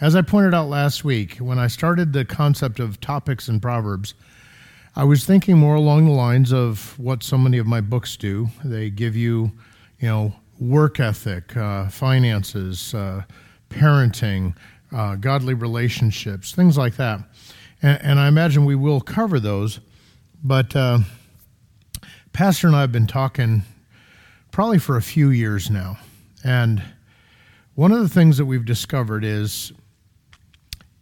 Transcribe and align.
As 0.00 0.14
I 0.14 0.22
pointed 0.22 0.54
out 0.54 0.68
last 0.68 1.02
week, 1.02 1.38
when 1.38 1.58
I 1.58 1.66
started 1.66 2.12
the 2.12 2.24
concept 2.24 2.78
of 2.78 3.00
topics 3.00 3.48
and 3.48 3.60
Proverbs, 3.60 4.14
I 4.94 5.02
was 5.02 5.24
thinking 5.24 5.58
more 5.58 5.74
along 5.74 6.04
the 6.04 6.12
lines 6.12 6.52
of 6.52 6.96
what 7.00 7.24
so 7.24 7.36
many 7.36 7.58
of 7.58 7.66
my 7.66 7.80
books 7.80 8.16
do. 8.16 8.48
They 8.64 8.90
give 8.90 9.16
you, 9.16 9.50
you 9.98 10.06
know, 10.06 10.34
work 10.60 11.00
ethic, 11.00 11.56
uh, 11.56 11.88
finances, 11.88 12.94
uh, 12.94 13.24
parenting, 13.70 14.54
uh, 14.94 15.16
godly 15.16 15.54
relationships, 15.54 16.52
things 16.52 16.78
like 16.78 16.94
that. 16.94 17.18
And, 17.82 18.00
and, 18.00 18.20
I 18.20 18.28
imagine 18.28 18.64
we 18.64 18.76
will 18.76 19.00
cover 19.00 19.40
those. 19.40 19.80
But 20.44 20.76
uh, 20.76 21.00
Pastor 22.32 22.68
and 22.68 22.76
I 22.76 22.82
have 22.82 22.92
been 22.92 23.08
talking 23.08 23.62
probably 24.52 24.78
for 24.78 24.96
a 24.96 25.02
few 25.02 25.30
years 25.30 25.70
now. 25.70 25.98
And 26.44 26.84
one 27.74 27.90
of 27.90 27.98
the 28.00 28.08
things 28.08 28.38
that 28.38 28.46
we've 28.46 28.64
discovered 28.64 29.24
is 29.24 29.72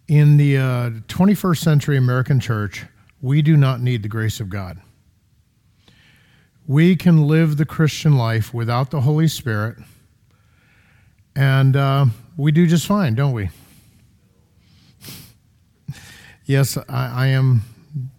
in 0.09 0.37
the 0.37 0.57
uh, 0.57 0.91
21st 1.09 1.59
century 1.59 1.97
American 1.97 2.41
church, 2.41 2.85
we 3.21 3.43
do 3.43 3.57
not 3.57 3.81
need 3.81 4.03
the 4.03 4.09
grace 4.09 4.41
of 4.41 4.49
God. 4.49 4.81
We 6.67 6.97
can 6.97 7.27
live 7.27 7.57
the 7.57 7.65
Christian 7.65 8.17
life 8.17 8.53
without 8.53 8.91
the 8.91 9.01
Holy 9.03 9.29
Spirit, 9.29 9.79
and 11.35 11.77
uh, 11.77 12.07
we 12.37 12.53
do 12.53 12.67
just 12.67 12.87
fine, 12.87 13.15
don't 13.15 13.33
we? 13.33 13.51
yes, 16.45 16.77
I, 16.77 16.85
I 16.89 17.27
am 17.29 17.63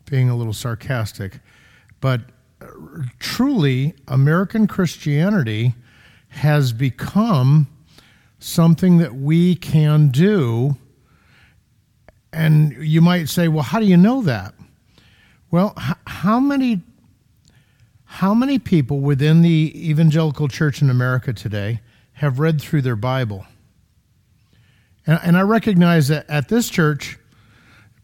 being 0.10 0.30
a 0.30 0.35
little 0.35 0.54
sarcastic, 0.54 1.40
but 1.99 2.22
truly, 3.20 3.94
American 4.08 4.68
Christianity 4.68 5.76
has 6.30 6.74
become 6.74 7.68
something 8.40 8.98
that 8.98 9.16
we 9.16 9.55
can 9.55 10.10
do. 10.10 10.77
And 12.34 12.74
you 12.77 13.01
might 13.01 13.29
say, 13.29 13.48
well, 13.48 13.63
how 13.63 13.79
do 13.79 13.85
you 13.85 13.98
know 13.98 14.21
that? 14.24 14.54
Well, 15.49 15.74
how 16.05 16.40
many 16.40 16.82
how 18.10 18.34
many 18.34 18.57
people 18.57 19.01
within 19.01 19.41
the 19.41 19.90
evangelical 19.90 20.48
church 20.48 20.82
in 20.82 20.90
America 20.90 21.34
today 21.34 21.82
have 22.13 22.40
read 22.40 22.62
through 22.62 22.82
their 22.82 22.96
Bible? 22.96 23.46
And, 25.05 25.20
and 25.24 25.38
I 25.38 25.41
recognize 25.41 26.07
that 26.07 26.26
at 26.29 26.48
this 26.48 26.70
church, 26.70 27.20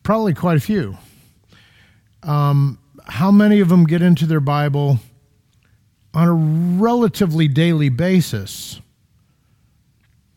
probably 0.04 0.34
quite 0.34 0.58
a 0.58 0.62
few. 0.62 0.98
Um, 2.22 2.80
how 3.06 3.32
many 3.32 3.60
of 3.60 3.70
them 3.70 3.86
get 3.86 4.02
into 4.02 4.26
their 4.26 4.40
Bible 4.40 5.00
on 6.14 6.28
a 6.28 6.34
relatively 6.82 7.48
daily 7.48 7.90
basis? 7.90 8.82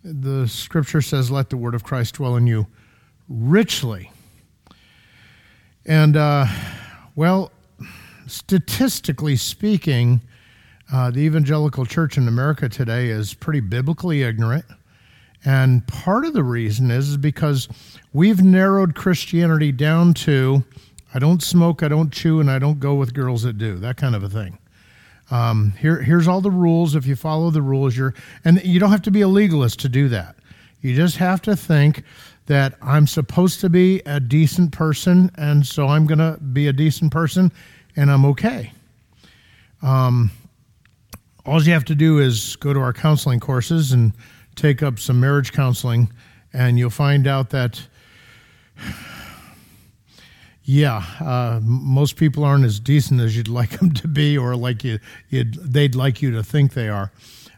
The 0.03 0.47
scripture 0.47 1.03
says, 1.03 1.31
Let 1.31 1.51
the 1.51 1.57
word 1.57 1.75
of 1.75 1.85
Christ 1.85 2.15
dwell 2.15 2.37
in 2.37 2.47
you 2.47 2.67
richly. 3.29 4.11
And, 5.85 6.17
uh, 6.17 6.47
well, 7.15 7.53
statistically 8.27 9.37
speaking, 9.37 10.21
uh, 10.93 11.11
the 11.11 11.21
evangelical 11.21 11.87
church 11.87 12.17
in 12.17 12.29
America 12.29 12.69
today 12.69 13.09
is 13.09 13.35
pretty 13.35 13.61
biblically 13.61 14.23
ignorant. 14.23 14.65
And 15.45 15.87
part 15.87 16.25
of 16.25 16.33
the 16.33 16.43
reason 16.43 16.91
is, 16.91 17.11
is 17.11 17.17
because 17.17 17.69
we've 18.13 18.43
narrowed 18.43 18.95
Christianity 18.95 19.71
down 19.71 20.15
to 20.15 20.65
I 21.15 21.19
don't 21.19 21.43
smoke, 21.43 21.83
I 21.83 21.89
don't 21.89 22.13
chew, 22.13 22.41
and 22.41 22.51
I 22.51 22.59
don't 22.59 22.79
go 22.79 22.95
with 22.95 23.15
girls 23.15 23.43
that 23.45 23.57
do, 23.57 23.79
that 23.79 23.97
kind 23.97 24.15
of 24.15 24.23
a 24.23 24.29
thing. 24.29 24.59
Um, 25.31 25.73
here, 25.79 26.03
here's 26.03 26.29
all 26.29 26.41
the 26.41 26.51
rules. 26.51 26.95
If 26.95 27.07
you 27.07 27.17
follow 27.17 27.51
the 27.51 27.63
rules, 27.63 27.97
you're, 27.97 28.13
and 28.45 28.63
you 28.63 28.79
don't 28.79 28.91
have 28.91 29.03
to 29.03 29.11
be 29.11 29.23
a 29.23 29.29
legalist 29.29 29.81
to 29.81 29.89
do 29.89 30.09
that. 30.11 30.37
You 30.83 30.95
just 30.95 31.17
have 31.17 31.41
to 31.43 31.57
think 31.57 32.03
that 32.47 32.75
I'm 32.81 33.07
supposed 33.07 33.61
to 33.61 33.69
be 33.69 34.01
a 34.07 34.21
decent 34.21 34.73
person, 34.73 35.31
and 35.37 35.67
so 35.67 35.89
I'm 35.89 36.07
going 36.07 36.19
to 36.19 36.39
be 36.41 36.69
a 36.69 36.73
decent 36.73 37.13
person, 37.13 37.53
and 37.97 38.11
I'm 38.11 38.25
okay. 38.27 38.73
Um, 39.83 40.31
all 41.45 41.63
you 41.63 41.73
have 41.73 41.85
to 41.87 41.95
do 41.95 42.19
is 42.19 42.57
go 42.57 42.73
to 42.73 42.81
our 42.81 42.93
counseling 42.93 43.41
courses 43.41 43.93
and 43.93 44.13
take 44.55 44.83
up 44.83 44.99
some 44.99 45.21
marriage 45.21 45.53
counseling, 45.53 46.13
and 46.53 46.79
you'll 46.79 46.91
find 46.91 47.27
out 47.27 47.51
that 47.51 47.87
yeah, 50.65 51.05
uh, 51.21 51.61
most 51.63 52.17
people 52.17 52.45
aren't 52.45 52.65
as 52.65 52.81
decent 52.81 53.21
as 53.21 53.37
you'd 53.37 53.49
like 53.61 53.79
them 53.79 53.93
to 53.95 54.09
be, 54.09 54.37
or 54.39 54.57
like 54.57 54.85
you, 54.85 54.99
they'd 55.31 55.95
like 55.95 56.23
you 56.23 56.31
to 56.33 56.43
think 56.43 56.75
they 56.75 56.89
are. 56.89 57.13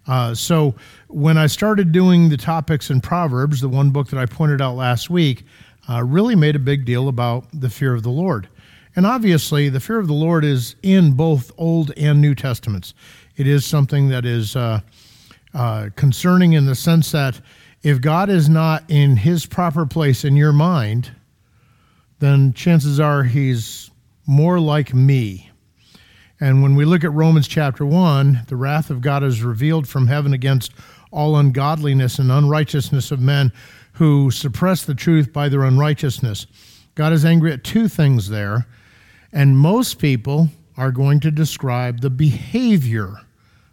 Uh, 0.09 0.35
so 0.35 0.75
when 1.09 1.37
I 1.37 1.47
started 1.47 1.93
doing 1.93 2.31
the 2.31 2.37
topics 2.37 2.91
in 2.91 3.01
Proverbs, 3.01 3.61
the 3.61 3.69
one 3.69 3.91
book 3.91 4.09
that 4.09 4.19
I 4.19 4.27
pointed 4.27 4.61
out 4.61 4.75
last 4.75 5.11
week, 5.11 5.45
uh, 5.89 6.03
really 6.03 6.35
made 6.35 6.57
a 6.57 6.61
big 6.61 6.85
deal 6.85 7.09
about 7.09 7.47
the 7.53 7.71
fear 7.71 7.95
of 7.95 8.03
the 8.03 8.11
Lord. 8.11 8.49
And 8.97 9.07
obviously, 9.07 9.69
the 9.69 9.81
fear 9.81 9.99
of 9.99 10.09
the 10.09 10.15
Lord 10.15 10.45
is 10.45 10.75
in 10.83 11.13
both 11.13 11.53
Old 11.57 11.93
and 11.97 12.21
New 12.21 12.35
Testaments. 12.35 12.95
It 13.37 13.47
is 13.47 13.65
something 13.65 14.09
that 14.09 14.25
is 14.25 14.57
uh, 14.57 14.81
uh, 15.55 15.91
concerning 15.95 16.55
in 16.55 16.67
the 16.67 16.75
sense 16.75 17.13
that 17.13 17.41
if 17.83 18.01
God 18.01 18.29
is 18.29 18.49
not 18.49 18.85
in 18.89 19.17
his 19.17 19.47
proper 19.47 19.87
place 19.87 20.25
in 20.25 20.37
your 20.37 20.53
mind, 20.53 21.13
then 22.19 22.53
chances 22.53 22.99
are 22.99 23.23
he's 23.23 23.91
more 24.27 24.59
like 24.59 24.93
me. 24.93 25.48
And 26.41 26.63
when 26.63 26.77
we 26.77 26.85
look 26.85 27.03
at 27.03 27.13
Romans 27.13 27.49
chapter 27.49 27.85
1, 27.85 28.45
the 28.47 28.57
wrath 28.57 28.91
of 28.91 29.01
God 29.01 29.25
is 29.25 29.43
revealed 29.43 29.89
from 29.89 30.07
heaven 30.07 30.33
against 30.33 30.73
all 31.11 31.37
ungodliness 31.37 32.19
and 32.19 32.31
unrighteousness 32.31 33.11
of 33.11 33.21
men 33.21 33.53
who 33.95 34.31
suppress 34.31 34.85
the 34.85 34.95
truth 34.95 35.33
by 35.33 35.49
their 35.49 35.65
unrighteousness. 35.65 36.47
God 36.95 37.13
is 37.13 37.25
angry 37.25 37.53
at 37.53 37.65
two 37.65 37.89
things 37.89 38.29
there, 38.29 38.67
and 39.33 39.59
most 39.59 39.99
people 39.99 40.49
are 40.77 40.93
going 40.93 41.19
to 41.21 41.31
describe 41.31 42.01
the 42.01 42.11
behavior 42.11 43.17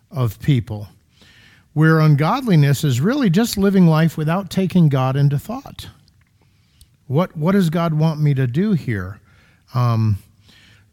of 0.09 0.39
people, 0.39 0.87
where 1.73 1.99
ungodliness 1.99 2.83
is 2.83 2.99
really 2.99 3.29
just 3.29 3.57
living 3.57 3.85
life 3.85 4.17
without 4.17 4.49
taking 4.49 4.89
God 4.89 5.15
into 5.15 5.37
thought. 5.37 5.87
What 7.07 7.37
what 7.37 7.51
does 7.51 7.69
God 7.69 7.93
want 7.93 8.19
me 8.19 8.33
to 8.33 8.47
do 8.47 8.71
here? 8.71 9.19
Um, 9.75 10.17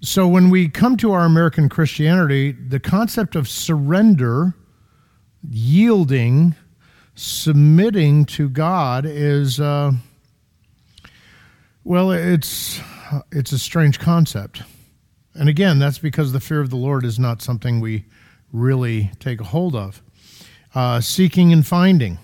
so 0.02 0.26
when 0.26 0.50
we 0.50 0.68
come 0.68 0.96
to 0.98 1.12
our 1.12 1.24
American 1.24 1.68
Christianity, 1.68 2.52
the 2.52 2.80
concept 2.80 3.36
of 3.36 3.48
surrender, 3.48 4.54
yielding, 5.48 6.56
submitting 7.14 8.24
to 8.24 8.48
God 8.48 9.06
is 9.06 9.60
uh, 9.60 9.92
well, 11.84 12.10
it's 12.10 12.80
it's 13.30 13.52
a 13.52 13.58
strange 13.58 13.98
concept. 13.98 14.62
And 15.34 15.48
again, 15.48 15.78
that's 15.78 15.98
because 15.98 16.32
the 16.32 16.40
fear 16.40 16.60
of 16.60 16.70
the 16.70 16.76
Lord 16.76 17.04
is 17.04 17.18
not 17.18 17.40
something 17.40 17.80
we 17.80 18.04
really 18.52 19.10
take 19.18 19.40
a 19.40 19.44
hold 19.44 19.74
of. 19.74 20.02
Uh, 20.74 21.00
seeking 21.00 21.52
and 21.52 21.66
finding. 21.66 22.18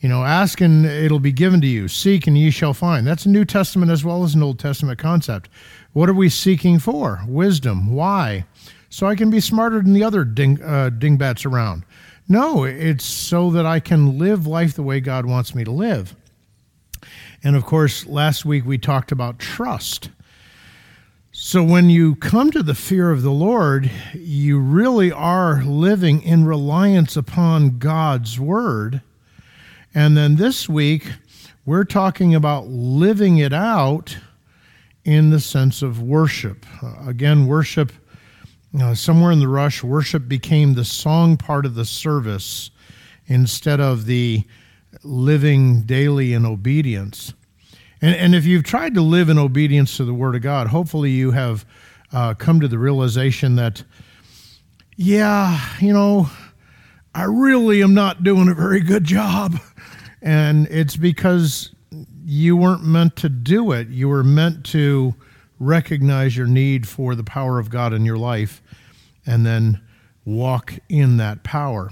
You 0.00 0.08
know, 0.08 0.24
ask 0.24 0.60
and 0.60 0.86
it'll 0.86 1.18
be 1.18 1.32
given 1.32 1.60
to 1.60 1.66
you. 1.66 1.88
Seek 1.88 2.26
and 2.26 2.38
ye 2.38 2.50
shall 2.50 2.72
find. 2.72 3.06
That's 3.06 3.26
a 3.26 3.28
New 3.28 3.44
Testament 3.44 3.90
as 3.90 4.04
well 4.04 4.22
as 4.22 4.34
an 4.34 4.42
Old 4.42 4.58
Testament 4.58 4.98
concept. 4.98 5.48
What 5.92 6.08
are 6.08 6.14
we 6.14 6.28
seeking 6.28 6.78
for? 6.78 7.20
Wisdom. 7.26 7.92
Why? 7.92 8.44
So 8.90 9.06
I 9.06 9.16
can 9.16 9.30
be 9.30 9.40
smarter 9.40 9.80
than 9.82 9.92
the 9.92 10.04
other 10.04 10.24
ding, 10.24 10.62
uh, 10.62 10.90
dingbats 10.90 11.44
around. 11.44 11.84
No, 12.28 12.64
it's 12.64 13.04
so 13.04 13.50
that 13.50 13.66
I 13.66 13.80
can 13.80 14.18
live 14.18 14.46
life 14.46 14.74
the 14.74 14.82
way 14.82 15.00
God 15.00 15.26
wants 15.26 15.54
me 15.54 15.64
to 15.64 15.70
live. 15.70 16.14
And 17.42 17.56
of 17.56 17.64
course, 17.64 18.06
last 18.06 18.44
week 18.44 18.66
we 18.66 18.78
talked 18.78 19.12
about 19.12 19.38
trust. 19.38 20.10
So 21.32 21.62
when 21.62 21.88
you 21.88 22.16
come 22.16 22.50
to 22.50 22.62
the 22.62 22.74
fear 22.74 23.10
of 23.10 23.22
the 23.22 23.30
Lord, 23.30 23.90
you 24.12 24.58
really 24.58 25.12
are 25.12 25.62
living 25.62 26.22
in 26.22 26.44
reliance 26.44 27.16
upon 27.16 27.78
God's 27.78 28.38
word 28.38 29.02
and 29.94 30.16
then 30.16 30.36
this 30.36 30.68
week, 30.68 31.12
we're 31.64 31.84
talking 31.84 32.34
about 32.34 32.66
living 32.68 33.38
it 33.38 33.52
out 33.52 34.18
in 35.08 35.30
the 35.30 35.40
sense 35.40 35.80
of 35.80 36.02
worship. 36.02 36.66
Uh, 36.82 36.92
again, 37.06 37.46
worship, 37.46 37.92
uh, 38.78 38.94
somewhere 38.94 39.32
in 39.32 39.40
the 39.40 39.48
rush, 39.48 39.82
worship 39.82 40.28
became 40.28 40.74
the 40.74 40.84
song 40.84 41.34
part 41.34 41.64
of 41.64 41.74
the 41.74 41.84
service 41.86 42.70
instead 43.26 43.80
of 43.80 44.04
the 44.04 44.44
living 45.02 45.80
daily 45.84 46.34
in 46.34 46.44
obedience. 46.44 47.32
And, 48.02 48.14
and 48.16 48.34
if 48.34 48.44
you've 48.44 48.64
tried 48.64 48.92
to 48.96 49.00
live 49.00 49.30
in 49.30 49.38
obedience 49.38 49.96
to 49.96 50.04
the 50.04 50.12
Word 50.12 50.34
of 50.34 50.42
God, 50.42 50.66
hopefully 50.66 51.10
you 51.10 51.30
have 51.30 51.64
uh, 52.12 52.34
come 52.34 52.60
to 52.60 52.68
the 52.68 52.78
realization 52.78 53.56
that, 53.56 53.82
yeah, 54.96 55.58
you 55.80 55.94
know, 55.94 56.28
I 57.14 57.24
really 57.24 57.82
am 57.82 57.94
not 57.94 58.24
doing 58.24 58.48
a 58.48 58.54
very 58.54 58.80
good 58.80 59.04
job. 59.04 59.58
And 60.20 60.66
it's 60.66 60.96
because 60.96 61.72
you 62.30 62.58
weren't 62.58 62.84
meant 62.84 63.16
to 63.16 63.30
do 63.30 63.72
it. 63.72 63.88
You 63.88 64.10
were 64.10 64.22
meant 64.22 64.62
to 64.66 65.14
recognize 65.58 66.36
your 66.36 66.46
need 66.46 66.86
for 66.86 67.14
the 67.14 67.24
power 67.24 67.58
of 67.58 67.70
God 67.70 67.94
in 67.94 68.04
your 68.04 68.18
life 68.18 68.60
and 69.24 69.46
then 69.46 69.80
walk 70.26 70.74
in 70.90 71.16
that 71.16 71.42
power. 71.42 71.90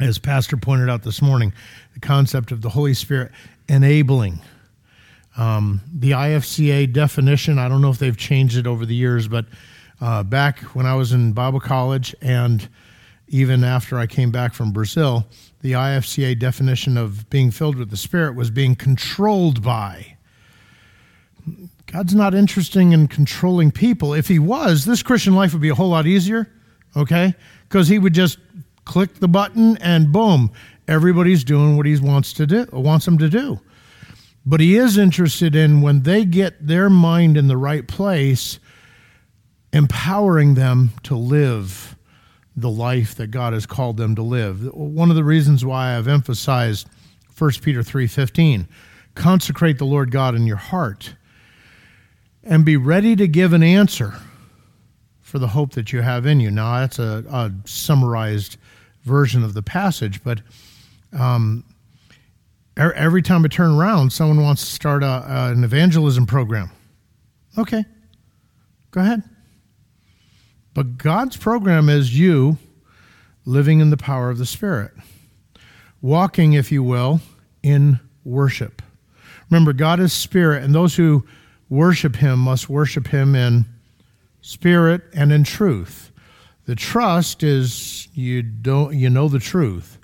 as 0.00 0.18
Pastor 0.18 0.56
pointed 0.56 0.90
out 0.90 1.04
this 1.04 1.22
morning, 1.22 1.52
the 1.94 2.00
concept 2.00 2.50
of 2.50 2.60
the 2.60 2.70
Holy 2.70 2.92
Spirit 2.92 3.30
enabling. 3.68 4.40
Um, 5.36 5.80
the 5.94 6.10
IFCA 6.10 6.92
definition, 6.92 7.60
I 7.60 7.68
don't 7.68 7.80
know 7.80 7.90
if 7.90 8.00
they've 8.00 8.16
changed 8.16 8.56
it 8.56 8.66
over 8.66 8.84
the 8.84 8.96
years, 8.96 9.28
but 9.28 9.46
uh, 10.00 10.24
back 10.24 10.58
when 10.74 10.86
I 10.86 10.96
was 10.96 11.12
in 11.12 11.34
Bible 11.34 11.60
college 11.60 12.16
and 12.20 12.68
even 13.28 13.64
after 13.64 13.98
I 13.98 14.06
came 14.06 14.30
back 14.30 14.54
from 14.54 14.72
Brazil, 14.72 15.26
the 15.60 15.72
IFCA 15.72 16.38
definition 16.38 16.96
of 16.96 17.28
being 17.28 17.50
filled 17.50 17.76
with 17.76 17.90
the 17.90 17.96
Spirit 17.96 18.36
was 18.36 18.50
being 18.50 18.76
controlled 18.76 19.62
by. 19.62 20.16
God's 21.86 22.14
not 22.14 22.34
interested 22.34 22.80
in 22.80 23.08
controlling 23.08 23.70
people. 23.70 24.14
If 24.14 24.28
He 24.28 24.38
was, 24.38 24.84
this 24.84 25.02
Christian 25.02 25.34
life 25.34 25.52
would 25.52 25.62
be 25.62 25.68
a 25.68 25.74
whole 25.74 25.88
lot 25.88 26.06
easier, 26.06 26.52
okay? 26.96 27.34
Because 27.68 27.88
He 27.88 27.98
would 27.98 28.14
just 28.14 28.38
click 28.84 29.14
the 29.14 29.28
button 29.28 29.76
and 29.78 30.12
boom, 30.12 30.52
everybody's 30.86 31.42
doing 31.42 31.76
what 31.76 31.86
He 31.86 31.98
wants 31.98 32.32
to 32.34 32.46
do, 32.46 32.66
wants 32.72 33.04
them 33.04 33.18
to 33.18 33.28
do. 33.28 33.60
But 34.44 34.60
He 34.60 34.76
is 34.76 34.98
interested 34.98 35.56
in 35.56 35.82
when 35.82 36.02
they 36.02 36.24
get 36.24 36.64
their 36.64 36.88
mind 36.88 37.36
in 37.36 37.48
the 37.48 37.56
right 37.56 37.86
place, 37.86 38.60
empowering 39.72 40.54
them 40.54 40.90
to 41.04 41.16
live 41.16 41.95
the 42.56 42.70
life 42.70 43.14
that 43.16 43.30
God 43.30 43.52
has 43.52 43.66
called 43.66 43.96
them 43.98 44.14
to 44.14 44.22
live. 44.22 44.72
One 44.74 45.10
of 45.10 45.16
the 45.16 45.24
reasons 45.24 45.64
why 45.64 45.96
I've 45.96 46.08
emphasized 46.08 46.88
1 47.36 47.50
Peter 47.62 47.82
3:15, 47.82 48.66
consecrate 49.14 49.78
the 49.78 49.84
Lord 49.84 50.10
God 50.10 50.34
in 50.34 50.46
your 50.46 50.56
heart 50.56 51.14
and 52.42 52.64
be 52.64 52.76
ready 52.76 53.14
to 53.16 53.28
give 53.28 53.52
an 53.52 53.62
answer 53.62 54.14
for 55.20 55.38
the 55.38 55.48
hope 55.48 55.72
that 55.72 55.92
you 55.92 56.00
have 56.00 56.24
in 56.24 56.40
you. 56.40 56.50
Now 56.50 56.80
that's 56.80 56.98
a, 56.98 57.24
a 57.28 57.52
summarized 57.68 58.56
version 59.02 59.44
of 59.44 59.52
the 59.54 59.62
passage, 59.62 60.22
but 60.24 60.40
um, 61.12 61.64
every 62.76 63.22
time 63.22 63.44
I 63.44 63.48
turn 63.48 63.72
around, 63.72 64.12
someone 64.12 64.42
wants 64.42 64.64
to 64.64 64.70
start 64.70 65.02
a, 65.02 65.50
an 65.50 65.64
evangelism 65.64 66.26
program. 66.26 66.70
Okay, 67.58 67.84
go 68.90 69.00
ahead. 69.00 69.22
But 70.76 70.98
God's 70.98 71.38
program 71.38 71.88
is 71.88 72.18
you 72.18 72.58
living 73.46 73.80
in 73.80 73.88
the 73.88 73.96
power 73.96 74.28
of 74.28 74.36
the 74.36 74.44
Spirit, 74.44 74.92
walking, 76.02 76.52
if 76.52 76.70
you 76.70 76.82
will, 76.82 77.22
in 77.62 77.98
worship. 78.26 78.82
Remember, 79.48 79.72
God 79.72 80.00
is 80.00 80.12
spirit, 80.12 80.62
and 80.62 80.74
those 80.74 80.94
who 80.94 81.24
worship 81.70 82.16
him 82.16 82.40
must 82.40 82.68
worship 82.68 83.06
him 83.06 83.34
in 83.34 83.64
spirit 84.42 85.00
and 85.14 85.32
in 85.32 85.44
truth. 85.44 86.12
The 86.66 86.74
trust 86.74 87.42
is 87.42 88.08
you 88.12 88.42
don't 88.42 88.94
you 88.94 89.08
know 89.08 89.28
the 89.28 89.38
truth. 89.38 89.96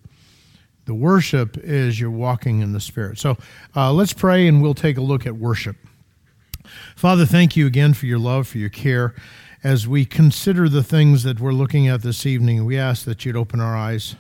The 0.87 0.95
worship 0.95 1.59
is 1.59 2.01
you're 2.01 2.11
walking 2.11 2.63
in 2.63 2.73
the 2.73 2.81
spirit. 2.81 3.19
So 3.19 3.37
uh, 3.77 3.93
let's 3.93 4.15
pray, 4.15 4.49
and 4.49 4.63
we'll 4.63 4.73
take 4.73 4.97
a 4.97 5.03
look 5.03 5.27
at 5.27 5.37
worship. 5.37 5.77
Father, 6.97 7.27
thank 7.27 7.57
you 7.57 7.67
again 7.67 7.93
for 7.93 8.07
your 8.07 8.19
love, 8.19 8.49
for 8.49 8.57
your 8.57 8.71
care 8.71 9.15
as 9.65 9.87
we 9.87 10.05
consider 10.05 10.69
the 10.69 10.83
things 10.83 11.23
that 11.23 11.39
we're 11.39 11.53
looking 11.53 11.87
at 11.87 12.03
this 12.03 12.27
evening, 12.27 12.65
we 12.65 12.77
ask 12.77 13.05
that 13.05 13.25
you'd 13.25 13.37
open 13.37 13.61
our 13.61 13.77
eyes. 13.77 14.17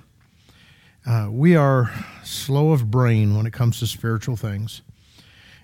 Uh, 1.04 1.28
we 1.30 1.56
are 1.56 1.92
slow 2.22 2.70
of 2.70 2.90
brain 2.90 3.36
when 3.36 3.44
it 3.44 3.52
comes 3.52 3.80
to 3.80 3.86
spiritual 3.86 4.36
things. 4.36 4.82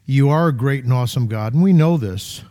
You 0.05 0.31
are 0.31 0.49
a 0.49 0.53
great 0.53 0.83
and 0.83 0.93
awesome 0.93 1.29
God, 1.29 1.55
and 1.55 1.63
we 1.63 1.73
know 1.73 1.97
this. 1.97 2.43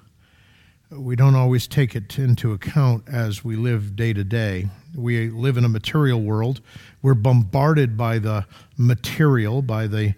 We 0.90 1.18
don't 1.18 1.36
always 1.36 1.68
take 1.68 1.98
it 1.98 2.18
into 2.18 2.54
account 2.54 3.04
as 3.10 3.44
we 3.44 3.58
live 3.58 3.98
day 3.98 4.14
to 4.14 4.24
day. 4.24 4.70
We 4.96 5.30
live 5.30 5.58
in 5.58 5.66
a 5.66 5.70
material 5.70 6.22
world. 6.22 6.62
We're 7.02 7.14
bombarded 7.14 7.98
by 7.98 8.20
the 8.20 8.46
material, 8.78 9.62
by 9.62 9.88
the 9.88 10.16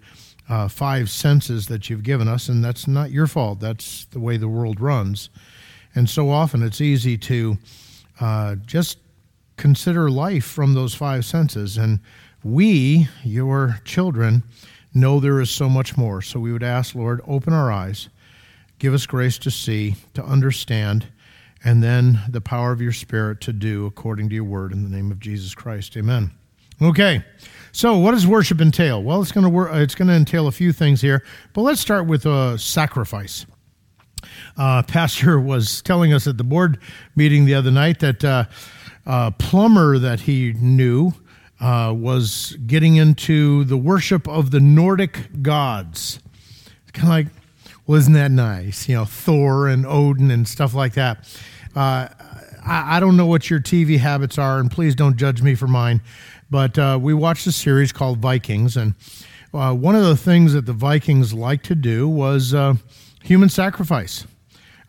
uh, 0.48 0.68
five 0.68 1.10
senses 1.10 1.66
that 1.66 1.90
you've 1.90 2.04
given 2.04 2.28
us, 2.28 2.48
and 2.48 2.64
that's 2.64 2.86
not 2.86 3.10
your 3.10 3.26
fault. 3.26 3.58
That's 3.58 4.04
the 4.04 4.20
way 4.20 4.36
the 4.36 4.48
world 4.48 4.80
runs. 4.80 5.28
And 5.94 6.08
so 6.08 6.30
often 6.30 6.62
it's 6.62 6.80
easy 6.80 7.18
to 7.18 7.58
uh, 8.20 8.56
just 8.66 8.98
consider 9.56 10.10
life 10.10 10.44
from 10.44 10.74
those 10.74 10.94
five 10.94 11.24
senses. 11.24 11.76
And 11.76 12.00
we, 12.42 13.08
your 13.24 13.80
children, 13.84 14.42
know 14.94 15.20
there 15.20 15.40
is 15.40 15.50
so 15.50 15.68
much 15.68 15.96
more. 15.96 16.22
So 16.22 16.40
we 16.40 16.52
would 16.52 16.62
ask, 16.62 16.94
Lord, 16.94 17.20
open 17.26 17.52
our 17.52 17.70
eyes, 17.70 18.08
give 18.78 18.94
us 18.94 19.06
grace 19.06 19.38
to 19.38 19.50
see, 19.50 19.96
to 20.14 20.24
understand, 20.24 21.06
and 21.62 21.82
then 21.82 22.20
the 22.28 22.40
power 22.40 22.72
of 22.72 22.80
your 22.80 22.92
Spirit 22.92 23.40
to 23.42 23.52
do 23.52 23.86
according 23.86 24.28
to 24.30 24.34
your 24.34 24.44
word 24.44 24.72
in 24.72 24.82
the 24.82 24.88
name 24.88 25.10
of 25.10 25.20
Jesus 25.20 25.54
Christ. 25.54 25.96
Amen. 25.96 26.30
Okay. 26.80 27.22
So, 27.72 27.98
what 27.98 28.12
does 28.12 28.26
worship 28.26 28.60
entail? 28.60 29.02
Well, 29.02 29.20
it's 29.20 29.30
going 29.30 29.50
to 29.50 29.80
it's 29.80 29.94
going 29.94 30.08
to 30.08 30.14
entail 30.14 30.46
a 30.48 30.52
few 30.52 30.72
things 30.72 31.00
here, 31.00 31.22
but 31.52 31.62
let's 31.62 31.80
start 31.80 32.06
with 32.06 32.26
a 32.26 32.58
sacrifice. 32.58 33.46
Uh, 34.56 34.82
Pastor 34.82 35.40
was 35.40 35.82
telling 35.82 36.12
us 36.12 36.26
at 36.26 36.38
the 36.38 36.44
board 36.44 36.78
meeting 37.16 37.44
the 37.44 37.54
other 37.54 37.70
night 37.70 38.00
that 38.00 38.24
uh, 38.24 38.44
a 39.06 39.32
plumber 39.32 39.98
that 39.98 40.20
he 40.20 40.52
knew 40.54 41.12
uh, 41.60 41.94
was 41.96 42.56
getting 42.66 42.96
into 42.96 43.64
the 43.64 43.76
worship 43.76 44.26
of 44.28 44.50
the 44.50 44.60
Nordic 44.60 45.42
gods. 45.42 46.20
It's 46.82 46.92
Kind 46.92 47.04
of 47.04 47.10
like, 47.10 47.26
well, 47.86 47.98
isn't 47.98 48.12
that 48.14 48.30
nice? 48.30 48.88
You 48.88 48.96
know, 48.96 49.04
Thor 49.04 49.68
and 49.68 49.84
Odin 49.86 50.30
and 50.30 50.48
stuff 50.48 50.74
like 50.74 50.94
that. 50.94 51.38
Uh, 51.74 52.08
I, 52.64 52.96
I, 52.96 53.00
don't 53.00 53.16
know 53.16 53.26
what 53.26 53.50
your 53.50 53.60
TV 53.60 53.98
habits 53.98 54.38
are, 54.38 54.58
and 54.58 54.70
please 54.70 54.94
don't 54.94 55.16
judge 55.16 55.42
me 55.42 55.54
for 55.54 55.66
mine. 55.66 56.02
But 56.50 56.78
uh, 56.78 56.98
we 57.00 57.14
watched 57.14 57.46
a 57.46 57.52
series 57.52 57.92
called 57.92 58.18
Vikings, 58.18 58.76
and 58.76 58.94
uh, 59.54 59.74
one 59.74 59.94
of 59.94 60.04
the 60.04 60.16
things 60.16 60.52
that 60.52 60.66
the 60.66 60.72
Vikings 60.72 61.32
liked 61.32 61.66
to 61.66 61.74
do 61.74 62.08
was 62.08 62.54
human 63.22 63.48
sacrifice. 63.48 64.26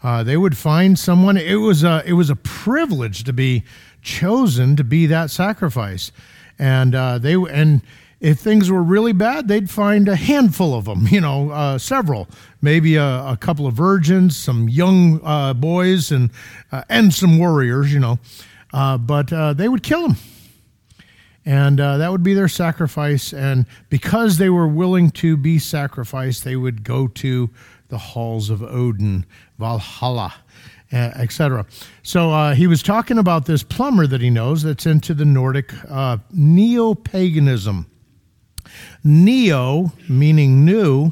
Uh, 0.03 0.23
they 0.23 0.37
would 0.37 0.57
find 0.57 0.97
someone. 0.97 1.37
It 1.37 1.55
was 1.55 1.83
a 1.83 2.03
it 2.05 2.13
was 2.13 2.29
a 2.29 2.35
privilege 2.35 3.23
to 3.25 3.33
be 3.33 3.63
chosen 4.01 4.75
to 4.75 4.83
be 4.83 5.05
that 5.05 5.29
sacrifice, 5.29 6.11
and 6.57 6.95
uh, 6.95 7.19
they 7.19 7.33
and 7.33 7.81
if 8.19 8.39
things 8.39 8.71
were 8.71 8.81
really 8.81 9.13
bad, 9.13 9.47
they'd 9.47 9.69
find 9.69 10.07
a 10.07 10.15
handful 10.15 10.73
of 10.73 10.85
them. 10.85 11.07
You 11.11 11.21
know, 11.21 11.51
uh, 11.51 11.77
several, 11.77 12.27
maybe 12.61 12.95
a, 12.95 13.03
a, 13.03 13.37
couple 13.39 13.67
of 13.67 13.73
virgins, 13.73 14.37
some 14.37 14.69
young 14.69 15.19
uh, 15.23 15.53
boys, 15.53 16.11
and 16.11 16.31
uh, 16.71 16.83
and 16.89 17.13
some 17.13 17.37
warriors. 17.37 17.93
You 17.93 17.99
know, 17.99 18.19
uh, 18.73 18.97
but 18.97 19.27
they 19.55 19.69
would 19.69 19.83
kill 19.83 20.07
them 20.07 20.17
and 21.43 21.79
that 21.79 22.11
would 22.11 22.23
be 22.23 22.35
their 22.35 22.47
sacrifice. 22.47 23.33
And 23.33 23.65
because 23.89 24.37
they 24.37 24.49
were 24.49 24.67
willing 24.67 25.09
to 25.11 25.37
be 25.37 25.57
sacrificed, 25.57 26.43
they 26.43 26.55
would 26.55 26.83
go 26.83 27.07
to 27.07 27.49
the 27.91 27.99
halls 27.99 28.49
of 28.49 28.63
Odin, 28.63 29.25
Valhalla, 29.59 30.33
etc. 30.91 31.65
So 32.01 32.31
uh, 32.31 32.55
he 32.55 32.65
was 32.65 32.81
talking 32.81 33.19
about 33.19 33.45
this 33.45 33.61
plumber 33.61 34.07
that 34.07 34.21
he 34.21 34.31
knows 34.31 34.63
that's 34.63 34.87
into 34.87 35.13
the 35.13 35.25
Nordic 35.25 35.71
uh, 35.87 36.17
neo 36.33 36.95
paganism. 36.95 37.85
Neo, 39.03 39.91
meaning 40.07 40.65
new, 40.65 41.11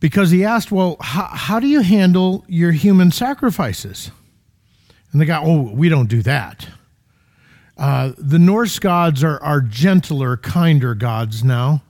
because 0.00 0.30
he 0.30 0.44
asked, 0.44 0.72
Well, 0.72 0.96
how, 1.00 1.28
how 1.32 1.60
do 1.60 1.68
you 1.68 1.80
handle 1.80 2.44
your 2.48 2.72
human 2.72 3.10
sacrifices? 3.12 4.10
And 5.12 5.20
the 5.20 5.24
guy, 5.24 5.40
Oh, 5.42 5.72
we 5.72 5.88
don't 5.88 6.08
do 6.08 6.22
that. 6.22 6.68
Uh, 7.78 8.12
the 8.18 8.38
Norse 8.38 8.78
gods 8.78 9.24
are, 9.24 9.42
are 9.42 9.60
gentler, 9.60 10.36
kinder 10.36 10.94
gods 10.94 11.42
now. 11.42 11.82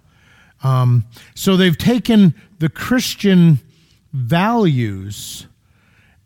Um, 0.62 1.06
so 1.34 1.56
they've 1.56 1.76
taken 1.76 2.34
the 2.58 2.68
Christian 2.68 3.58
values 4.12 5.46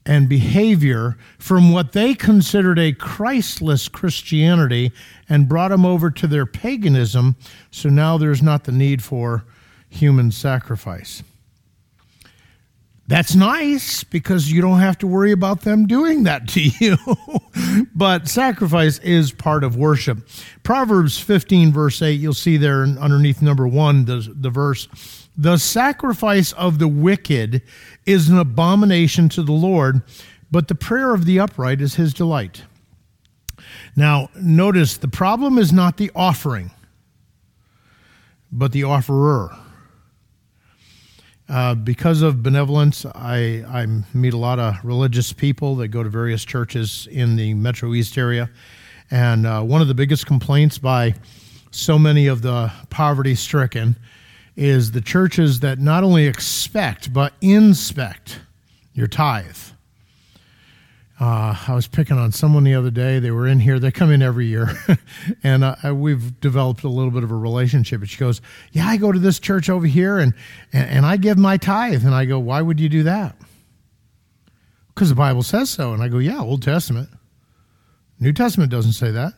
and 0.07 0.29
behavior 0.29 1.17
from 1.39 1.73
what 1.73 1.93
they 1.93 2.15
considered 2.15 2.79
a 2.79 2.93
Christless 2.93 3.89
Christianity 3.89 4.93
and 5.29 5.49
brought 5.49 5.69
them 5.69 5.87
over 5.87 6.11
to 6.11 6.27
their 6.27 6.47
paganism. 6.47 7.37
So 7.71 7.89
now 7.89 8.19
there's 8.19 8.43
not 8.43 8.65
the 8.65 8.73
need 8.73 9.03
for 9.03 9.45
human 9.89 10.31
sacrifice. 10.31 11.23
That's 13.07 13.35
nice 13.35 14.03
because 14.03 14.51
you 14.51 14.63
don't 14.63 14.81
have 14.81 14.97
to 14.99 15.07
worry 15.07 15.33
about 15.33 15.61
them 15.61 15.87
doing 15.87 16.23
that 16.23 16.49
to 16.49 16.63
you. 16.63 16.97
but 17.95 18.29
sacrifice 18.29 18.99
is 19.01 19.31
part 19.31 19.63
of 19.63 19.77
worship. 19.77 20.27
Proverbs 20.63 21.19
15, 21.19 21.71
verse 21.71 22.01
8, 22.01 22.13
you'll 22.13 22.33
see 22.33 22.57
there 22.57 22.83
underneath 22.83 23.43
number 23.43 23.69
one, 23.69 24.07
the, 24.07 24.33
the 24.35 24.49
verse 24.49 24.89
the 25.37 25.57
sacrifice 25.57 26.53
of 26.53 26.79
the 26.79 26.89
wicked 26.89 27.63
is 28.07 28.29
an 28.29 28.39
abomination 28.39 29.29
to 29.31 29.43
the 29.43 29.53
Lord, 29.53 30.03
but 30.51 30.69
the 30.69 30.75
prayer 30.75 31.15
of 31.15 31.25
the 31.25 31.41
upright 31.41 31.81
is 31.81 31.97
his 31.97 32.15
delight. 32.15 32.63
Now, 33.97 34.29
notice 34.37 34.97
the 34.97 35.09
problem 35.09 35.59
is 35.59 35.73
not 35.73 35.97
the 35.97 36.11
offering, 36.15 36.71
but 38.53 38.73
the 38.73 38.85
offerer. 38.85 39.57
Uh, 41.49 41.75
because 41.75 42.23
of 42.23 42.43
benevolence, 42.43 43.05
I, 43.05 43.65
I 43.69 43.87
meet 44.15 44.33
a 44.33 44.39
lot 44.39 44.59
of 44.59 44.77
religious 44.83 45.33
people 45.33 45.77
that 45.77 45.89
go 45.89 46.03
to 46.03 46.09
various 46.09 46.45
churches 46.45 47.07
in 47.11 47.37
the 47.37 47.53
Metro 47.55 47.93
East 47.93 48.17
area. 48.17 48.49
And 49.11 49.47
uh, 49.47 49.63
one 49.63 49.83
of 49.83 49.89
the 49.89 49.95
biggest 49.95 50.25
complaints 50.27 50.79
by 50.79 51.15
so 51.71 51.99
many 51.99 52.29
of 52.29 52.41
the 52.41 52.73
poverty 52.89 53.35
stricken 53.35 53.97
is 54.57 54.93
the 54.93 55.01
churches 55.01 55.61
that 55.61 55.79
not 55.79 56.05
only 56.05 56.27
expect 56.27 57.13
but 57.13 57.33
inspect 57.41 58.41
your 58.93 59.07
tithe. 59.07 59.57
Uh, 61.21 61.57
I 61.69 61.75
was 61.75 61.87
picking 61.87 62.19
on 62.19 62.33
someone 62.33 62.65
the 62.65 62.75
other 62.75 62.91
day. 62.91 63.21
They 63.21 63.31
were 63.31 63.47
in 63.47 63.61
here. 63.61 63.79
They 63.79 63.93
come 63.93 64.11
in 64.11 64.21
every 64.21 64.47
year, 64.47 64.69
and 65.45 65.63
uh, 65.63 65.95
we've 65.95 66.41
developed 66.41 66.83
a 66.83 66.89
little 66.89 67.13
bit 67.13 67.23
of 67.23 67.31
a 67.31 67.37
relationship. 67.37 68.01
And 68.01 68.11
she 68.11 68.19
goes, 68.19 68.41
"Yeah, 68.73 68.87
I 68.87 68.97
go 68.97 69.13
to 69.13 69.19
this 69.19 69.39
church 69.39 69.71
over 69.71 69.87
here, 69.87 70.19
and, 70.19 70.35
and 70.73 70.89
and 70.91 71.07
I 71.07 71.17
give 71.17 71.39
my 71.39 71.57
tithe." 71.57 72.05
And 72.05 72.15
I 72.15 72.25
go, 72.25 72.41
"Why 72.41 72.61
would 72.61 72.81
you 72.81 72.89
do 72.89 73.05
that?" 73.05 73.37
Because 74.89 75.09
the 75.09 75.15
Bible 75.15 75.45
says 75.45 75.71
so. 75.71 75.93
And 75.93 76.03
I 76.03 76.09
go, 76.09 76.19
"Yeah, 76.19 76.41
Old 76.41 76.63
Testament. 76.63 77.09
New 78.19 78.33
Testament 78.33 78.73
doesn't 78.73 78.95
say 78.95 79.13
that." 79.13 79.35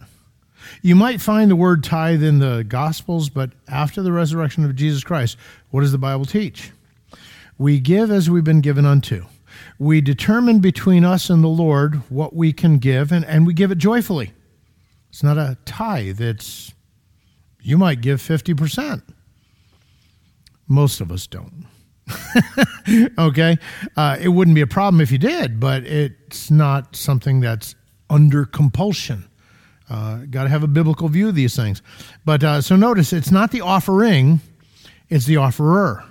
You 0.83 0.97
might 0.97 1.21
find 1.21 1.51
the 1.51 1.57
word 1.57 1.85
tithe 1.85 2.23
in 2.23 2.39
the 2.39 2.65
Gospels, 2.67 3.29
but 3.29 3.51
after 3.69 4.03
the 4.03 4.13
resurrection 4.13 4.65
of 4.65 4.75
Jesus 4.75 5.05
Christ, 5.05 5.37
what 5.71 5.83
does 5.83 5.93
the 5.93 5.99
Bible 5.99 6.25
teach? 6.25 6.73
We 7.59 7.81
give 7.81 8.11
as 8.11 8.29
we've 8.29 8.45
been 8.45 8.61
given 8.61 8.85
unto 8.85 9.25
we 9.79 10.01
determine 10.01 10.61
between 10.61 11.05
us 11.05 11.31
and 11.31 11.43
the 11.43 11.49
Lord 11.49 11.97
what 12.11 12.35
we 12.35 12.53
can 12.53 12.79
give, 12.79 13.13
and, 13.13 13.25
and 13.25 13.47
we 13.47 13.55
give 13.55 13.71
it 13.71 13.79
joyfully. 13.79 14.33
It's 15.11 15.23
not 15.23 15.39
a 15.39 15.57
tithe, 15.65 16.21
it's 16.21 16.73
you 17.63 17.79
might 17.79 18.01
give 18.01 18.21
50%. 18.21 19.03
Most 20.69 21.01
of 21.01 21.11
us 21.11 21.27
don't. 21.27 21.67
okay? 23.19 23.59
Uh, 23.97 24.17
it 24.21 24.29
wouldn't 24.29 24.55
be 24.55 24.61
a 24.61 24.67
problem 24.67 25.01
if 25.01 25.11
you 25.11 25.19
did, 25.19 25.59
but 25.59 25.85
it's 25.85 26.51
not 26.51 26.95
something 26.95 27.41
that's 27.41 27.75
under 28.09 28.45
compulsion. 28.45 29.29
Uh, 29.89 30.19
Got 30.31 30.45
to 30.45 30.49
have 30.49 30.63
a 30.63 30.69
biblical 30.69 31.09
view 31.09 31.29
of 31.29 31.35
these 31.35 31.55
things. 31.55 31.83
But 32.25 32.43
uh, 32.43 32.61
so 32.61 32.77
notice 32.77 33.13
it's 33.13 33.31
not 33.31 33.51
the 33.51 33.61
offering, 33.61 34.41
it's 35.09 35.27
the 35.27 35.37
offerer. 35.37 36.05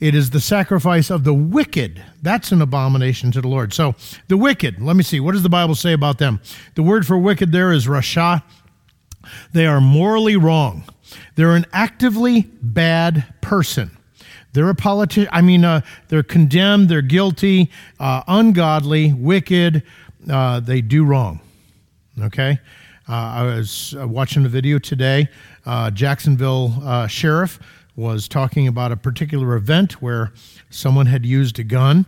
It 0.00 0.16
is 0.16 0.30
the 0.30 0.40
sacrifice 0.40 1.10
of 1.10 1.22
the 1.22 1.32
wicked. 1.32 2.02
That's 2.22 2.50
an 2.50 2.60
abomination 2.60 3.30
to 3.32 3.40
the 3.40 3.46
Lord. 3.46 3.72
So 3.72 3.94
the 4.26 4.36
wicked, 4.36 4.82
let 4.82 4.96
me 4.96 5.04
see, 5.04 5.20
what 5.20 5.30
does 5.30 5.44
the 5.44 5.48
Bible 5.48 5.76
say 5.76 5.92
about 5.92 6.18
them? 6.18 6.40
The 6.74 6.82
word 6.82 7.06
for 7.06 7.16
wicked 7.16 7.52
there 7.52 7.70
is 7.70 7.86
rasha. 7.86 8.42
They 9.52 9.64
are 9.66 9.80
morally 9.80 10.36
wrong. 10.36 10.82
They're 11.36 11.54
an 11.54 11.66
actively 11.72 12.50
bad 12.60 13.32
person. 13.42 13.96
They're 14.52 14.68
a 14.68 14.74
politician. 14.74 15.30
I 15.32 15.40
mean, 15.40 15.64
uh, 15.64 15.82
they're 16.08 16.22
condemned. 16.22 16.88
They're 16.88 17.00
guilty, 17.00 17.70
uh, 18.00 18.22
ungodly, 18.26 19.12
wicked. 19.12 19.82
Uh, 20.28 20.60
they 20.60 20.80
do 20.80 21.04
wrong. 21.04 21.40
Okay. 22.20 22.58
Uh, 23.08 23.12
I 23.12 23.42
was 23.42 23.94
uh, 23.98 24.06
watching 24.06 24.44
a 24.44 24.48
video 24.48 24.78
today. 24.78 25.28
Uh, 25.66 25.90
Jacksonville 25.90 27.06
sheriff 27.08 27.58
was 27.96 28.28
talking 28.28 28.68
about 28.68 28.92
a 28.92 28.96
particular 28.96 29.54
event 29.56 30.00
where 30.00 30.32
someone 30.70 31.06
had 31.06 31.26
used 31.26 31.58
a 31.58 31.64
gun, 31.64 32.06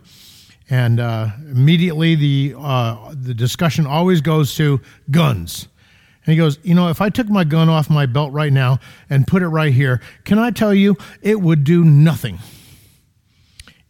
and 0.69 0.99
uh, 0.99 1.29
immediately 1.51 2.15
the 2.15 2.55
uh, 2.57 3.13
the 3.13 3.33
discussion 3.33 3.85
always 3.85 4.21
goes 4.21 4.55
to 4.55 4.81
guns. 5.11 5.67
And 6.25 6.31
he 6.31 6.37
goes, 6.37 6.57
you 6.63 6.73
know, 6.73 6.89
if 6.89 7.01
I 7.01 7.09
took 7.09 7.29
my 7.29 7.43
gun 7.43 7.69
off 7.69 7.87
my 7.87 8.07
belt 8.07 8.33
right 8.33 8.51
now 8.51 8.79
and 9.11 9.27
put 9.27 9.43
it 9.43 9.47
right 9.47 9.71
here, 9.71 10.01
can 10.23 10.39
I 10.39 10.49
tell 10.49 10.73
you, 10.73 10.97
it 11.21 11.39
would 11.39 11.63
do 11.63 11.83
nothing. 11.83 12.39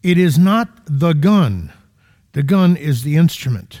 It 0.02 0.18
is 0.18 0.38
not 0.38 0.68
the 0.84 1.14
gun. 1.14 1.72
The 2.32 2.42
gun 2.42 2.76
is 2.76 3.04
the 3.04 3.16
instrument. 3.16 3.80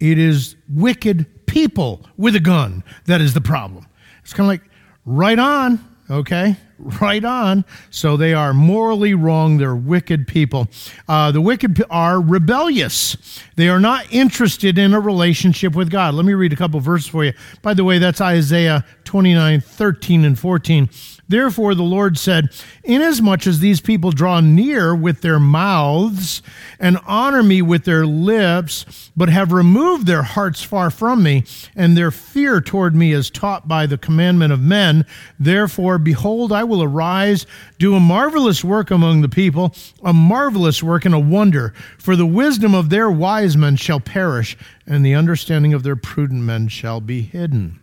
It 0.00 0.18
is 0.18 0.56
wicked 0.68 1.46
people 1.46 2.06
with 2.16 2.36
a 2.36 2.40
gun 2.40 2.84
that 3.06 3.20
is 3.20 3.34
the 3.34 3.40
problem. 3.40 3.86
It's 4.22 4.32
kind 4.32 4.46
of 4.46 4.48
like, 4.48 4.70
right 5.04 5.38
on, 5.38 5.84
okay? 6.10 6.56
right 6.78 7.24
on. 7.24 7.64
So 7.90 8.16
they 8.16 8.34
are 8.34 8.54
morally 8.54 9.14
wrong. 9.14 9.58
They're 9.58 9.74
wicked 9.74 10.26
people. 10.26 10.68
Uh, 11.08 11.32
the 11.32 11.40
wicked 11.40 11.82
are 11.90 12.20
rebellious. 12.20 13.16
They 13.56 13.68
are 13.68 13.80
not 13.80 14.12
interested 14.12 14.78
in 14.78 14.94
a 14.94 15.00
relationship 15.00 15.74
with 15.74 15.90
God. 15.90 16.14
Let 16.14 16.24
me 16.24 16.34
read 16.34 16.52
a 16.52 16.56
couple 16.56 16.78
verses 16.80 17.08
for 17.08 17.24
you. 17.24 17.32
By 17.62 17.74
the 17.74 17.84
way, 17.84 17.98
that's 17.98 18.20
Isaiah 18.20 18.84
29 19.04 19.60
13 19.60 20.24
and 20.24 20.38
14. 20.38 20.88
Therefore, 21.28 21.74
the 21.74 21.82
Lord 21.82 22.16
said, 22.16 22.48
Inasmuch 22.84 23.46
as 23.46 23.60
these 23.60 23.82
people 23.82 24.12
draw 24.12 24.40
near 24.40 24.94
with 24.94 25.20
their 25.20 25.38
mouths 25.38 26.40
and 26.80 26.98
honor 27.06 27.42
me 27.42 27.60
with 27.60 27.84
their 27.84 28.06
lips, 28.06 29.10
but 29.14 29.28
have 29.28 29.52
removed 29.52 30.06
their 30.06 30.22
hearts 30.22 30.62
far 30.62 30.90
from 30.90 31.22
me, 31.22 31.44
and 31.76 31.96
their 31.96 32.10
fear 32.10 32.62
toward 32.62 32.94
me 32.94 33.12
is 33.12 33.28
taught 33.28 33.68
by 33.68 33.84
the 33.84 33.98
commandment 33.98 34.54
of 34.54 34.60
men, 34.60 35.04
therefore, 35.38 35.98
behold, 35.98 36.50
I 36.50 36.64
will 36.64 36.82
arise, 36.82 37.46
do 37.78 37.94
a 37.94 38.00
marvelous 38.00 38.64
work 38.64 38.90
among 38.90 39.20
the 39.20 39.28
people, 39.28 39.74
a 40.02 40.14
marvelous 40.14 40.82
work 40.82 41.04
and 41.04 41.14
a 41.14 41.18
wonder. 41.18 41.74
For 41.98 42.16
the 42.16 42.26
wisdom 42.26 42.74
of 42.74 42.88
their 42.88 43.10
wise 43.10 43.54
men 43.54 43.76
shall 43.76 44.00
perish, 44.00 44.56
and 44.86 45.04
the 45.04 45.14
understanding 45.14 45.74
of 45.74 45.82
their 45.82 45.96
prudent 45.96 46.42
men 46.42 46.68
shall 46.68 47.02
be 47.02 47.20
hidden. 47.20 47.80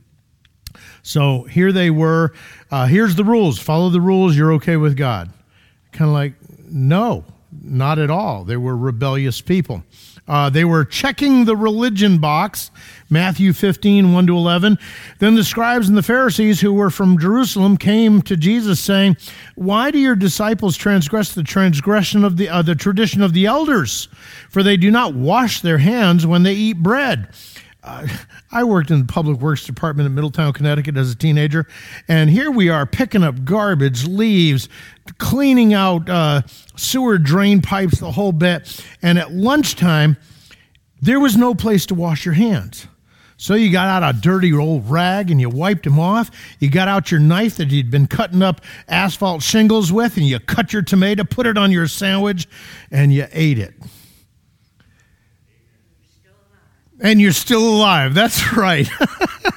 So 1.05 1.43
here 1.43 1.71
they 1.71 1.91
were. 1.91 2.33
Uh, 2.71 2.87
here's 2.87 3.13
the 3.13 3.23
rules. 3.23 3.59
Follow 3.59 3.89
the 3.89 4.01
rules. 4.01 4.35
You're 4.35 4.53
okay 4.53 4.75
with 4.75 4.97
God. 4.97 5.29
Kind 5.91 6.09
of 6.09 6.15
like, 6.15 6.33
no, 6.67 7.23
not 7.61 7.99
at 7.99 8.09
all. 8.09 8.43
They 8.43 8.57
were 8.57 8.75
rebellious 8.75 9.39
people. 9.39 9.83
Uh, 10.27 10.49
they 10.49 10.65
were 10.65 10.83
checking 10.83 11.45
the 11.45 11.55
religion 11.55 12.17
box, 12.17 12.71
Matthew 13.07 13.53
15, 13.53 14.13
1 14.13 14.27
to 14.27 14.35
11. 14.35 14.79
Then 15.19 15.35
the 15.35 15.43
scribes 15.43 15.87
and 15.87 15.95
the 15.95 16.01
Pharisees 16.01 16.59
who 16.59 16.73
were 16.73 16.89
from 16.89 17.19
Jerusalem 17.19 17.77
came 17.77 18.23
to 18.23 18.35
Jesus 18.35 18.79
saying, 18.79 19.17
Why 19.53 19.91
do 19.91 19.99
your 19.99 20.15
disciples 20.15 20.75
transgress 20.75 21.35
the 21.35 21.43
transgression 21.43 22.23
of 22.23 22.37
the, 22.37 22.49
uh, 22.49 22.63
the 22.63 22.73
tradition 22.73 23.21
of 23.21 23.33
the 23.33 23.45
elders? 23.45 24.07
For 24.49 24.63
they 24.63 24.75
do 24.75 24.89
not 24.89 25.13
wash 25.13 25.61
their 25.61 25.77
hands 25.77 26.25
when 26.25 26.41
they 26.41 26.55
eat 26.55 26.81
bread. 26.81 27.27
I 28.51 28.63
worked 28.63 28.89
in 28.89 28.99
the 28.99 29.05
public 29.05 29.39
works 29.39 29.65
department 29.65 30.07
in 30.07 30.15
Middletown, 30.15 30.53
Connecticut 30.53 30.97
as 30.97 31.11
a 31.11 31.15
teenager, 31.15 31.67
and 32.07 32.29
here 32.29 32.49
we 32.49 32.69
are 32.69 32.85
picking 32.85 33.23
up 33.23 33.45
garbage, 33.45 34.07
leaves, 34.07 34.69
cleaning 35.17 35.73
out 35.73 36.09
uh, 36.09 36.41
sewer 36.75 37.17
drain 37.17 37.61
pipes, 37.61 37.99
the 37.99 38.11
whole 38.11 38.31
bit. 38.31 38.83
And 39.01 39.19
at 39.19 39.31
lunchtime, 39.31 40.17
there 41.01 41.19
was 41.19 41.37
no 41.37 41.53
place 41.53 41.85
to 41.87 41.95
wash 41.95 42.25
your 42.25 42.33
hands. 42.33 42.87
So 43.37 43.53
you 43.53 43.71
got 43.71 44.01
out 44.01 44.15
a 44.15 44.17
dirty 44.17 44.53
old 44.53 44.89
rag 44.89 45.29
and 45.29 45.41
you 45.41 45.49
wiped 45.49 45.83
them 45.83 45.99
off. 45.99 46.31
You 46.59 46.69
got 46.69 46.87
out 46.87 47.11
your 47.11 47.19
knife 47.19 47.57
that 47.57 47.69
you'd 47.69 47.91
been 47.91 48.07
cutting 48.07 48.41
up 48.41 48.61
asphalt 48.87 49.43
shingles 49.43 49.91
with 49.91 50.15
and 50.17 50.25
you 50.25 50.39
cut 50.39 50.71
your 50.71 50.81
tomato, 50.81 51.25
put 51.25 51.45
it 51.45 51.57
on 51.57 51.71
your 51.71 51.87
sandwich, 51.87 52.47
and 52.91 53.13
you 53.13 53.27
ate 53.33 53.59
it. 53.59 53.73
And 57.05 57.21
you're 57.21 57.33
still 57.33 57.61
alive. 57.61 58.15
That's 58.15 58.51
right. 58.57 58.89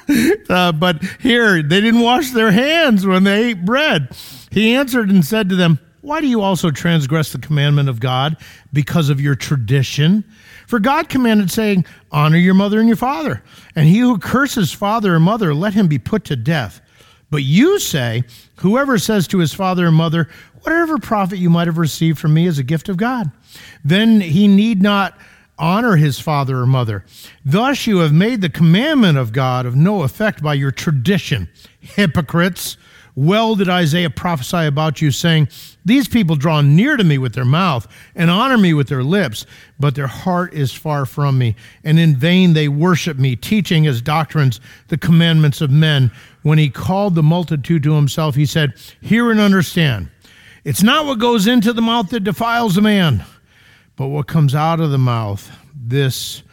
uh, 0.50 0.72
but 0.72 1.02
here, 1.18 1.62
they 1.62 1.80
didn't 1.80 2.02
wash 2.02 2.30
their 2.32 2.50
hands 2.50 3.06
when 3.06 3.24
they 3.24 3.46
ate 3.46 3.64
bread. 3.64 4.14
He 4.50 4.74
answered 4.74 5.08
and 5.08 5.24
said 5.24 5.48
to 5.48 5.56
them, 5.56 5.78
Why 6.02 6.20
do 6.20 6.26
you 6.26 6.42
also 6.42 6.70
transgress 6.70 7.32
the 7.32 7.38
commandment 7.38 7.88
of 7.88 8.00
God 8.00 8.36
because 8.70 9.08
of 9.08 9.18
your 9.18 9.34
tradition? 9.34 10.24
For 10.66 10.78
God 10.78 11.08
commanded, 11.08 11.50
saying, 11.50 11.86
Honor 12.12 12.36
your 12.36 12.52
mother 12.52 12.80
and 12.80 12.86
your 12.86 12.98
father, 12.98 13.42
and 13.74 13.88
he 13.88 14.00
who 14.00 14.18
curses 14.18 14.70
father 14.70 15.14
or 15.14 15.20
mother, 15.20 15.54
let 15.54 15.72
him 15.72 15.88
be 15.88 15.98
put 15.98 16.24
to 16.24 16.36
death. 16.36 16.82
But 17.30 17.44
you 17.44 17.78
say, 17.78 18.24
Whoever 18.56 18.98
says 18.98 19.26
to 19.28 19.38
his 19.38 19.54
father 19.54 19.86
or 19.86 19.92
mother, 19.92 20.28
Whatever 20.64 20.98
profit 20.98 21.38
you 21.38 21.48
might 21.48 21.66
have 21.66 21.78
received 21.78 22.18
from 22.18 22.34
me 22.34 22.46
is 22.46 22.58
a 22.58 22.62
gift 22.62 22.90
of 22.90 22.98
God, 22.98 23.32
then 23.82 24.20
he 24.20 24.48
need 24.48 24.82
not 24.82 25.16
honor 25.58 25.96
his 25.96 26.20
father 26.20 26.58
or 26.58 26.66
mother. 26.66 27.04
Thus 27.44 27.86
you 27.86 27.98
have 27.98 28.12
made 28.12 28.40
the 28.40 28.48
commandment 28.48 29.18
of 29.18 29.32
God 29.32 29.66
of 29.66 29.76
no 29.76 30.02
effect 30.02 30.42
by 30.42 30.54
your 30.54 30.70
tradition. 30.70 31.48
Hypocrites, 31.80 32.76
well 33.18 33.56
did 33.56 33.68
Isaiah 33.68 34.10
prophesy 34.10 34.66
about 34.66 35.02
you, 35.02 35.10
saying, 35.10 35.48
These 35.84 36.06
people 36.06 36.36
draw 36.36 36.60
near 36.60 36.96
to 36.96 37.02
me 37.02 37.18
with 37.18 37.34
their 37.34 37.44
mouth 37.44 37.88
and 38.14 38.30
honor 38.30 38.56
me 38.56 38.74
with 38.74 38.88
their 38.88 39.02
lips, 39.02 39.44
but 39.80 39.96
their 39.96 40.06
heart 40.06 40.54
is 40.54 40.72
far 40.72 41.04
from 41.04 41.36
me, 41.36 41.56
and 41.82 41.98
in 41.98 42.14
vain 42.14 42.52
they 42.52 42.68
worship 42.68 43.18
me, 43.18 43.34
teaching 43.34 43.88
as 43.88 44.00
doctrines 44.00 44.60
the 44.86 44.96
commandments 44.96 45.60
of 45.60 45.68
men. 45.70 46.12
When 46.42 46.58
he 46.58 46.70
called 46.70 47.16
the 47.16 47.22
multitude 47.24 47.82
to 47.82 47.94
himself, 47.94 48.36
he 48.36 48.46
said, 48.46 48.74
Hear 49.00 49.32
and 49.32 49.40
understand. 49.40 50.10
It's 50.62 50.84
not 50.84 51.04
what 51.04 51.18
goes 51.18 51.48
into 51.48 51.72
the 51.72 51.82
mouth 51.82 52.10
that 52.10 52.20
defiles 52.20 52.76
a 52.76 52.82
man 52.82 53.24
but 53.98 54.08
what 54.08 54.28
comes 54.28 54.54
out 54.54 54.78
of 54.78 54.92
the 54.92 54.98
mouth, 54.98 55.50
this 55.74 56.44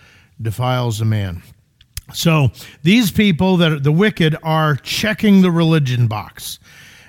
defiles 0.41 0.99
a 0.99 1.05
man. 1.05 1.43
So 2.11 2.49
these 2.81 3.11
people 3.11 3.57
that 3.57 3.71
are 3.71 3.79
the 3.79 3.91
wicked 3.91 4.35
are 4.41 4.75
checking 4.77 5.41
the 5.41 5.51
religion 5.51 6.07
box. 6.07 6.59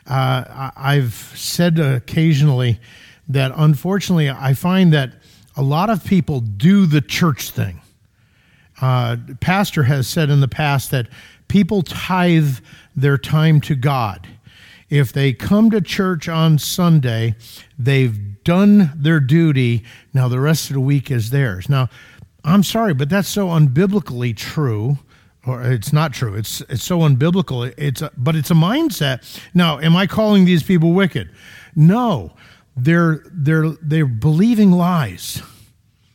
Uh, 0.06 0.70
I've 0.76 1.14
said 1.14 1.78
occasionally 1.78 2.78
that 3.28 3.50
unfortunately 3.56 4.30
I 4.30 4.52
find 4.52 4.92
that 4.92 5.14
a 5.56 5.62
lot 5.62 5.88
of 5.88 6.04
people 6.04 6.40
do 6.40 6.84
the 6.84 7.00
church 7.00 7.50
thing. 7.50 7.80
Uh, 8.80 9.16
Pastor 9.40 9.84
has 9.84 10.06
said 10.06 10.28
in 10.28 10.40
the 10.40 10.48
past 10.48 10.90
that 10.90 11.08
people 11.48 11.80
tithe 11.82 12.58
their 12.94 13.16
time 13.16 13.60
to 13.62 13.74
God. 13.74 14.28
If 14.90 15.12
they 15.14 15.32
come 15.32 15.70
to 15.70 15.80
church 15.80 16.28
on 16.28 16.58
Sunday, 16.58 17.36
they've 17.78 18.35
done 18.46 18.92
their 18.96 19.20
duty. 19.20 19.84
Now 20.14 20.28
the 20.28 20.40
rest 20.40 20.70
of 20.70 20.74
the 20.74 20.80
week 20.80 21.10
is 21.10 21.28
theirs. 21.28 21.68
Now, 21.68 21.90
I'm 22.44 22.62
sorry, 22.62 22.94
but 22.94 23.10
that's 23.10 23.28
so 23.28 23.48
unbiblically 23.48 24.34
true 24.34 24.98
or 25.46 25.62
it's 25.62 25.92
not 25.92 26.12
true. 26.12 26.34
It's 26.34 26.60
it's 26.62 26.82
so 26.82 27.00
unbiblical. 27.00 27.72
It's 27.78 28.02
a, 28.02 28.10
but 28.16 28.34
it's 28.34 28.50
a 28.50 28.54
mindset. 28.54 29.40
Now, 29.54 29.78
am 29.78 29.96
I 29.96 30.06
calling 30.06 30.44
these 30.44 30.62
people 30.62 30.92
wicked? 30.92 31.30
No, 31.74 32.32
they're 32.76 33.22
they're 33.30 33.70
they're 33.80 34.06
believing 34.06 34.72
lies. 34.72 35.42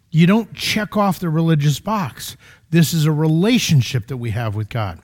You 0.09 0.27
don't 0.27 0.53
check 0.53 0.97
off 0.97 1.19
the 1.19 1.29
religious 1.29 1.79
box. 1.79 2.35
This 2.69 2.93
is 2.93 3.05
a 3.05 3.11
relationship 3.11 4.07
that 4.07 4.17
we 4.17 4.31
have 4.31 4.55
with 4.55 4.69
God. 4.69 4.99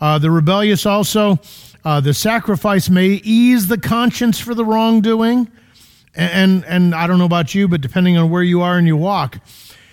Uh, 0.00 0.18
the 0.18 0.30
rebellious 0.30 0.86
also, 0.86 1.38
uh, 1.84 2.00
the 2.00 2.14
sacrifice 2.14 2.88
may 2.88 3.08
ease 3.08 3.66
the 3.68 3.78
conscience 3.78 4.40
for 4.40 4.54
the 4.54 4.64
wrongdoing. 4.64 5.50
And, 6.16 6.64
and, 6.64 6.94
I 6.94 7.06
don't 7.06 7.18
know 7.18 7.26
about 7.26 7.54
you, 7.54 7.68
but 7.68 7.82
depending 7.82 8.16
on 8.16 8.30
where 8.30 8.42
you 8.42 8.62
are 8.62 8.78
in 8.78 8.86
your 8.86 8.96
walk, 8.96 9.38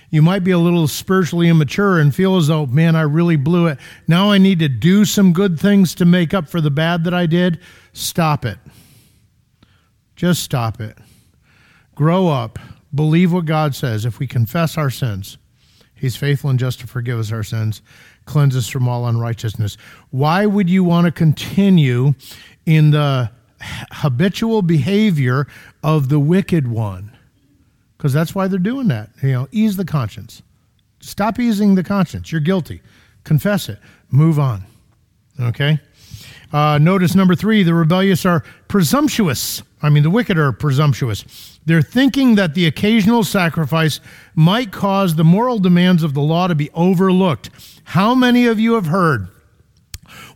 you 0.09 0.21
might 0.21 0.43
be 0.43 0.51
a 0.51 0.57
little 0.57 0.87
spiritually 0.87 1.49
immature 1.49 1.99
and 1.99 2.15
feel 2.15 2.37
as 2.37 2.47
though, 2.47 2.65
man, 2.65 2.95
I 2.95 3.01
really 3.01 3.35
blew 3.35 3.67
it. 3.67 3.77
Now 4.07 4.31
I 4.31 4.37
need 4.37 4.59
to 4.59 4.69
do 4.69 5.03
some 5.03 5.33
good 5.33 5.59
things 5.59 5.93
to 5.95 6.05
make 6.05 6.33
up 6.33 6.47
for 6.47 6.61
the 6.61 6.71
bad 6.71 7.03
that 7.03 7.13
I 7.13 7.25
did. 7.25 7.59
Stop 7.91 8.45
it. 8.45 8.57
Just 10.15 10.43
stop 10.43 10.79
it. 10.79 10.97
Grow 11.95 12.29
up. 12.29 12.57
Believe 12.95 13.33
what 13.33 13.45
God 13.45 13.75
says. 13.75 14.05
If 14.05 14.19
we 14.19 14.27
confess 14.27 14.77
our 14.77 14.89
sins, 14.89 15.37
He's 15.95 16.15
faithful 16.15 16.49
and 16.49 16.59
just 16.59 16.79
to 16.81 16.87
forgive 16.87 17.17
us 17.17 17.31
our 17.31 17.43
sins, 17.43 17.81
cleanse 18.25 18.55
us 18.55 18.67
from 18.67 18.87
all 18.87 19.07
unrighteousness. 19.07 19.77
Why 20.11 20.45
would 20.45 20.69
you 20.69 20.83
want 20.83 21.05
to 21.05 21.11
continue 21.11 22.13
in 22.65 22.91
the 22.91 23.31
habitual 23.91 24.61
behavior 24.61 25.47
of 25.83 26.09
the 26.09 26.19
wicked 26.19 26.67
one? 26.67 27.13
because 28.03 28.11
that's 28.11 28.35
why 28.35 28.49
they're 28.49 28.59
doing 28.59 28.89
that. 28.89 29.09
You 29.21 29.31
know, 29.31 29.47
ease 29.53 29.77
the 29.77 29.85
conscience. 29.85 30.41
Stop 30.99 31.39
easing 31.39 31.75
the 31.75 31.85
conscience. 31.85 32.33
You're 32.33 32.41
guilty. 32.41 32.81
Confess 33.23 33.69
it. 33.69 33.79
Move 34.11 34.39
on. 34.39 34.65
Okay? 35.39 35.79
Uh, 36.51 36.77
notice 36.79 37.15
number 37.15 37.33
three 37.33 37.63
the 37.63 37.73
rebellious 37.73 38.25
are 38.25 38.43
presumptuous. 38.67 39.63
I 39.81 39.87
mean, 39.87 40.03
the 40.03 40.09
wicked 40.09 40.37
are 40.37 40.51
presumptuous. 40.51 41.59
They're 41.65 41.81
thinking 41.81 42.35
that 42.35 42.55
the 42.55 42.67
occasional 42.67 43.23
sacrifice 43.23 44.01
might 44.35 44.73
cause 44.73 45.15
the 45.15 45.23
moral 45.23 45.59
demands 45.59 46.03
of 46.03 46.13
the 46.13 46.21
law 46.21 46.47
to 46.47 46.55
be 46.55 46.69
overlooked. 46.73 47.51
How 47.85 48.13
many 48.13 48.47
of 48.47 48.59
you 48.59 48.73
have 48.73 48.87
heard, 48.87 49.29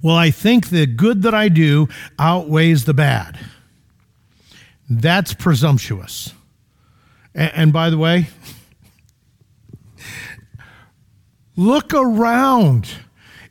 well, 0.01 0.15
I 0.15 0.31
think 0.31 0.69
the 0.69 0.85
good 0.85 1.23
that 1.23 1.33
I 1.33 1.49
do 1.49 1.87
outweighs 2.19 2.85
the 2.85 2.93
bad? 2.93 3.39
That's 4.89 5.33
presumptuous. 5.33 6.33
And, 7.33 7.51
and 7.53 7.73
by 7.73 7.89
the 7.89 7.97
way, 7.97 8.27
look 11.55 11.93
around. 11.93 12.89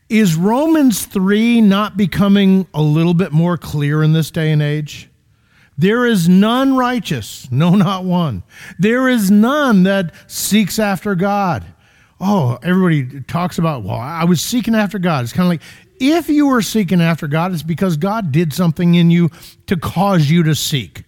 Is 0.08 0.36
Romans 0.36 1.04
3 1.04 1.60
not 1.62 1.96
becoming 1.96 2.68
a 2.72 2.80
little 2.80 3.14
bit 3.14 3.32
more 3.32 3.58
clear 3.58 4.04
in 4.04 4.12
this 4.12 4.30
day 4.30 4.52
and 4.52 4.62
age? 4.62 5.10
There 5.78 6.06
is 6.06 6.28
none 6.28 6.76
righteous, 6.76 7.50
no, 7.50 7.70
not 7.74 8.04
one. 8.04 8.42
There 8.78 9.08
is 9.08 9.30
none 9.30 9.82
that 9.82 10.14
seeks 10.26 10.78
after 10.78 11.14
God. 11.14 11.66
Oh, 12.18 12.58
everybody 12.62 13.20
talks 13.22 13.58
about, 13.58 13.82
well, 13.82 13.98
I 13.98 14.24
was 14.24 14.40
seeking 14.40 14.74
after 14.74 14.98
God. 14.98 15.24
It's 15.24 15.34
kind 15.34 15.44
of 15.46 15.50
like, 15.50 15.62
if 16.00 16.28
you 16.28 16.46
were 16.46 16.62
seeking 16.62 17.00
after 17.00 17.26
God, 17.26 17.52
it's 17.52 17.62
because 17.62 17.96
God 17.96 18.32
did 18.32 18.52
something 18.52 18.94
in 18.94 19.10
you 19.10 19.30
to 19.66 19.76
cause 19.76 20.30
you 20.30 20.42
to 20.44 20.54
seek 20.54 21.04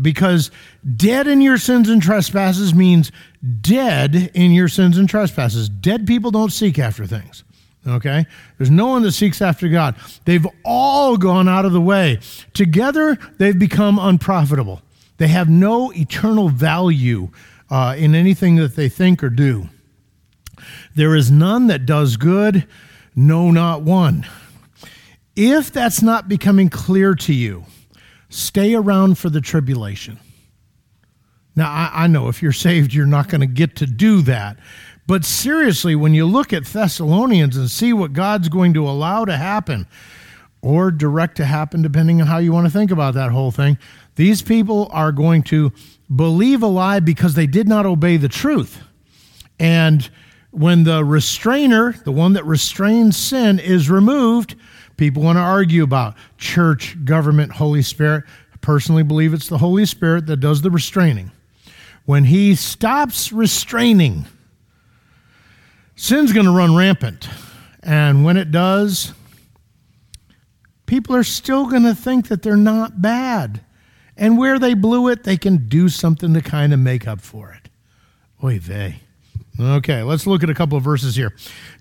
because 0.00 0.50
dead 0.96 1.26
in 1.26 1.40
your 1.40 1.58
sins 1.58 1.88
and 1.88 2.02
trespasses 2.02 2.74
means 2.74 3.12
dead 3.60 4.30
in 4.34 4.52
your 4.52 4.68
sins 4.68 4.98
and 4.98 5.08
trespasses. 5.08 5.68
Dead 5.68 6.06
people 6.06 6.30
don't 6.30 6.52
seek 6.52 6.78
after 6.78 7.06
things. 7.06 7.44
Okay? 7.86 8.26
There's 8.58 8.70
no 8.70 8.86
one 8.88 9.02
that 9.02 9.12
seeks 9.12 9.42
after 9.42 9.68
God. 9.68 9.96
They've 10.24 10.46
all 10.64 11.16
gone 11.16 11.48
out 11.48 11.64
of 11.64 11.72
the 11.72 11.80
way. 11.80 12.20
Together, 12.54 13.18
they've 13.38 13.58
become 13.58 13.98
unprofitable. 13.98 14.82
They 15.18 15.28
have 15.28 15.48
no 15.48 15.92
eternal 15.92 16.48
value 16.48 17.28
uh, 17.70 17.94
in 17.98 18.14
anything 18.14 18.56
that 18.56 18.76
they 18.76 18.88
think 18.88 19.22
or 19.22 19.30
do. 19.30 19.68
There 20.94 21.16
is 21.16 21.30
none 21.30 21.66
that 21.68 21.86
does 21.86 22.16
good, 22.16 22.66
no, 23.14 23.50
not 23.50 23.82
one. 23.82 24.26
If 25.34 25.72
that's 25.72 26.02
not 26.02 26.28
becoming 26.28 26.68
clear 26.68 27.14
to 27.14 27.32
you, 27.32 27.64
Stay 28.32 28.74
around 28.74 29.18
for 29.18 29.28
the 29.28 29.42
tribulation. 29.42 30.18
Now, 31.54 31.70
I, 31.70 32.04
I 32.04 32.06
know 32.06 32.28
if 32.28 32.42
you're 32.42 32.50
saved, 32.50 32.94
you're 32.94 33.04
not 33.04 33.28
going 33.28 33.42
to 33.42 33.46
get 33.46 33.76
to 33.76 33.86
do 33.86 34.22
that. 34.22 34.56
But 35.06 35.26
seriously, 35.26 35.94
when 35.94 36.14
you 36.14 36.24
look 36.24 36.50
at 36.54 36.64
Thessalonians 36.64 37.58
and 37.58 37.70
see 37.70 37.92
what 37.92 38.14
God's 38.14 38.48
going 38.48 38.72
to 38.72 38.88
allow 38.88 39.26
to 39.26 39.36
happen, 39.36 39.86
or 40.62 40.90
direct 40.90 41.36
to 41.38 41.44
happen, 41.44 41.82
depending 41.82 42.22
on 42.22 42.26
how 42.26 42.38
you 42.38 42.52
want 42.52 42.66
to 42.66 42.72
think 42.72 42.90
about 42.90 43.12
that 43.14 43.32
whole 43.32 43.50
thing, 43.50 43.76
these 44.14 44.40
people 44.40 44.88
are 44.92 45.12
going 45.12 45.42
to 45.42 45.70
believe 46.14 46.62
a 46.62 46.66
lie 46.66 47.00
because 47.00 47.34
they 47.34 47.46
did 47.46 47.68
not 47.68 47.84
obey 47.84 48.16
the 48.16 48.28
truth. 48.28 48.80
And 49.58 50.08
when 50.52 50.84
the 50.84 51.04
restrainer, 51.04 51.92
the 52.04 52.12
one 52.12 52.34
that 52.34 52.46
restrains 52.46 53.16
sin, 53.16 53.58
is 53.58 53.90
removed, 53.90 54.54
People 54.96 55.22
want 55.22 55.36
to 55.36 55.42
argue 55.42 55.82
about 55.82 56.14
church, 56.38 56.96
government, 57.04 57.52
Holy 57.52 57.82
Spirit. 57.82 58.24
I 58.52 58.56
personally 58.58 59.02
believe 59.02 59.34
it's 59.34 59.48
the 59.48 59.58
Holy 59.58 59.86
Spirit 59.86 60.26
that 60.26 60.36
does 60.36 60.62
the 60.62 60.70
restraining. 60.70 61.30
When 62.04 62.24
He 62.24 62.54
stops 62.54 63.32
restraining, 63.32 64.26
sin's 65.96 66.32
going 66.32 66.46
to 66.46 66.52
run 66.52 66.76
rampant. 66.76 67.28
And 67.82 68.24
when 68.24 68.36
it 68.36 68.50
does, 68.52 69.12
people 70.86 71.16
are 71.16 71.24
still 71.24 71.66
going 71.66 71.82
to 71.82 71.94
think 71.94 72.28
that 72.28 72.42
they're 72.42 72.56
not 72.56 73.02
bad. 73.02 73.60
And 74.16 74.38
where 74.38 74.58
they 74.58 74.74
blew 74.74 75.08
it, 75.08 75.24
they 75.24 75.36
can 75.36 75.68
do 75.68 75.88
something 75.88 76.34
to 76.34 76.42
kind 76.42 76.72
of 76.72 76.78
make 76.78 77.08
up 77.08 77.20
for 77.20 77.52
it. 77.52 77.70
Oy 78.44 78.58
vey. 78.58 79.00
Okay, 79.60 80.02
let's 80.02 80.26
look 80.26 80.42
at 80.42 80.50
a 80.50 80.54
couple 80.54 80.78
of 80.78 80.84
verses 80.84 81.14
here. 81.14 81.34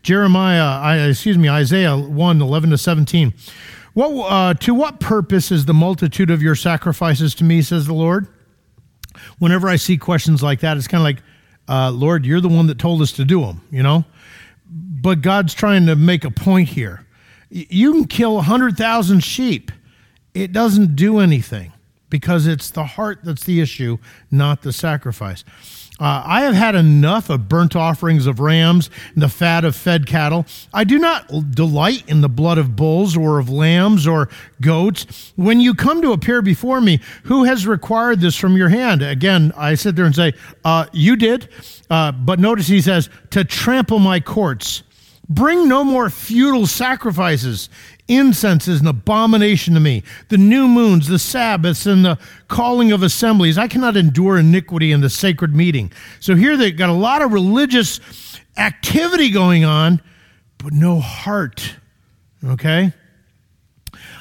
Jeremiah, 0.03 0.79
I, 0.81 0.97
excuse 1.07 1.38
me, 1.38 1.49
Isaiah 1.49 1.97
1 1.97 2.41
11 2.41 2.69
to 2.71 2.77
17. 2.77 3.34
What, 3.93 4.31
uh, 4.31 4.53
to 4.55 4.73
what 4.73 4.99
purpose 4.99 5.51
is 5.51 5.65
the 5.65 5.73
multitude 5.73 6.31
of 6.31 6.41
your 6.41 6.55
sacrifices 6.55 7.36
to 7.36 7.43
me, 7.43 7.62
says 7.62 7.88
the 7.88 7.93
Lord? 7.93 8.27
Whenever 9.39 9.67
I 9.67 9.75
see 9.75 9.97
questions 9.97 10.41
like 10.41 10.62
that, 10.62 10.77
it's 10.77 10.88
kind 10.88 11.01
of 11.01 11.05
like, 11.05 11.23
uh, 11.67 11.91
Lord, 11.91 12.25
you're 12.25 12.41
the 12.41 12.49
one 12.49 12.67
that 12.67 12.79
told 12.79 13.01
us 13.01 13.12
to 13.13 13.25
do 13.25 13.41
them, 13.41 13.62
you 13.69 13.84
know? 13.84 14.05
But 14.69 15.21
God's 15.21 15.53
trying 15.53 15.86
to 15.88 15.95
make 15.95 16.23
a 16.23 16.31
point 16.31 16.69
here. 16.69 17.05
You 17.49 17.91
can 17.91 18.05
kill 18.05 18.36
100,000 18.36 19.21
sheep, 19.21 19.71
it 20.34 20.53
doesn't 20.53 20.95
do 20.95 21.19
anything 21.19 21.73
because 22.10 22.47
it's 22.47 22.69
the 22.69 22.86
heart 22.86 23.19
that's 23.23 23.43
the 23.43 23.60
issue, 23.60 23.97
not 24.29 24.62
the 24.62 24.71
sacrifice. 24.71 25.43
Uh, 26.01 26.23
I 26.25 26.41
have 26.41 26.55
had 26.55 26.73
enough 26.73 27.29
of 27.29 27.47
burnt 27.47 27.75
offerings 27.75 28.25
of 28.25 28.39
rams 28.39 28.89
and 29.13 29.21
the 29.21 29.29
fat 29.29 29.63
of 29.63 29.75
fed 29.75 30.07
cattle. 30.07 30.47
I 30.73 30.83
do 30.83 30.97
not 30.97 31.51
delight 31.51 32.03
in 32.07 32.21
the 32.21 32.29
blood 32.29 32.57
of 32.57 32.75
bulls 32.75 33.15
or 33.15 33.37
of 33.37 33.51
lambs 33.51 34.07
or 34.07 34.27
goats. 34.61 35.31
When 35.35 35.59
you 35.59 35.75
come 35.75 36.01
to 36.01 36.11
appear 36.11 36.41
before 36.41 36.81
me, 36.81 37.01
who 37.25 37.43
has 37.43 37.67
required 37.67 38.19
this 38.19 38.35
from 38.35 38.57
your 38.57 38.69
hand? 38.69 39.03
Again, 39.03 39.53
I 39.55 39.75
sit 39.75 39.95
there 39.95 40.05
and 40.05 40.15
say, 40.15 40.33
uh, 40.65 40.87
You 40.91 41.15
did. 41.15 41.49
Uh, 41.87 42.11
but 42.11 42.39
notice 42.39 42.67
he 42.67 42.81
says, 42.81 43.07
To 43.29 43.43
trample 43.43 43.99
my 43.99 44.19
courts. 44.19 44.81
Bring 45.29 45.69
no 45.69 45.83
more 45.83 46.09
futile 46.09 46.67
sacrifices. 46.67 47.69
Incense 48.07 48.67
is 48.67 48.81
an 48.81 48.87
abomination 48.87 49.73
to 49.75 49.79
me. 49.79 50.03
The 50.29 50.37
new 50.37 50.67
moons, 50.67 51.07
the 51.07 51.19
Sabbaths, 51.19 51.85
and 51.85 52.03
the 52.03 52.17
calling 52.47 52.91
of 52.91 53.03
assemblies. 53.03 53.57
I 53.57 53.67
cannot 53.67 53.95
endure 53.95 54.37
iniquity 54.37 54.91
in 54.91 55.01
the 55.01 55.09
sacred 55.09 55.55
meeting. 55.55 55.91
So 56.19 56.35
here 56.35 56.57
they've 56.57 56.75
got 56.75 56.89
a 56.89 56.93
lot 56.93 57.21
of 57.21 57.31
religious 57.31 57.99
activity 58.57 59.29
going 59.29 59.63
on, 59.63 60.01
but 60.57 60.73
no 60.73 60.99
heart. 60.99 61.75
Okay? 62.43 62.93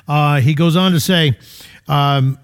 Uh, 0.06 0.40
he 0.40 0.54
goes 0.54 0.76
on 0.76 0.92
to 0.92 1.00
say, 1.00 1.38
um, 1.88 2.38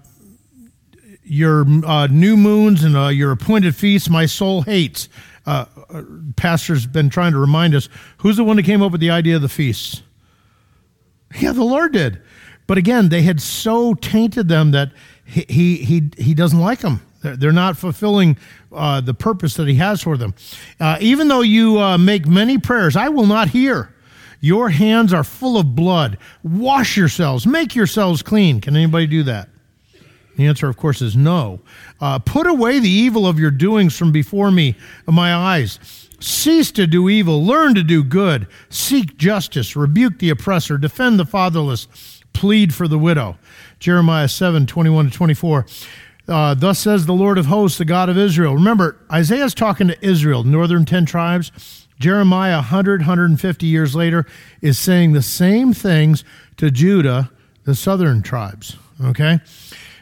your 1.23 1.65
uh, 1.85 2.07
new 2.07 2.37
moons 2.37 2.83
and 2.83 2.95
uh, 2.95 3.07
your 3.07 3.31
appointed 3.31 3.75
feasts 3.75 4.09
my 4.09 4.25
soul 4.25 4.61
hates. 4.61 5.09
Uh, 5.45 5.65
uh, 5.89 6.01
pastor's 6.35 6.85
been 6.85 7.09
trying 7.09 7.31
to 7.31 7.39
remind 7.39 7.75
us 7.75 7.89
who's 8.17 8.37
the 8.37 8.43
one 8.43 8.57
that 8.57 8.63
came 8.63 8.81
up 8.81 8.91
with 8.91 9.01
the 9.01 9.09
idea 9.09 9.35
of 9.35 9.41
the 9.41 9.49
feasts? 9.49 10.01
Yeah, 11.35 11.51
the 11.51 11.63
Lord 11.63 11.93
did. 11.93 12.21
But 12.67 12.77
again, 12.77 13.09
they 13.09 13.21
had 13.21 13.41
so 13.41 13.93
tainted 13.93 14.47
them 14.47 14.71
that 14.71 14.91
he, 15.23 15.41
he, 15.49 15.75
he, 15.77 16.09
he 16.17 16.33
doesn't 16.33 16.59
like 16.59 16.79
them. 16.79 17.01
They're 17.21 17.51
not 17.51 17.77
fulfilling 17.77 18.37
uh, 18.71 19.01
the 19.01 19.13
purpose 19.13 19.55
that 19.55 19.67
he 19.67 19.75
has 19.75 20.01
for 20.01 20.17
them. 20.17 20.35
Uh, 20.79 20.97
even 21.01 21.27
though 21.27 21.41
you 21.41 21.79
uh, 21.79 21.97
make 21.97 22.27
many 22.27 22.57
prayers, 22.57 22.95
I 22.95 23.09
will 23.09 23.25
not 23.25 23.49
hear. 23.49 23.93
Your 24.39 24.69
hands 24.69 25.13
are 25.13 25.23
full 25.23 25.57
of 25.57 25.75
blood. 25.75 26.17
Wash 26.43 26.95
yourselves, 26.95 27.47
make 27.47 27.75
yourselves 27.75 28.21
clean. 28.21 28.61
Can 28.61 28.75
anybody 28.75 29.07
do 29.07 29.23
that? 29.23 29.49
The 30.35 30.45
answer, 30.45 30.69
of 30.69 30.77
course, 30.77 31.01
is 31.01 31.15
no. 31.15 31.59
Uh, 31.99 32.19
put 32.19 32.45
away 32.45 32.79
the 32.79 32.89
evil 32.89 33.25
of 33.25 33.39
your 33.39 33.49
doings 33.49 33.97
from 33.97 34.11
before 34.11 34.51
me, 34.51 34.75
my 35.07 35.33
eyes. 35.33 36.06
Cease 36.19 36.71
to 36.71 36.87
do 36.87 37.09
evil, 37.09 37.43
learn 37.45 37.75
to 37.75 37.83
do 37.83 38.03
good, 38.03 38.47
seek 38.69 39.17
justice, 39.17 39.75
rebuke 39.75 40.19
the 40.19 40.29
oppressor, 40.29 40.77
defend 40.77 41.19
the 41.19 41.25
fatherless, 41.25 41.87
plead 42.33 42.73
for 42.73 42.87
the 42.87 42.97
widow. 42.97 43.37
Jeremiah 43.79 44.27
7 44.27 44.65
21 44.65 45.09
to 45.09 45.11
24. 45.11 45.65
Uh, 46.27 46.53
Thus 46.55 46.79
says 46.79 47.05
the 47.05 47.13
Lord 47.13 47.37
of 47.37 47.45
hosts, 47.45 47.77
the 47.77 47.85
God 47.85 48.09
of 48.09 48.17
Israel. 48.17 48.55
Remember, 48.55 48.97
Isaiah's 49.11 49.53
talking 49.53 49.87
to 49.87 50.05
Israel, 50.05 50.43
northern 50.43 50.85
10 50.85 51.05
tribes. 51.05 51.87
Jeremiah, 51.99 52.57
100, 52.57 53.01
150 53.01 53.65
years 53.65 53.95
later, 53.95 54.25
is 54.61 54.77
saying 54.77 55.13
the 55.13 55.21
same 55.21 55.73
things 55.73 56.23
to 56.57 56.69
Judah, 56.69 57.31
the 57.63 57.75
southern 57.75 58.21
tribes. 58.21 58.75
Okay? 59.03 59.39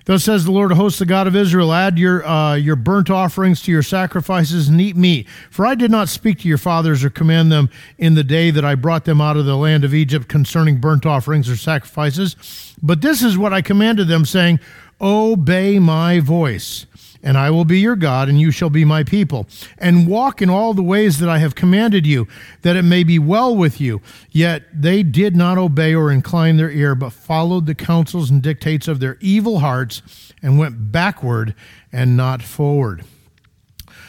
Thus 0.06 0.24
says 0.24 0.46
the 0.46 0.52
Lord 0.52 0.72
of 0.72 0.78
hosts, 0.78 1.00
the 1.00 1.06
God 1.06 1.26
of 1.26 1.36
Israel, 1.36 1.74
add 1.74 1.98
your, 1.98 2.26
uh, 2.26 2.54
your 2.54 2.76
burnt 2.76 3.10
offerings 3.10 3.64
to 3.64 3.72
your 3.72 3.82
sacrifices 3.82 4.68
and 4.68 4.80
eat 4.80 4.96
meat. 4.96 5.28
For 5.50 5.66
I 5.66 5.74
did 5.74 5.90
not 5.90 6.10
speak 6.10 6.40
to 6.40 6.48
your 6.48 6.60
fathers 6.60 7.04
or 7.04 7.10
command 7.10 7.52
them 7.52 7.70
in 7.98 8.14
the 8.14 8.24
day 8.24 8.52
that 8.52 8.64
I 8.64 8.76
brought 8.76 9.06
them 9.06 9.20
out 9.20 9.36
of 9.36 9.46
the 9.46 9.58
land 9.58 9.84
of 9.84 9.96
Egypt 9.96 10.28
concerning 10.28 10.78
burnt 10.78 11.08
offerings 11.08 11.50
or 11.50 11.56
sacrifices. 11.56 12.36
But 12.84 13.02
this 13.02 13.24
is 13.24 13.36
what 13.36 13.52
I 13.52 13.64
commanded 13.64 14.08
them, 14.08 14.26
saying, 14.26 14.60
Obey 15.02 15.78
my 15.78 16.20
voice, 16.20 16.86
and 17.22 17.38
I 17.38 17.50
will 17.50 17.66
be 17.66 17.80
your 17.80 17.96
God, 17.96 18.30
and 18.30 18.40
you 18.40 18.52
shall 18.52 18.70
be 18.70 18.86
my 18.86 19.04
people. 19.04 19.48
And 19.78 20.08
walk 20.08 20.42
in 20.42 20.50
all 20.50 20.74
the 20.74 20.84
ways 20.84 21.20
that 21.20 21.28
I 21.28 21.40
have 21.40 21.56
commanded 21.56 22.06
you, 22.06 22.28
that 22.62 22.76
it 22.76 22.84
may 22.84 23.04
be 23.04 23.20
well 23.20 23.56
with 23.56 23.82
you. 23.82 24.02
Yet 24.32 24.64
they 24.74 25.04
did 25.04 25.36
not 25.36 25.58
obey 25.58 25.94
or 25.94 26.12
incline 26.12 26.58
their 26.58 26.72
ear, 26.72 26.96
but 26.96 27.12
followed 27.12 27.66
the 27.66 27.76
counsels 27.76 28.30
and 28.30 28.42
dictates 28.42 28.88
of 28.88 29.00
their 29.00 29.18
evil 29.20 29.60
hearts, 29.60 30.02
and 30.42 30.60
went 30.60 30.92
backward 30.92 31.56
and 31.92 32.16
not 32.16 32.42
forward. 32.42 33.04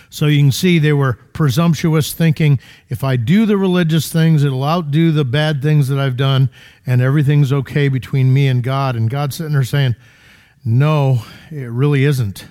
So 0.09 0.27
you 0.27 0.39
can 0.39 0.53
see 0.53 0.79
they 0.79 0.93
were 0.93 1.15
presumptuous, 1.33 2.13
thinking 2.13 2.61
if 2.89 3.03
I 3.03 3.17
do 3.17 3.45
the 3.45 3.57
religious 3.57 4.11
things, 4.11 4.45
it'll 4.45 4.65
outdo 4.65 5.11
the 5.11 5.25
bad 5.25 5.63
things 5.63 5.89
that 5.89 5.99
I've 5.99 6.17
done, 6.17 6.49
and 6.87 7.03
everything's 7.03 7.53
okay 7.53 7.89
between 7.89 8.33
me 8.33 8.47
and 8.47 8.63
God. 8.63 8.95
And 8.95 9.11
God's 9.11 9.37
sitting 9.37 9.53
there 9.53 9.65
saying, 9.65 9.97
no, 10.67 11.23
it 11.51 11.71
really 11.71 12.05
isn't. 12.05 12.45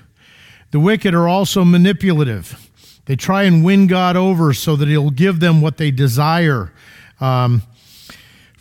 The 0.71 0.79
wicked 0.79 1.13
are 1.13 1.27
also 1.27 1.65
manipulative. 1.65 2.71
They 3.05 3.17
try 3.17 3.43
and 3.43 3.63
win 3.63 3.87
God 3.87 4.15
over 4.15 4.53
so 4.53 4.77
that 4.77 4.87
he'll 4.87 5.11
give 5.11 5.41
them 5.41 5.61
what 5.61 5.75
they 5.75 5.91
desire. 5.91 6.71
Um, 7.19 7.61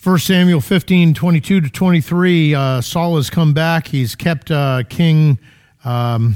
1 0.03 0.19
Samuel 0.19 0.61
15, 0.61 1.15
22 1.15 1.61
to 1.61 1.71
23, 1.71 2.55
uh, 2.55 2.81
Saul 2.81 3.17
has 3.17 3.31
come 3.31 3.55
back. 3.55 3.87
He's 3.87 4.17
kept 4.17 4.51
uh, 4.51 4.83
King 4.89 5.39
um, 5.85 6.35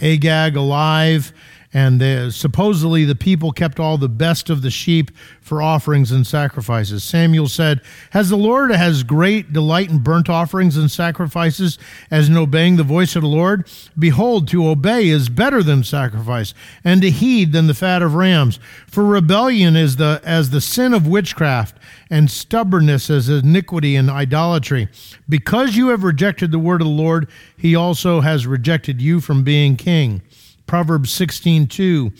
Agag 0.00 0.56
alive 0.56 1.32
and 1.74 2.32
supposedly 2.32 3.04
the 3.04 3.16
people 3.16 3.50
kept 3.50 3.80
all 3.80 3.98
the 3.98 4.08
best 4.08 4.48
of 4.48 4.62
the 4.62 4.70
sheep 4.70 5.10
for 5.40 5.60
offerings 5.60 6.12
and 6.12 6.24
sacrifices. 6.24 7.02
Samuel 7.02 7.48
said, 7.48 7.80
Has 8.10 8.30
the 8.30 8.36
Lord 8.36 8.70
has 8.70 9.02
great 9.02 9.52
delight 9.52 9.90
in 9.90 9.98
burnt 9.98 10.30
offerings 10.30 10.76
and 10.76 10.88
sacrifices 10.88 11.76
as 12.12 12.28
in 12.28 12.36
obeying 12.36 12.76
the 12.76 12.84
voice 12.84 13.16
of 13.16 13.22
the 13.22 13.28
Lord? 13.28 13.68
Behold, 13.98 14.46
to 14.48 14.68
obey 14.68 15.08
is 15.08 15.28
better 15.28 15.64
than 15.64 15.82
sacrifice, 15.82 16.54
and 16.84 17.02
to 17.02 17.10
heed 17.10 17.52
than 17.52 17.66
the 17.66 17.74
fat 17.74 18.02
of 18.02 18.14
rams. 18.14 18.60
For 18.86 19.04
rebellion 19.04 19.74
is 19.74 19.96
the 19.96 20.20
as 20.24 20.50
the 20.50 20.60
sin 20.60 20.94
of 20.94 21.08
witchcraft, 21.08 21.76
and 22.08 22.30
stubbornness 22.30 23.10
as 23.10 23.28
iniquity 23.28 23.96
and 23.96 24.08
idolatry. 24.08 24.88
Because 25.28 25.74
you 25.74 25.88
have 25.88 26.04
rejected 26.04 26.52
the 26.52 26.58
word 26.60 26.80
of 26.80 26.86
the 26.86 26.92
Lord, 26.92 27.28
he 27.56 27.74
also 27.74 28.20
has 28.20 28.46
rejected 28.46 29.02
you 29.02 29.20
from 29.20 29.42
being 29.42 29.76
king. 29.76 30.22
Proverbs 30.66 31.10
16:2 31.10 32.12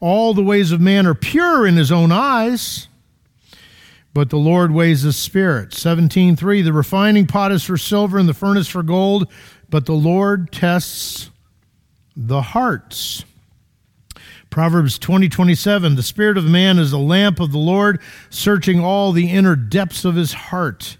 All 0.00 0.34
the 0.34 0.42
ways 0.42 0.72
of 0.72 0.80
man 0.80 1.06
are 1.06 1.14
pure 1.14 1.66
in 1.66 1.76
his 1.76 1.92
own 1.92 2.12
eyes, 2.12 2.88
but 4.14 4.30
the 4.30 4.38
Lord 4.38 4.72
weighs 4.72 5.02
the 5.02 5.12
spirit. 5.12 5.70
17:3 5.70 6.62
The 6.62 6.72
refining 6.72 7.26
pot 7.26 7.52
is 7.52 7.64
for 7.64 7.76
silver 7.76 8.18
and 8.18 8.28
the 8.28 8.34
furnace 8.34 8.68
for 8.68 8.82
gold, 8.82 9.26
but 9.70 9.86
the 9.86 9.94
Lord 9.94 10.52
tests 10.52 11.30
the 12.16 12.42
hearts. 12.42 13.24
Proverbs 14.50 14.98
20, 14.98 15.30
27, 15.30 15.94
the 15.94 16.02
spirit 16.02 16.36
of 16.36 16.44
man 16.44 16.78
is 16.78 16.92
a 16.92 16.98
lamp 16.98 17.40
of 17.40 17.52
the 17.52 17.58
Lord, 17.58 17.98
searching 18.28 18.80
all 18.80 19.12
the 19.12 19.30
inner 19.30 19.56
depths 19.56 20.04
of 20.04 20.14
his 20.14 20.34
heart. 20.34 20.98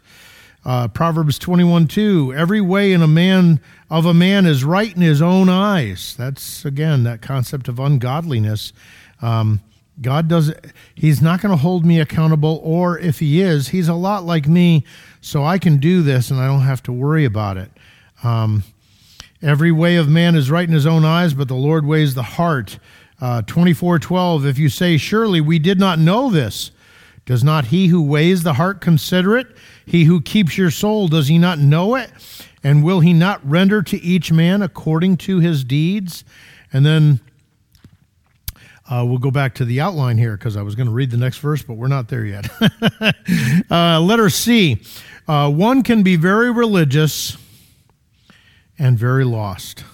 Uh, 0.65 0.87
Proverbs 0.87 1.39
21, 1.41 1.89
2, 1.89 2.35
every 2.35 2.61
way 2.61 2.93
in 2.93 3.03
a 3.03 3.09
man 3.09 3.61
of 3.91 4.07
a 4.07 4.15
man 4.15 4.47
is 4.47 4.63
right 4.63 4.95
in 4.95 5.03
his 5.03 5.21
own 5.21 5.49
eyes. 5.49 6.15
That's, 6.17 6.65
again, 6.65 7.03
that 7.03 7.21
concept 7.21 7.67
of 7.67 7.81
ungodliness. 7.81 8.73
Um, 9.21 9.61
God 10.01 10.29
does 10.29 10.53
he's 10.95 11.21
not 11.21 11.43
going 11.43 11.51
to 11.51 11.61
hold 11.61 11.85
me 11.85 12.01
accountable 12.01 12.61
or 12.65 12.99
if 12.99 13.19
he 13.19 13.41
is, 13.41 13.69
he's 13.69 13.89
a 13.89 13.95
lot 13.95 14.25
like 14.25 14.47
me, 14.47 14.85
so 15.21 15.45
I 15.45 15.59
can 15.59 15.79
do 15.79 16.03
this 16.03 16.31
and 16.31 16.41
I 16.41 16.47
don't 16.47 16.63
have 16.63 16.83
to 16.85 16.93
worry 16.93 17.25
about 17.25 17.57
it. 17.57 17.71
Um, 18.23 18.63
every 19.43 19.73
way 19.73 19.97
of 19.97 20.09
man 20.09 20.35
is 20.35 20.51
right 20.51 20.67
in 20.67 20.75
his 20.75 20.87
own 20.87 21.05
eyes, 21.05 21.35
but 21.35 21.49
the 21.49 21.55
Lord 21.55 21.85
weighs 21.85 22.15
the 22.15 22.23
heart. 22.23 22.79
Uh, 23.21 23.43
24:12 23.43 24.47
If 24.47 24.59
you 24.59 24.69
say 24.69 24.97
surely 24.97 25.41
we 25.41 25.59
did 25.59 25.79
not 25.79 25.99
know 25.99 26.31
this, 26.31 26.71
does 27.27 27.45
not 27.45 27.67
he 27.67 27.89
who 27.89 28.03
weighs 28.03 28.43
the 28.43 28.55
heart 28.55 28.81
consider 28.81 29.37
it? 29.37 29.57
He 29.87 30.05
who 30.05 30.21
keeps 30.21 30.57
your 30.57 30.71
soul 30.71 31.09
does 31.09 31.29
he 31.29 31.39
not 31.39 31.59
know 31.59 31.95
it? 31.95 32.11
And 32.65 32.85
will 32.85 33.01
he 33.01 33.13
not 33.13 33.41
render 33.49 33.83
to 33.83 34.01
each 34.01 34.31
man 34.31 34.63
according 34.63 35.17
to 35.19 35.41
his 35.41 35.65
deeds? 35.65 36.25
And 36.73 36.87
then 36.87 37.21
uh, 38.89 39.05
we'll 39.07 39.19
go 39.19 39.31
back 39.31 39.55
to 39.55 39.65
the 39.65 39.81
outline 39.81 40.19
here 40.19 40.37
because 40.37 40.57
I 40.57 40.63
was 40.63 40.75
going 40.75 40.87
to 40.87 40.93
read 40.93 41.11
the 41.11 41.17
next 41.17 41.39
verse, 41.39 41.63
but 41.63 41.75
we're 41.75 41.89
not 41.89 42.09
there 42.09 42.25
yet. 42.25 42.49
uh, 43.71 44.01
letter 44.01 44.31
C. 44.31 44.83
Uh, 45.27 45.51
one 45.51 45.83
can 45.83 46.03
be 46.03 46.17
very 46.17 46.51
religious 46.51 47.37
and 48.79 48.99
very 48.99 49.25
lost. 49.25 49.85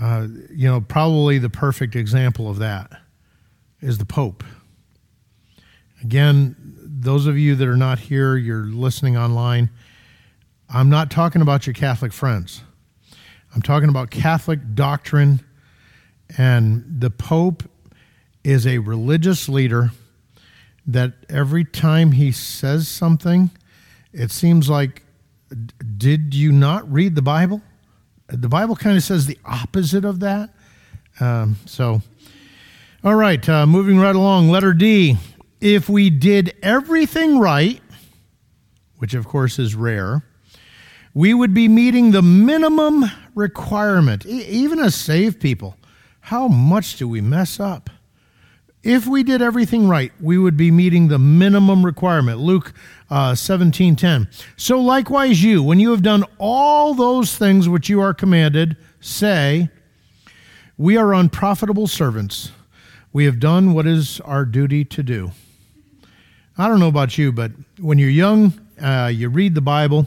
Uh, 0.00 0.26
you 0.50 0.68
know, 0.68 0.80
probably 0.80 1.38
the 1.38 1.50
perfect 1.50 1.96
example 1.96 2.50
of 2.50 2.58
that 2.58 2.92
is 3.80 3.98
the 3.98 4.04
Pope. 4.04 4.44
Again, 6.02 6.56
those 7.04 7.26
of 7.26 7.38
you 7.38 7.54
that 7.54 7.68
are 7.68 7.76
not 7.76 7.98
here, 7.98 8.36
you're 8.36 8.64
listening 8.64 9.16
online 9.16 9.70
I'm 10.68 10.88
not 10.88 11.10
talking 11.10 11.42
about 11.42 11.66
your 11.66 11.74
Catholic 11.74 12.12
friends. 12.12 12.62
I'm 13.54 13.62
talking 13.62 13.88
about 13.88 14.10
Catholic 14.10 14.74
doctrine, 14.74 15.40
and 16.36 16.84
the 16.98 17.10
Pope 17.10 17.62
is 18.42 18.66
a 18.66 18.78
religious 18.78 19.48
leader 19.48 19.90
that 20.86 21.12
every 21.28 21.64
time 21.64 22.12
he 22.12 22.32
says 22.32 22.88
something, 22.88 23.50
it 24.12 24.30
seems 24.30 24.68
like, 24.68 25.02
did 25.96 26.34
you 26.34 26.50
not 26.50 26.90
read 26.90 27.14
the 27.14 27.22
Bible? 27.22 27.62
The 28.26 28.48
Bible 28.48 28.74
kind 28.74 28.96
of 28.96 29.02
says 29.02 29.26
the 29.26 29.38
opposite 29.44 30.04
of 30.04 30.20
that. 30.20 30.50
Um, 31.20 31.56
so, 31.66 32.02
all 33.04 33.14
right, 33.14 33.48
uh, 33.48 33.66
moving 33.66 33.98
right 33.98 34.16
along. 34.16 34.48
Letter 34.48 34.72
D. 34.72 35.16
If 35.60 35.88
we 35.88 36.10
did 36.10 36.54
everything 36.62 37.38
right, 37.38 37.80
which 38.98 39.14
of 39.14 39.26
course 39.26 39.58
is 39.58 39.74
rare, 39.74 40.24
we 41.14 41.32
would 41.32 41.54
be 41.54 41.68
meeting 41.68 42.10
the 42.10 42.22
minimum 42.22 43.04
requirement. 43.34 44.26
E- 44.26 44.44
even 44.44 44.78
as 44.78 44.94
saved 44.94 45.40
people, 45.40 45.76
how 46.20 46.48
much 46.48 46.96
do 46.96 47.08
we 47.08 47.20
mess 47.20 47.60
up? 47.60 47.90
If 48.82 49.06
we 49.06 49.22
did 49.22 49.40
everything 49.40 49.88
right, 49.88 50.12
we 50.20 50.36
would 50.36 50.58
be 50.58 50.70
meeting 50.70 51.08
the 51.08 51.18
minimum 51.18 51.86
requirement. 51.86 52.40
Luke 52.40 52.74
uh, 53.08 53.32
17:10. 53.32 54.28
So 54.56 54.78
likewise 54.78 55.42
you, 55.42 55.62
when 55.62 55.80
you 55.80 55.90
have 55.92 56.02
done 56.02 56.24
all 56.38 56.92
those 56.92 57.36
things 57.36 57.68
which 57.68 57.88
you 57.88 58.00
are 58.00 58.12
commanded, 58.12 58.76
say, 59.00 59.70
we 60.76 60.96
are 60.96 61.14
unprofitable 61.14 61.86
servants. 61.86 62.50
We 63.12 63.24
have 63.24 63.38
done 63.38 63.72
what 63.72 63.86
is 63.86 64.20
our 64.20 64.44
duty 64.44 64.84
to 64.84 65.02
do. 65.02 65.30
I 66.56 66.68
don't 66.68 66.78
know 66.80 66.88
about 66.88 67.18
you, 67.18 67.32
but 67.32 67.52
when 67.80 67.98
you're 67.98 68.08
young, 68.08 68.52
uh, 68.80 69.10
you 69.12 69.28
read 69.28 69.54
the 69.54 69.60
Bible, 69.60 70.06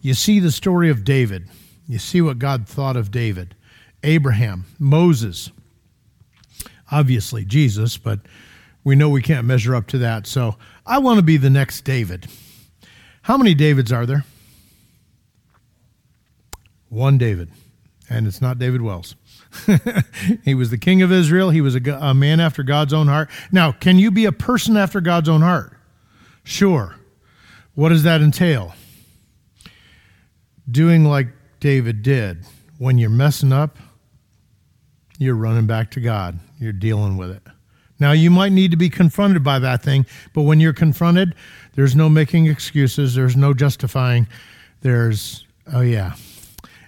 you 0.00 0.14
see 0.14 0.40
the 0.40 0.50
story 0.50 0.90
of 0.90 1.04
David. 1.04 1.48
You 1.86 1.98
see 1.98 2.20
what 2.20 2.38
God 2.38 2.68
thought 2.68 2.96
of 2.96 3.10
David, 3.10 3.54
Abraham, 4.02 4.64
Moses, 4.78 5.50
obviously 6.90 7.44
Jesus, 7.44 7.96
but 7.96 8.20
we 8.82 8.96
know 8.96 9.08
we 9.08 9.22
can't 9.22 9.46
measure 9.46 9.74
up 9.74 9.86
to 9.88 9.98
that. 9.98 10.26
So 10.26 10.56
I 10.86 10.98
want 10.98 11.18
to 11.18 11.22
be 11.22 11.36
the 11.36 11.50
next 11.50 11.82
David. 11.82 12.26
How 13.22 13.36
many 13.36 13.54
Davids 13.54 13.92
are 13.92 14.06
there? 14.06 14.24
One 16.88 17.18
David, 17.18 17.50
and 18.08 18.26
it's 18.26 18.40
not 18.40 18.58
David 18.58 18.82
Wells. 18.82 19.16
he 20.44 20.54
was 20.54 20.70
the 20.70 20.78
king 20.78 21.02
of 21.02 21.12
Israel. 21.12 21.50
He 21.50 21.60
was 21.60 21.74
a, 21.74 21.98
a, 22.00 22.14
man 22.14 22.40
after 22.40 22.62
God's 22.62 22.92
own 22.92 23.08
heart. 23.08 23.30
Now, 23.52 23.72
can 23.72 23.98
you 23.98 24.10
be 24.10 24.24
a 24.24 24.32
person 24.32 24.76
after 24.76 25.00
God's 25.00 25.28
own 25.28 25.40
heart? 25.40 25.73
Sure. 26.44 26.94
What 27.74 27.88
does 27.88 28.04
that 28.04 28.20
entail? 28.20 28.74
Doing 30.70 31.04
like 31.04 31.28
David 31.58 32.02
did. 32.02 32.44
When 32.78 32.98
you're 32.98 33.10
messing 33.10 33.52
up, 33.52 33.78
you're 35.18 35.34
running 35.34 35.66
back 35.66 35.90
to 35.92 36.00
God. 36.00 36.38
You're 36.58 36.72
dealing 36.72 37.16
with 37.16 37.30
it. 37.30 37.42
Now, 37.98 38.12
you 38.12 38.30
might 38.30 38.52
need 38.52 38.70
to 38.72 38.76
be 38.76 38.90
confronted 38.90 39.42
by 39.44 39.58
that 39.60 39.82
thing, 39.82 40.04
but 40.32 40.42
when 40.42 40.60
you're 40.60 40.72
confronted, 40.72 41.34
there's 41.74 41.94
no 41.94 42.08
making 42.08 42.46
excuses, 42.46 43.14
there's 43.14 43.36
no 43.36 43.54
justifying. 43.54 44.26
There's, 44.80 45.46
oh, 45.72 45.80
yeah. 45.80 46.14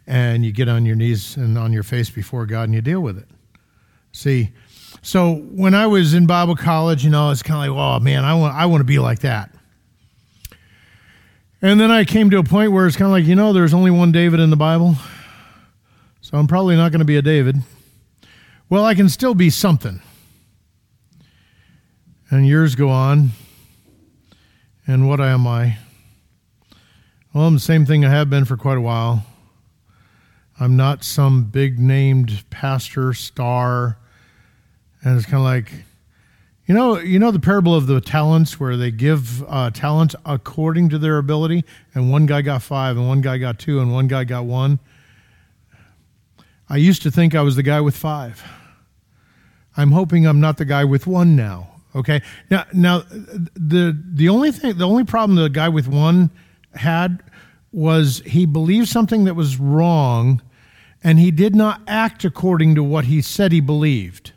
And 0.07 0.45
you 0.45 0.53
get 0.53 0.69
on 0.69 0.85
your 0.85 0.97
knees 0.97 1.37
and 1.37 1.57
on 1.57 1.73
your 1.73 1.83
face 1.83 2.11
before 2.11 2.45
God 2.47 2.64
and 2.64 2.75
you 2.75 2.83
deal 2.83 3.01
with 3.01 3.19
it. 3.19 3.29
See, 4.12 4.51
so 5.07 5.37
when 5.37 5.73
I 5.73 5.87
was 5.87 6.14
in 6.14 6.27
Bible 6.27 6.57
college, 6.57 7.05
you 7.05 7.11
know, 7.11 7.31
it's 7.31 7.40
kind 7.40 7.64
of 7.64 7.77
like, 7.77 7.81
oh 7.81 8.01
man, 8.01 8.25
I 8.25 8.35
want, 8.35 8.57
I 8.57 8.66
want 8.66 8.81
to 8.81 8.85
be 8.85 8.99
like 8.99 9.21
that. 9.21 9.55
And 11.62 11.79
then 11.79 11.92
I 11.92 12.05
came 12.05 12.29
to 12.31 12.38
a 12.38 12.42
point 12.42 12.73
where 12.73 12.88
it's 12.88 12.97
kind 12.97 13.07
of 13.07 13.12
like, 13.12 13.25
you 13.25 13.37
know, 13.37 13.53
there's 13.53 13.73
only 13.73 13.92
one 13.92 14.11
David 14.11 14.40
in 14.40 14.51
the 14.51 14.57
Bible. 14.57 14.97
So 16.23 16.37
I'm 16.37 16.49
probably 16.49 16.75
not 16.75 16.90
going 16.90 16.99
to 16.99 17.05
be 17.05 17.16
a 17.16 17.23
David. 17.23 17.59
Well, 18.69 18.85
I 18.85 18.97
can 18.97 19.09
still 19.09 19.37
be 19.37 19.49
something. 19.49 20.03
And 22.29 22.45
years 22.45 22.75
go 22.75 22.88
on. 22.88 23.31
And 24.88 25.09
what 25.09 25.21
am 25.21 25.47
I? 25.47 25.79
Well, 27.33 27.45
I'm 27.45 27.55
the 27.55 27.61
same 27.61 27.87
thing 27.87 28.05
I 28.05 28.11
have 28.11 28.29
been 28.29 28.45
for 28.45 28.57
quite 28.57 28.77
a 28.77 28.81
while. 28.81 29.25
I'm 30.59 30.75
not 30.75 31.05
some 31.05 31.45
big 31.45 31.79
named 31.79 32.42
pastor, 32.51 33.14
star. 33.14 33.99
And 35.07 35.16
it's 35.16 35.25
kind 35.25 35.37
of 35.37 35.45
like, 35.45 35.71
you 36.66 36.75
know, 36.75 36.99
you 36.99 37.21
know 37.21 37.31
the 37.31 37.38
parable 37.38 37.77
of 37.77 37.87
the 37.87 38.01
talents 38.01 38.59
where 38.59 38.77
they 38.77 38.90
give 38.90 39.45
uh, 39.49 39.71
talents 39.71 40.16
according 40.25 40.88
to 40.88 40.99
their 40.99 41.19
ability, 41.19 41.64
and 41.95 42.11
one 42.11 42.27
guy 42.27 42.42
got 42.42 42.61
five, 42.61 42.97
and 42.97 43.07
one 43.07 43.21
guy 43.21 43.38
got 43.38 43.61
two, 43.61 43.79
and 43.79 43.92
one 43.92 44.09
guy 44.09 44.25
got 44.25 44.47
one. 44.47 44.81
I 46.69 46.79
used 46.79 47.03
to 47.03 47.12
think 47.12 47.37
I 47.37 47.42
was 47.42 47.55
the 47.55 47.62
guy 47.62 47.81
with 47.81 47.97
five. 47.97 48.42
I'm 49.77 49.92
hoping 49.92 50.27
I'm 50.27 50.40
not 50.40 50.57
the 50.57 50.64
guy 50.64 50.83
with 50.83 51.07
one 51.07 51.37
now. 51.37 51.69
Okay. 51.95 52.21
Now, 52.51 52.64
now 52.73 53.05
the 53.55 53.97
the 54.12 54.29
only 54.29 54.51
thing, 54.51 54.77
the 54.77 54.88
only 54.88 55.05
problem 55.05 55.37
the 55.37 55.49
guy 55.49 55.69
with 55.69 55.87
one 55.87 56.33
had 56.75 57.23
was 57.71 58.23
he 58.27 58.45
believed 58.45 58.88
something 58.88 59.23
that 59.27 59.35
was 59.35 59.57
wrong, 59.57 60.42
and 61.05 61.21
he 61.21 61.31
did 61.31 61.55
not 61.55 61.81
act 61.87 62.25
according 62.25 62.75
to 62.75 62.83
what 62.83 63.05
he 63.05 63.23
said 63.23 63.53
he 63.53 63.61
believed. 63.61 64.33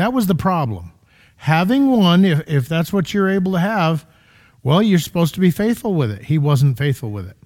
That 0.00 0.14
was 0.14 0.26
the 0.26 0.34
problem. 0.34 0.92
Having 1.36 1.90
one, 1.90 2.24
if, 2.24 2.48
if 2.48 2.66
that's 2.66 2.90
what 2.90 3.12
you're 3.12 3.28
able 3.28 3.52
to 3.52 3.58
have, 3.58 4.06
well, 4.62 4.82
you're 4.82 4.98
supposed 4.98 5.34
to 5.34 5.40
be 5.40 5.50
faithful 5.50 5.92
with 5.92 6.10
it. 6.10 6.24
He 6.24 6.38
wasn't 6.38 6.78
faithful 6.78 7.10
with 7.10 7.28
it. 7.28 7.36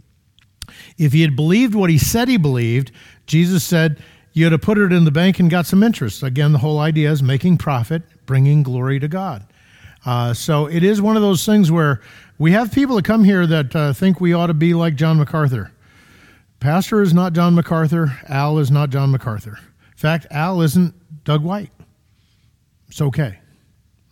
If 0.97 1.13
he 1.13 1.23
had 1.23 1.35
believed 1.35 1.75
what 1.75 1.91
he 1.91 1.99
said 1.99 2.29
he 2.29 2.37
believed, 2.37 2.93
Jesus 3.27 3.65
said, 3.65 4.01
you 4.35 4.45
had 4.45 4.51
to 4.51 4.59
put 4.61 4.79
it 4.79 4.93
in 4.93 5.05
the 5.05 5.11
bank 5.11 5.41
and 5.41 5.51
got 5.51 5.67
some 5.67 5.83
interest. 5.83 6.23
Again, 6.23 6.53
the 6.53 6.59
whole 6.59 6.79
idea 6.79 7.11
is 7.11 7.25
making 7.25 7.59
profit, 7.59 8.05
bringing 8.25 8.63
glory 8.63 9.01
to 9.01 9.09
God. 9.09 9.45
Uh, 10.07 10.33
so 10.33 10.67
it 10.67 10.85
is 10.85 11.03
one 11.03 11.17
of 11.17 11.23
those 11.23 11.45
things 11.45 11.73
where 11.73 12.03
we 12.39 12.53
have 12.53 12.71
people 12.71 12.95
that 12.95 13.05
come 13.05 13.25
here 13.25 13.49
that 13.49 13.75
uh, 13.75 13.93
think 13.93 14.21
we 14.21 14.33
ought 14.33 14.47
to 14.47 14.55
be 14.55 14.75
like 14.75 14.95
John 14.95 15.19
MacArthur. 15.19 15.73
Pastor 16.61 17.03
is 17.03 17.13
not 17.13 17.33
John 17.33 17.57
MacArthur. 17.57 18.17
Al 18.29 18.59
is 18.59 18.71
not 18.71 18.91
John 18.91 19.11
MacArthur. 19.11 19.59
In 19.59 19.97
fact, 19.97 20.29
Al 20.31 20.61
isn't 20.61 20.95
Doug 21.25 21.43
White. 21.43 21.71
It's 22.95 23.01
okay. 23.01 23.41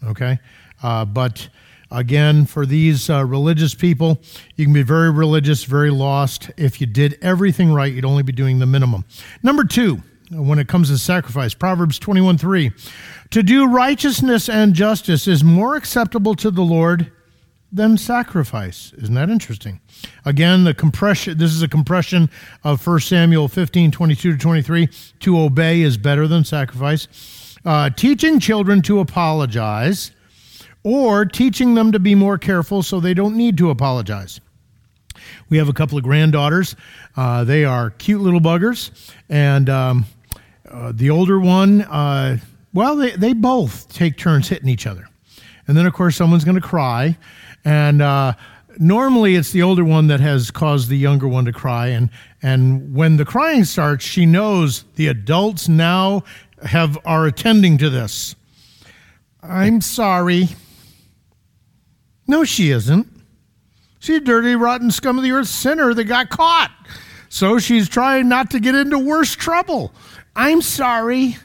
Okay? 0.05 0.41
Uh, 0.83 1.05
but 1.05 1.49
again, 1.93 2.47
for 2.47 2.67
these 2.67 3.09
uh, 3.09 3.25
religious 3.25 3.77
people, 3.77 4.21
you 4.57 4.65
can 4.65 4.75
be 4.75 4.83
very 4.83 5.09
religious, 5.09 5.63
very 5.63 5.91
lost. 5.91 6.51
If 6.57 6.81
you 6.81 6.89
did 6.89 7.17
everything 7.23 7.73
right, 7.73 7.93
you'd 7.93 8.05
only 8.05 8.25
be 8.25 8.33
doing 8.33 8.59
the 8.59 8.67
minimum. 8.67 9.05
Number 9.41 9.63
two, 9.63 10.03
when 10.33 10.59
it 10.59 10.67
comes 10.67 10.89
to 10.89 10.99
sacrifice, 10.99 11.55
Proverbs 11.55 12.01
21 12.01 12.39
3. 12.39 12.73
To 13.31 13.43
do 13.45 13.69
righteousness 13.69 14.49
and 14.49 14.75
justice 14.75 15.29
is 15.29 15.45
more 15.45 15.77
acceptable 15.77 16.35
to 16.35 16.51
the 16.51 16.63
Lord 16.63 17.13
than 17.71 17.97
sacrifice. 17.97 18.93
Isn't 18.95 19.15
that 19.15 19.31
interesting? 19.31 19.81
Again, 20.25 20.65
the 20.65 20.75
compression, 20.75 21.39
this 21.39 21.53
is 21.53 21.63
a 21.63 21.69
compression 21.69 22.29
of 22.65 22.85
1 22.85 22.99
Samuel 22.99 23.47
15 23.47 23.93
22 23.93 24.33
to 24.33 24.39
23. 24.39 24.89
To 25.21 25.39
obey 25.39 25.83
is 25.83 25.97
better 25.97 26.27
than 26.27 26.43
sacrifice 26.43 27.07
uh, 27.65 27.91
teaching 27.91 28.41
children 28.41 28.83
to 28.83 29.01
apologize 29.01 30.13
or 30.83 31.25
teaching 31.25 31.75
them 31.75 31.93
to 31.93 31.99
be 31.99 32.15
more 32.15 32.39
careful 32.39 32.83
so 32.83 33.01
they 33.01 33.15
don't 33.15 33.37
need 33.37 33.57
to 33.59 33.71
apologize. 33.71 34.41
We 35.49 35.59
have 35.59 35.69
a 35.69 35.73
couple 35.73 35.99
of 35.99 36.05
granddaughters. 36.05 36.75
Uh, 37.17 37.45
they 37.45 37.65
are 37.65 37.91
cute 37.91 38.21
little 38.21 38.41
buggers. 38.41 38.91
And 39.29 39.69
um, 39.69 40.07
uh, 40.69 40.93
the 40.95 41.11
older 41.11 41.39
one, 41.39 41.83
uh, 41.83 42.39
well, 42.73 42.97
they, 42.97 43.11
they 43.11 43.33
both 43.33 43.93
take 43.93 44.17
turns 44.17 44.49
hitting 44.49 44.69
each 44.69 44.87
other. 44.87 45.09
And 45.69 45.77
then, 45.77 45.87
of 45.87 45.93
course, 45.93 46.17
someone's 46.17 46.45
going 46.45 46.61
to 46.61 46.67
cry. 46.67 47.17
And 47.65 48.03
uh, 48.03 48.35
normally 48.79 49.37
it's 49.37 49.53
the 49.53 49.63
older 49.63 49.85
one 49.85 50.09
that 50.09 50.21
has 50.21 50.51
caused 50.51 50.89
the 50.89 50.99
younger 50.99 51.29
one 51.29 51.45
to 51.45 51.53
cry. 51.53 51.89
And, 51.89 52.11
and 52.43 52.95
when 52.95 53.17
the 53.17 53.25
crying 53.25 53.65
starts, 53.65 54.05
she 54.05 54.27
knows 54.27 54.85
the 54.97 55.09
adults 55.09 55.69
now 55.69 56.25
have 56.65 56.99
are 57.05 57.27
attending 57.27 57.79
to 57.79 57.91
this. 57.91 58.35
I'm 59.43 59.81
sorry. 59.81 60.49
No, 62.27 62.45
she 62.45 62.71
isn't. 62.71 63.09
She's 63.99 64.19
a 64.19 64.21
dirty, 64.21 64.57
rotten 64.57 64.91
scum 64.91 65.19
of 65.19 65.25
the 65.25 65.33
earth 65.33 65.49
sinner 65.49 65.95
that 65.95 66.05
got 66.05 66.29
caught. 66.29 66.73
So 67.29 67.59
she's 67.59 67.89
trying 67.89 68.29
not 68.29 68.51
to 68.51 68.61
get 68.61 68.75
into 68.75 68.99
worse 68.99 69.35
trouble. 69.35 69.93
I'm 70.35 70.61
sorry. 70.61 71.37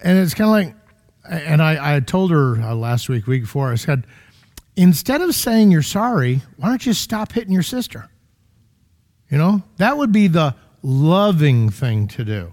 And 0.00 0.18
it's 0.18 0.34
kind 0.34 0.48
of 0.48 0.52
like, 0.52 0.74
and 1.28 1.62
I, 1.62 1.96
I 1.96 2.00
told 2.00 2.30
her 2.30 2.60
uh, 2.60 2.74
last 2.74 3.08
week, 3.08 3.26
week 3.26 3.42
before, 3.42 3.70
I 3.72 3.76
said, 3.76 4.06
instead 4.76 5.20
of 5.20 5.34
saying 5.34 5.70
you're 5.70 5.82
sorry, 5.82 6.42
why 6.56 6.68
don't 6.68 6.84
you 6.84 6.92
stop 6.92 7.32
hitting 7.32 7.52
your 7.52 7.62
sister? 7.62 8.08
You 9.30 9.38
know, 9.38 9.62
that 9.76 9.96
would 9.96 10.12
be 10.12 10.26
the 10.26 10.54
loving 10.82 11.70
thing 11.70 12.08
to 12.08 12.24
do. 12.24 12.52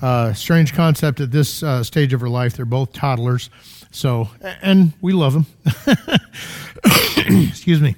Uh, 0.00 0.32
strange 0.32 0.74
concept 0.74 1.20
at 1.20 1.30
this 1.30 1.62
uh, 1.62 1.84
stage 1.84 2.12
of 2.12 2.20
her 2.20 2.28
life. 2.28 2.56
They're 2.56 2.64
both 2.64 2.92
toddlers. 2.92 3.50
So, 3.90 4.28
and 4.62 4.92
we 5.00 5.12
love 5.12 5.32
them. 5.32 5.46
Excuse 7.48 7.80
me. 7.80 7.96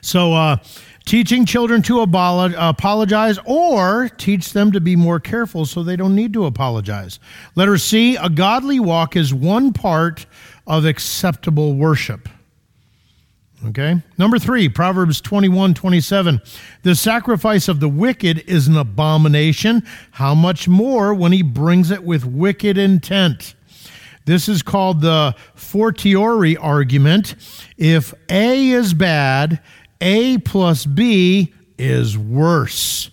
So, 0.00 0.32
uh, 0.32 0.58
teaching 1.04 1.44
children 1.44 1.82
to 1.82 2.00
apologize 2.00 3.38
or 3.44 4.08
teach 4.08 4.52
them 4.52 4.72
to 4.72 4.80
be 4.80 4.96
more 4.96 5.20
careful 5.20 5.66
so 5.66 5.82
they 5.82 5.96
don't 5.96 6.14
need 6.14 6.32
to 6.34 6.44
apologize. 6.44 7.18
Letter 7.54 7.78
C, 7.78 8.16
a 8.16 8.28
godly 8.28 8.80
walk 8.80 9.16
is 9.16 9.32
one 9.32 9.72
part 9.72 10.26
of 10.66 10.84
acceptable 10.84 11.74
worship. 11.74 12.28
Okay. 13.64 14.00
Number 14.18 14.38
three, 14.38 14.68
Proverbs 14.68 15.20
21 15.20 15.74
27. 15.74 16.42
The 16.82 16.94
sacrifice 16.94 17.68
of 17.68 17.80
the 17.80 17.88
wicked 17.88 18.44
is 18.46 18.68
an 18.68 18.76
abomination. 18.76 19.82
How 20.12 20.34
much 20.34 20.68
more 20.68 21.14
when 21.14 21.32
he 21.32 21.42
brings 21.42 21.90
it 21.90 22.04
with 22.04 22.24
wicked 22.24 22.76
intent? 22.76 23.54
This 24.26 24.48
is 24.48 24.62
called 24.62 25.00
the 25.00 25.34
fortiori 25.54 26.56
argument. 26.56 27.34
If 27.78 28.12
A 28.28 28.70
is 28.70 28.92
bad, 28.92 29.60
A 30.00 30.38
plus 30.38 30.84
B 30.84 31.54
is 31.78 32.18
worse. 32.18 33.10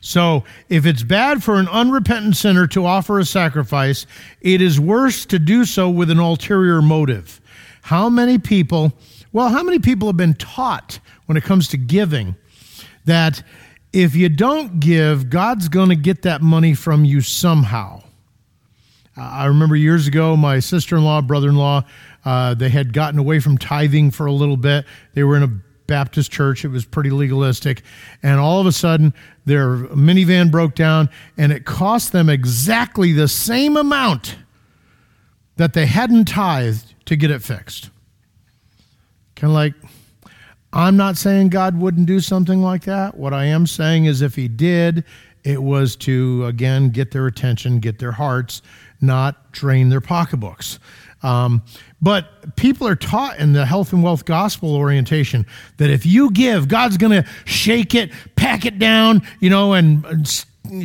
So, 0.00 0.44
if 0.68 0.86
it's 0.86 1.02
bad 1.02 1.42
for 1.44 1.56
an 1.56 1.68
unrepentant 1.68 2.36
sinner 2.36 2.66
to 2.68 2.86
offer 2.86 3.18
a 3.18 3.24
sacrifice, 3.24 4.06
it 4.40 4.62
is 4.62 4.80
worse 4.80 5.26
to 5.26 5.38
do 5.38 5.64
so 5.64 5.90
with 5.90 6.10
an 6.10 6.18
ulterior 6.18 6.80
motive. 6.80 7.40
How 7.82 8.08
many 8.08 8.38
people 8.38 8.92
well, 9.38 9.50
how 9.50 9.62
many 9.62 9.78
people 9.78 10.08
have 10.08 10.16
been 10.16 10.34
taught 10.34 10.98
when 11.26 11.36
it 11.36 11.44
comes 11.44 11.68
to 11.68 11.76
giving 11.76 12.34
that 13.04 13.40
if 13.92 14.16
you 14.16 14.28
don't 14.28 14.80
give, 14.80 15.30
God's 15.30 15.68
going 15.68 15.90
to 15.90 15.94
get 15.94 16.22
that 16.22 16.42
money 16.42 16.74
from 16.74 17.04
you 17.04 17.20
somehow? 17.20 18.02
Uh, 19.16 19.20
I 19.22 19.44
remember 19.44 19.76
years 19.76 20.08
ago, 20.08 20.36
my 20.36 20.58
sister 20.58 20.96
in 20.96 21.04
law, 21.04 21.20
brother 21.20 21.50
in 21.50 21.54
law, 21.54 21.84
uh, 22.24 22.54
they 22.54 22.68
had 22.68 22.92
gotten 22.92 23.20
away 23.20 23.38
from 23.38 23.56
tithing 23.56 24.10
for 24.10 24.26
a 24.26 24.32
little 24.32 24.56
bit. 24.56 24.84
They 25.14 25.22
were 25.22 25.36
in 25.36 25.44
a 25.44 25.60
Baptist 25.86 26.32
church. 26.32 26.64
It 26.64 26.72
was 26.72 26.84
pretty 26.84 27.10
legalistic. 27.10 27.82
And 28.24 28.40
all 28.40 28.60
of 28.60 28.66
a 28.66 28.72
sudden, 28.72 29.14
their 29.44 29.76
minivan 29.76 30.50
broke 30.50 30.74
down, 30.74 31.10
and 31.36 31.52
it 31.52 31.64
cost 31.64 32.10
them 32.10 32.28
exactly 32.28 33.12
the 33.12 33.28
same 33.28 33.76
amount 33.76 34.34
that 35.54 35.74
they 35.74 35.86
hadn't 35.86 36.24
tithed 36.24 36.96
to 37.04 37.14
get 37.14 37.30
it 37.30 37.40
fixed. 37.40 37.90
Kind 39.38 39.52
of 39.52 39.54
like, 39.54 39.74
I'm 40.72 40.96
not 40.96 41.16
saying 41.16 41.50
God 41.50 41.78
wouldn't 41.78 42.06
do 42.06 42.18
something 42.18 42.60
like 42.60 42.82
that. 42.84 43.16
What 43.16 43.32
I 43.32 43.44
am 43.44 43.68
saying 43.68 44.06
is 44.06 44.20
if 44.20 44.34
He 44.34 44.48
did, 44.48 45.04
it 45.44 45.62
was 45.62 45.94
to, 45.96 46.44
again, 46.44 46.90
get 46.90 47.12
their 47.12 47.26
attention, 47.28 47.78
get 47.78 48.00
their 48.00 48.10
hearts, 48.12 48.62
not 49.00 49.52
drain 49.52 49.90
their 49.90 50.00
pocketbooks. 50.00 50.80
Um, 51.22 51.62
but 52.02 52.56
people 52.56 52.86
are 52.88 52.96
taught 52.96 53.38
in 53.38 53.52
the 53.52 53.64
health 53.64 53.92
and 53.92 54.02
wealth 54.02 54.24
gospel 54.24 54.74
orientation 54.74 55.46
that 55.76 55.88
if 55.88 56.04
you 56.04 56.32
give, 56.32 56.66
God's 56.66 56.96
going 56.96 57.22
to 57.22 57.28
shake 57.44 57.94
it, 57.94 58.10
pack 58.34 58.66
it 58.66 58.80
down, 58.80 59.22
you 59.38 59.50
know, 59.50 59.72
and, 59.72 60.04
and 60.04 60.28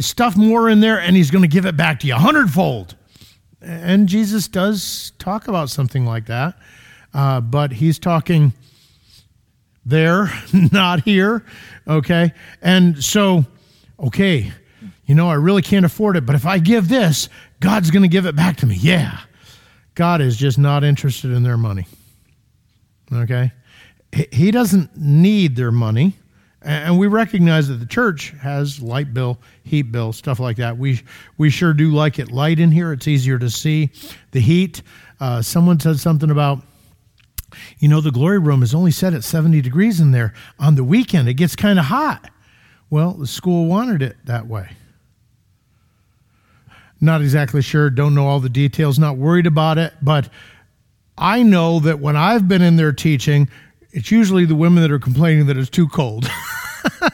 stuff 0.03 0.37
more 0.37 0.69
in 0.69 0.79
there, 0.79 0.99
and 0.99 1.15
He's 1.15 1.31
going 1.31 1.41
to 1.41 1.47
give 1.47 1.65
it 1.65 1.75
back 1.75 1.99
to 2.01 2.07
you 2.07 2.13
a 2.13 2.19
hundredfold. 2.19 2.95
And 3.61 4.07
Jesus 4.07 4.47
does 4.47 5.11
talk 5.17 5.47
about 5.47 5.69
something 5.69 6.05
like 6.05 6.27
that, 6.27 6.55
uh, 7.13 7.41
but 7.41 7.71
He's 7.71 7.99
talking 7.99 8.53
there, 9.85 10.31
not 10.71 11.03
here. 11.03 11.45
Okay. 11.87 12.33
And 12.61 13.03
so, 13.03 13.45
okay, 13.99 14.51
you 15.05 15.15
know, 15.15 15.29
I 15.29 15.35
really 15.35 15.61
can't 15.61 15.85
afford 15.85 16.17
it, 16.17 16.25
but 16.25 16.35
if 16.35 16.45
I 16.45 16.59
give 16.59 16.87
this, 16.87 17.29
God's 17.59 17.91
going 17.91 18.03
to 18.03 18.09
give 18.09 18.25
it 18.25 18.35
back 18.35 18.57
to 18.57 18.65
me. 18.65 18.75
Yeah. 18.75 19.19
God 19.95 20.21
is 20.21 20.37
just 20.37 20.57
not 20.57 20.83
interested 20.83 21.31
in 21.31 21.43
their 21.43 21.57
money. 21.57 21.85
Okay? 23.11 23.51
He 24.31 24.51
doesn't 24.51 24.95
need 24.97 25.55
their 25.55 25.71
money. 25.71 26.15
And 26.61 26.97
we 26.97 27.07
recognize 27.07 27.67
that 27.67 27.75
the 27.75 27.85
church 27.85 28.29
has 28.41 28.81
light 28.81 29.13
bill, 29.13 29.37
heat 29.65 29.91
bill, 29.91 30.13
stuff 30.13 30.39
like 30.39 30.55
that. 30.57 30.77
We, 30.77 31.01
we 31.37 31.49
sure 31.49 31.73
do 31.73 31.91
like 31.91 32.19
it 32.19 32.31
light 32.31 32.59
in 32.59 32.71
here. 32.71 32.93
It's 32.93 33.07
easier 33.07 33.37
to 33.37 33.49
see 33.49 33.89
the 34.31 34.39
heat. 34.39 34.81
Uh, 35.19 35.41
someone 35.41 35.79
said 35.79 35.99
something 35.99 36.31
about, 36.31 36.63
you 37.79 37.87
know, 37.87 38.01
the 38.01 38.11
glory 38.11 38.39
room 38.39 38.63
is 38.63 38.73
only 38.73 38.91
set 38.91 39.13
at 39.13 39.23
70 39.23 39.61
degrees 39.61 39.99
in 39.99 40.11
there. 40.11 40.33
On 40.59 40.75
the 40.75 40.83
weekend, 40.83 41.27
it 41.27 41.35
gets 41.35 41.55
kind 41.55 41.79
of 41.79 41.85
hot. 41.85 42.29
Well, 42.89 43.13
the 43.13 43.27
school 43.27 43.65
wanted 43.65 44.01
it 44.01 44.17
that 44.25 44.47
way. 44.47 44.71
Not 47.01 47.21
exactly 47.21 47.61
sure, 47.61 47.89
don't 47.89 48.15
know 48.15 48.27
all 48.27 48.39
the 48.39 48.49
details, 48.49 48.97
not 48.97 49.17
worried 49.17 49.47
about 49.47 49.77
it, 49.77 49.93
but 50.01 50.29
I 51.17 51.43
know 51.43 51.79
that 51.81 51.99
when 51.99 52.15
I've 52.15 52.47
been 52.47 52.61
in 52.61 52.75
there 52.75 52.93
teaching, 52.93 53.49
it's 53.91 54.09
usually 54.09 54.45
the 54.45 54.55
women 54.55 54.81
that 54.83 54.91
are 54.91 54.99
complaining 54.99 55.47
that 55.47 55.57
it's 55.57 55.69
too 55.69 55.87
cold. 55.87 56.29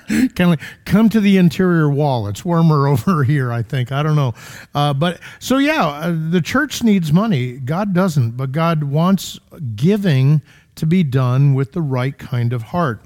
kind 0.35 0.53
of 0.53 0.59
come 0.85 1.09
to 1.09 1.19
the 1.19 1.37
interior 1.37 1.89
wall. 1.89 2.27
It's 2.27 2.43
warmer 2.43 2.87
over 2.89 3.23
here, 3.23 3.51
I 3.51 3.61
think. 3.61 3.91
I 3.91 4.03
don't 4.03 4.15
know. 4.15 4.33
Uh, 4.73 4.93
but 4.93 5.19
so, 5.39 5.57
yeah, 5.57 5.87
uh, 5.87 6.15
the 6.29 6.41
church 6.41 6.83
needs 6.83 7.13
money. 7.13 7.53
God 7.53 7.93
doesn't, 7.93 8.31
but 8.31 8.51
God 8.51 8.83
wants 8.83 9.39
giving 9.75 10.41
to 10.75 10.85
be 10.85 11.03
done 11.03 11.53
with 11.53 11.73
the 11.73 11.81
right 11.81 12.17
kind 12.17 12.53
of 12.53 12.63
heart. 12.63 13.01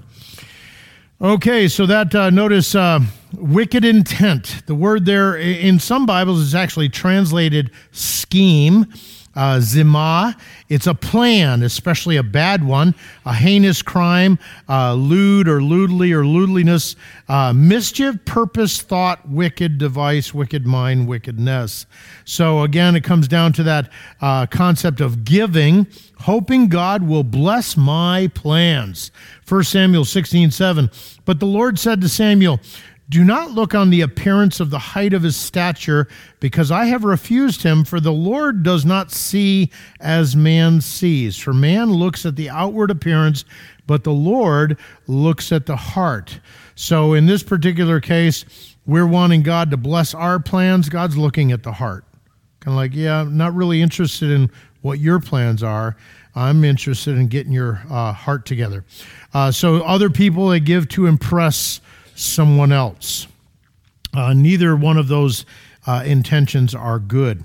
Okay, 1.21 1.67
so 1.69 1.85
that 1.85 2.13
uh, 2.13 2.29
notice 2.29 2.75
uh, 2.75 2.99
wicked 3.33 3.85
intent. 3.85 4.63
The 4.65 4.75
word 4.75 5.05
there 5.05 5.37
in 5.37 5.79
some 5.79 6.05
Bibles 6.05 6.39
is 6.39 6.53
actually 6.53 6.89
translated 6.89 7.71
scheme. 7.91 8.91
Uh, 9.35 9.59
zima, 9.59 10.37
it's 10.69 10.85
a 10.85 10.93
plan, 10.93 11.63
especially 11.63 12.17
a 12.17 12.23
bad 12.23 12.63
one, 12.63 12.93
a 13.25 13.33
heinous 13.33 13.81
crime, 13.81 14.37
uh, 14.69 14.93
lewd 14.93 15.47
or 15.47 15.61
lewdly 15.61 16.13
or 16.13 16.23
lewdliness, 16.23 16.95
uh, 17.27 17.51
mischief, 17.51 18.23
purpose, 18.25 18.81
thought, 18.81 19.27
wicked 19.27 19.79
device, 19.79 20.33
wicked 20.33 20.67
mind, 20.67 21.07
wickedness. 21.07 21.87
So 22.25 22.61
again, 22.61 22.95
it 22.95 23.03
comes 23.03 23.27
down 23.27 23.53
to 23.53 23.63
that 23.63 23.89
uh, 24.21 24.45
concept 24.45 25.01
of 25.01 25.23
giving, 25.23 25.87
hoping 26.19 26.67
God 26.67 27.01
will 27.01 27.23
bless 27.23 27.75
my 27.75 28.29
plans. 28.35 29.09
1 29.49 29.63
Samuel 29.63 30.05
16, 30.05 30.51
7. 30.51 30.91
But 31.25 31.39
the 31.39 31.45
Lord 31.45 31.79
said 31.79 32.01
to 32.01 32.09
Samuel, 32.09 32.59
do 33.09 33.23
not 33.23 33.51
look 33.51 33.75
on 33.75 33.89
the 33.89 34.01
appearance 34.01 34.59
of 34.59 34.69
the 34.69 34.79
height 34.79 35.13
of 35.13 35.23
his 35.23 35.35
stature, 35.35 36.07
because 36.39 36.71
I 36.71 36.85
have 36.85 37.03
refused 37.03 37.63
him, 37.63 37.83
for 37.83 37.99
the 37.99 38.13
Lord 38.13 38.63
does 38.63 38.85
not 38.85 39.11
see 39.11 39.71
as 39.99 40.35
man 40.35 40.81
sees. 40.81 41.37
For 41.37 41.53
man 41.53 41.91
looks 41.91 42.25
at 42.25 42.35
the 42.35 42.49
outward 42.49 42.91
appearance, 42.91 43.43
but 43.85 44.03
the 44.03 44.13
Lord 44.13 44.77
looks 45.07 45.51
at 45.51 45.65
the 45.65 45.75
heart. 45.75 46.39
So 46.75 47.13
in 47.13 47.25
this 47.25 47.43
particular 47.43 47.99
case, 47.99 48.75
we're 48.85 49.07
wanting 49.07 49.43
God 49.43 49.69
to 49.71 49.77
bless 49.77 50.13
our 50.13 50.39
plans. 50.39 50.89
God's 50.89 51.17
looking 51.17 51.51
at 51.51 51.63
the 51.63 51.73
heart. 51.73 52.05
Kind 52.61 52.73
of 52.73 52.77
like, 52.77 52.95
yeah, 52.95 53.21
I'm 53.21 53.37
not 53.37 53.53
really 53.53 53.81
interested 53.81 54.31
in 54.31 54.49
what 54.81 54.99
your 54.99 55.19
plans 55.19 55.61
are. 55.61 55.97
I'm 56.35 56.63
interested 56.63 57.17
in 57.17 57.27
getting 57.27 57.51
your 57.51 57.81
uh, 57.89 58.11
heart 58.11 58.45
together. 58.45 58.85
Uh, 59.33 59.51
so 59.51 59.83
other 59.83 60.09
people, 60.09 60.47
they 60.47 60.59
give 60.59 60.87
to 60.89 61.05
impress 61.05 61.79
someone 62.15 62.71
else. 62.71 63.27
Uh, 64.13 64.33
neither 64.33 64.75
one 64.75 64.97
of 64.97 65.07
those 65.07 65.45
uh, 65.85 66.03
intentions 66.05 66.73
are 66.73 66.99
good. 66.99 67.43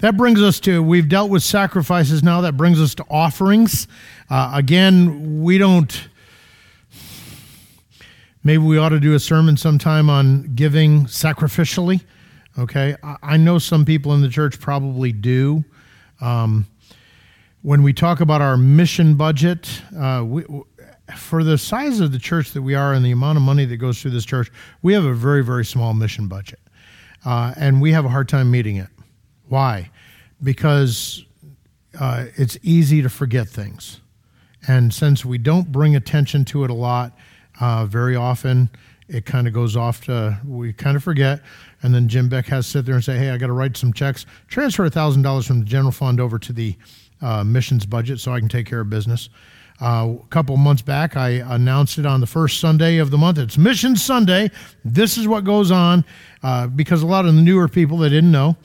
That 0.00 0.16
brings 0.16 0.42
us 0.42 0.60
to, 0.60 0.82
we've 0.82 1.08
dealt 1.08 1.30
with 1.30 1.42
sacrifices 1.42 2.22
now, 2.22 2.40
that 2.42 2.56
brings 2.56 2.80
us 2.80 2.94
to 2.96 3.04
offerings. 3.10 3.88
Uh, 4.28 4.52
again, 4.54 5.42
we 5.42 5.58
don't, 5.58 6.08
maybe 8.44 8.62
we 8.62 8.78
ought 8.78 8.90
to 8.90 9.00
do 9.00 9.14
a 9.14 9.20
sermon 9.20 9.56
sometime 9.56 10.08
on 10.08 10.54
giving 10.54 11.06
sacrificially. 11.06 12.02
Okay, 12.58 12.96
I 13.22 13.36
know 13.36 13.58
some 13.58 13.84
people 13.84 14.12
in 14.12 14.22
the 14.22 14.28
church 14.28 14.60
probably 14.60 15.12
do. 15.12 15.64
Um, 16.20 16.66
when 17.62 17.82
we 17.82 17.92
talk 17.92 18.20
about 18.20 18.40
our 18.40 18.56
mission 18.56 19.14
budget, 19.14 19.82
uh, 19.96 20.24
we, 20.26 20.44
for 21.16 21.44
the 21.44 21.58
size 21.58 22.00
of 22.00 22.12
the 22.12 22.18
church 22.18 22.52
that 22.52 22.62
we 22.62 22.74
are 22.74 22.92
and 22.92 23.04
the 23.04 23.10
amount 23.10 23.36
of 23.36 23.42
money 23.42 23.64
that 23.64 23.76
goes 23.76 24.00
through 24.00 24.12
this 24.12 24.24
church, 24.24 24.50
we 24.82 24.92
have 24.92 25.04
a 25.04 25.14
very, 25.14 25.44
very 25.44 25.64
small 25.64 25.94
mission 25.94 26.28
budget. 26.28 26.60
Uh, 27.24 27.52
and 27.56 27.80
we 27.80 27.92
have 27.92 28.04
a 28.04 28.08
hard 28.08 28.28
time 28.28 28.50
meeting 28.50 28.76
it. 28.76 28.88
Why? 29.48 29.90
Because 30.42 31.24
uh, 31.98 32.26
it's 32.36 32.58
easy 32.62 33.02
to 33.02 33.08
forget 33.08 33.48
things. 33.48 34.00
And 34.66 34.92
since 34.92 35.24
we 35.24 35.38
don't 35.38 35.70
bring 35.72 35.96
attention 35.96 36.44
to 36.46 36.64
it 36.64 36.70
a 36.70 36.74
lot, 36.74 37.16
uh, 37.60 37.86
very 37.86 38.16
often 38.16 38.70
it 39.08 39.26
kind 39.26 39.48
of 39.48 39.52
goes 39.52 39.76
off 39.76 40.04
to, 40.04 40.38
we 40.46 40.72
kind 40.72 40.96
of 40.96 41.02
forget. 41.02 41.40
And 41.82 41.92
then 41.92 42.08
Jim 42.08 42.28
Beck 42.28 42.46
has 42.46 42.66
to 42.66 42.70
sit 42.70 42.86
there 42.86 42.94
and 42.94 43.02
say, 43.02 43.18
hey, 43.18 43.30
I 43.30 43.38
got 43.38 43.48
to 43.48 43.52
write 43.52 43.76
some 43.76 43.92
checks, 43.92 44.24
transfer 44.48 44.88
$1,000 44.88 45.46
from 45.46 45.60
the 45.60 45.64
general 45.64 45.92
fund 45.92 46.20
over 46.20 46.38
to 46.38 46.52
the 46.52 46.76
uh, 47.20 47.42
missions 47.44 47.84
budget 47.86 48.20
so 48.20 48.32
I 48.32 48.38
can 48.38 48.48
take 48.48 48.66
care 48.66 48.80
of 48.80 48.88
business. 48.88 49.28
Uh, 49.80 50.16
a 50.22 50.26
couple 50.28 50.56
months 50.58 50.82
back, 50.82 51.16
I 51.16 51.30
announced 51.30 51.96
it 51.96 52.04
on 52.04 52.20
the 52.20 52.26
first 52.26 52.60
Sunday 52.60 52.98
of 52.98 53.10
the 53.10 53.16
month. 53.16 53.38
It's 53.38 53.56
Mission 53.56 53.96
Sunday. 53.96 54.50
This 54.84 55.16
is 55.16 55.26
what 55.26 55.44
goes 55.44 55.70
on 55.70 56.04
uh, 56.42 56.66
because 56.66 57.02
a 57.02 57.06
lot 57.06 57.24
of 57.24 57.34
the 57.34 57.40
newer 57.40 57.66
people 57.66 57.96
they 57.96 58.10
didn't 58.10 58.30
know, 58.30 58.56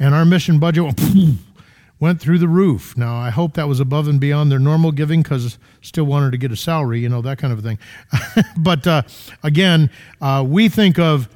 and 0.00 0.14
our 0.14 0.24
mission 0.24 0.58
budget 0.58 0.84
went, 2.00 2.20
through 2.20 2.38
the 2.38 2.48
roof. 2.48 2.96
Now 2.96 3.16
I 3.16 3.30
hope 3.30 3.54
that 3.54 3.68
was 3.68 3.78
above 3.78 4.08
and 4.08 4.20
beyond 4.20 4.50
their 4.50 4.58
normal 4.58 4.90
giving 4.90 5.22
because 5.22 5.58
still 5.80 6.04
wanted 6.04 6.32
to 6.32 6.38
get 6.38 6.50
a 6.50 6.56
salary, 6.56 6.98
you 7.00 7.08
know 7.08 7.22
that 7.22 7.38
kind 7.38 7.52
of 7.52 7.62
thing. 7.62 7.78
but 8.58 8.84
uh, 8.86 9.02
again, 9.44 9.90
uh, 10.20 10.44
we 10.46 10.68
think 10.68 10.98
of 10.98 11.28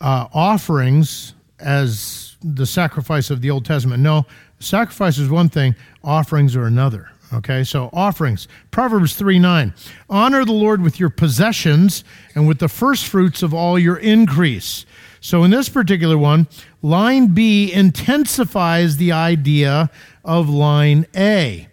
uh, 0.00 0.26
offerings 0.32 1.34
as 1.58 2.36
the 2.42 2.64
sacrifice 2.64 3.28
of 3.28 3.42
the 3.42 3.50
Old 3.50 3.66
Testament. 3.66 4.02
No, 4.02 4.24
sacrifice 4.58 5.18
is 5.18 5.28
one 5.28 5.50
thing; 5.50 5.76
offerings 6.02 6.56
are 6.56 6.64
another. 6.64 7.10
Okay, 7.32 7.62
so 7.62 7.90
offerings. 7.92 8.48
Proverbs 8.70 9.14
3 9.14 9.38
9. 9.38 9.72
Honor 10.08 10.44
the 10.44 10.52
Lord 10.52 10.82
with 10.82 10.98
your 10.98 11.10
possessions 11.10 12.02
and 12.34 12.48
with 12.48 12.58
the 12.58 12.68
first 12.68 13.06
fruits 13.06 13.42
of 13.42 13.54
all 13.54 13.78
your 13.78 13.96
increase. 13.96 14.84
So 15.20 15.44
in 15.44 15.50
this 15.50 15.68
particular 15.68 16.18
one, 16.18 16.48
line 16.82 17.28
B 17.28 17.72
intensifies 17.72 18.96
the 18.96 19.12
idea 19.12 19.90
of 20.24 20.48
line 20.48 21.06
A. 21.14 21.68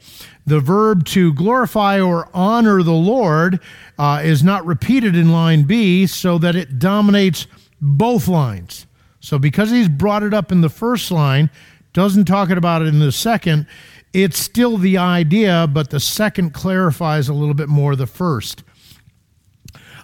The 0.46 0.60
verb 0.60 1.06
to 1.08 1.34
glorify 1.34 2.00
or 2.00 2.30
honor 2.34 2.84
the 2.84 2.94
Lord 2.94 3.60
uh, 3.98 4.22
is 4.24 4.44
not 4.44 4.66
repeated 4.66 5.16
in 5.16 5.32
line 5.32 5.64
B 5.64 6.06
so 6.08 6.38
that 6.38 6.56
it 6.56 6.78
dominates 6.78 7.48
both 7.82 8.28
lines. 8.28 8.86
So 9.20 9.40
because 9.40 9.72
he's 9.72 9.90
brought 9.90 10.24
it 10.24 10.34
up 10.34 10.52
in 10.52 10.62
the 10.62 10.70
first 10.70 11.12
line, 11.12 11.50
doesn't 11.94 12.26
talk 12.26 12.50
about 12.50 12.82
it 12.82 12.90
in 12.90 13.00
the 13.00 13.12
second, 13.12 13.66
it's 14.18 14.40
still 14.40 14.78
the 14.78 14.98
idea, 14.98 15.70
but 15.72 15.92
the 15.92 16.00
second 16.00 16.52
clarifies 16.52 17.30
a 17.30 17.34
little 17.36 17.54
bit 17.54 17.70
more 17.70 17.96
the 17.96 18.08
first. 18.08 18.64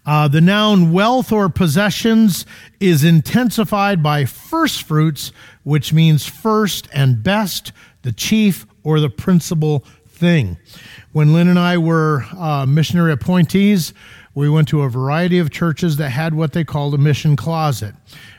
Uh, 0.06 0.28
the 0.28 0.40
noun 0.40 0.92
wealth 0.92 1.32
or 1.32 1.50
possessions 1.50 2.46
is 2.80 3.04
intensified 3.04 4.04
by 4.04 4.24
first 4.24 4.84
fruits, 4.84 5.32
which 5.64 5.94
means 5.94 6.28
first 6.28 6.88
and 6.94 7.24
best, 7.24 7.72
the 8.04 8.12
chief 8.12 8.68
or 8.84 9.00
the 9.00 9.10
principal 9.10 9.84
thing. 10.08 10.58
When 11.12 11.34
Lynn 11.34 11.48
and 11.48 11.58
I 11.58 11.80
were 11.80 12.24
uh, 12.38 12.68
missionary 12.68 13.14
appointees, 13.14 13.96
we 14.36 14.48
went 14.48 14.68
to 14.68 14.84
a 14.84 14.90
variety 14.90 15.40
of 15.40 15.50
churches 15.50 15.98
that 15.98 16.12
had 16.12 16.36
what 16.36 16.54
they 16.54 16.64
called 16.64 16.94
a 16.94 17.00
mission 17.00 17.36
closet. 17.36 17.96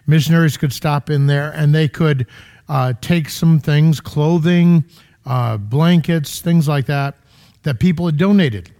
Missionaries 0.07 0.57
could 0.57 0.73
stop 0.73 1.11
in 1.11 1.27
there 1.27 1.51
and 1.51 1.75
they 1.75 1.89
could 1.89 2.29
uh, 2.69 2.93
take 3.01 3.29
some 3.29 3.59
things, 3.59 4.01
clothing, 4.01 4.85
uh, 5.27 5.57
blankets, 5.57 6.41
things 6.41 6.69
like 6.69 6.87
that, 6.87 7.17
that 7.63 7.79
people 7.79 8.07
had 8.07 8.17
donated. 8.17 8.71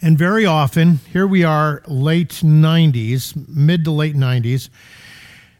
And 0.00 0.18
very 0.18 0.46
often, 0.46 1.00
here 1.12 1.26
we 1.26 1.44
are, 1.44 1.82
late 1.86 2.40
90s, 2.42 3.48
mid 3.48 3.84
to 3.84 3.90
late 3.90 4.16
90s, 4.16 4.68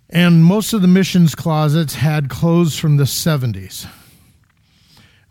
and 0.08 0.44
most 0.44 0.72
of 0.72 0.82
the 0.82 0.88
missions 0.88 1.34
closets 1.34 1.94
had 1.94 2.28
clothes 2.28 2.78
from 2.78 2.96
the 2.96 3.04
70s. 3.04 3.86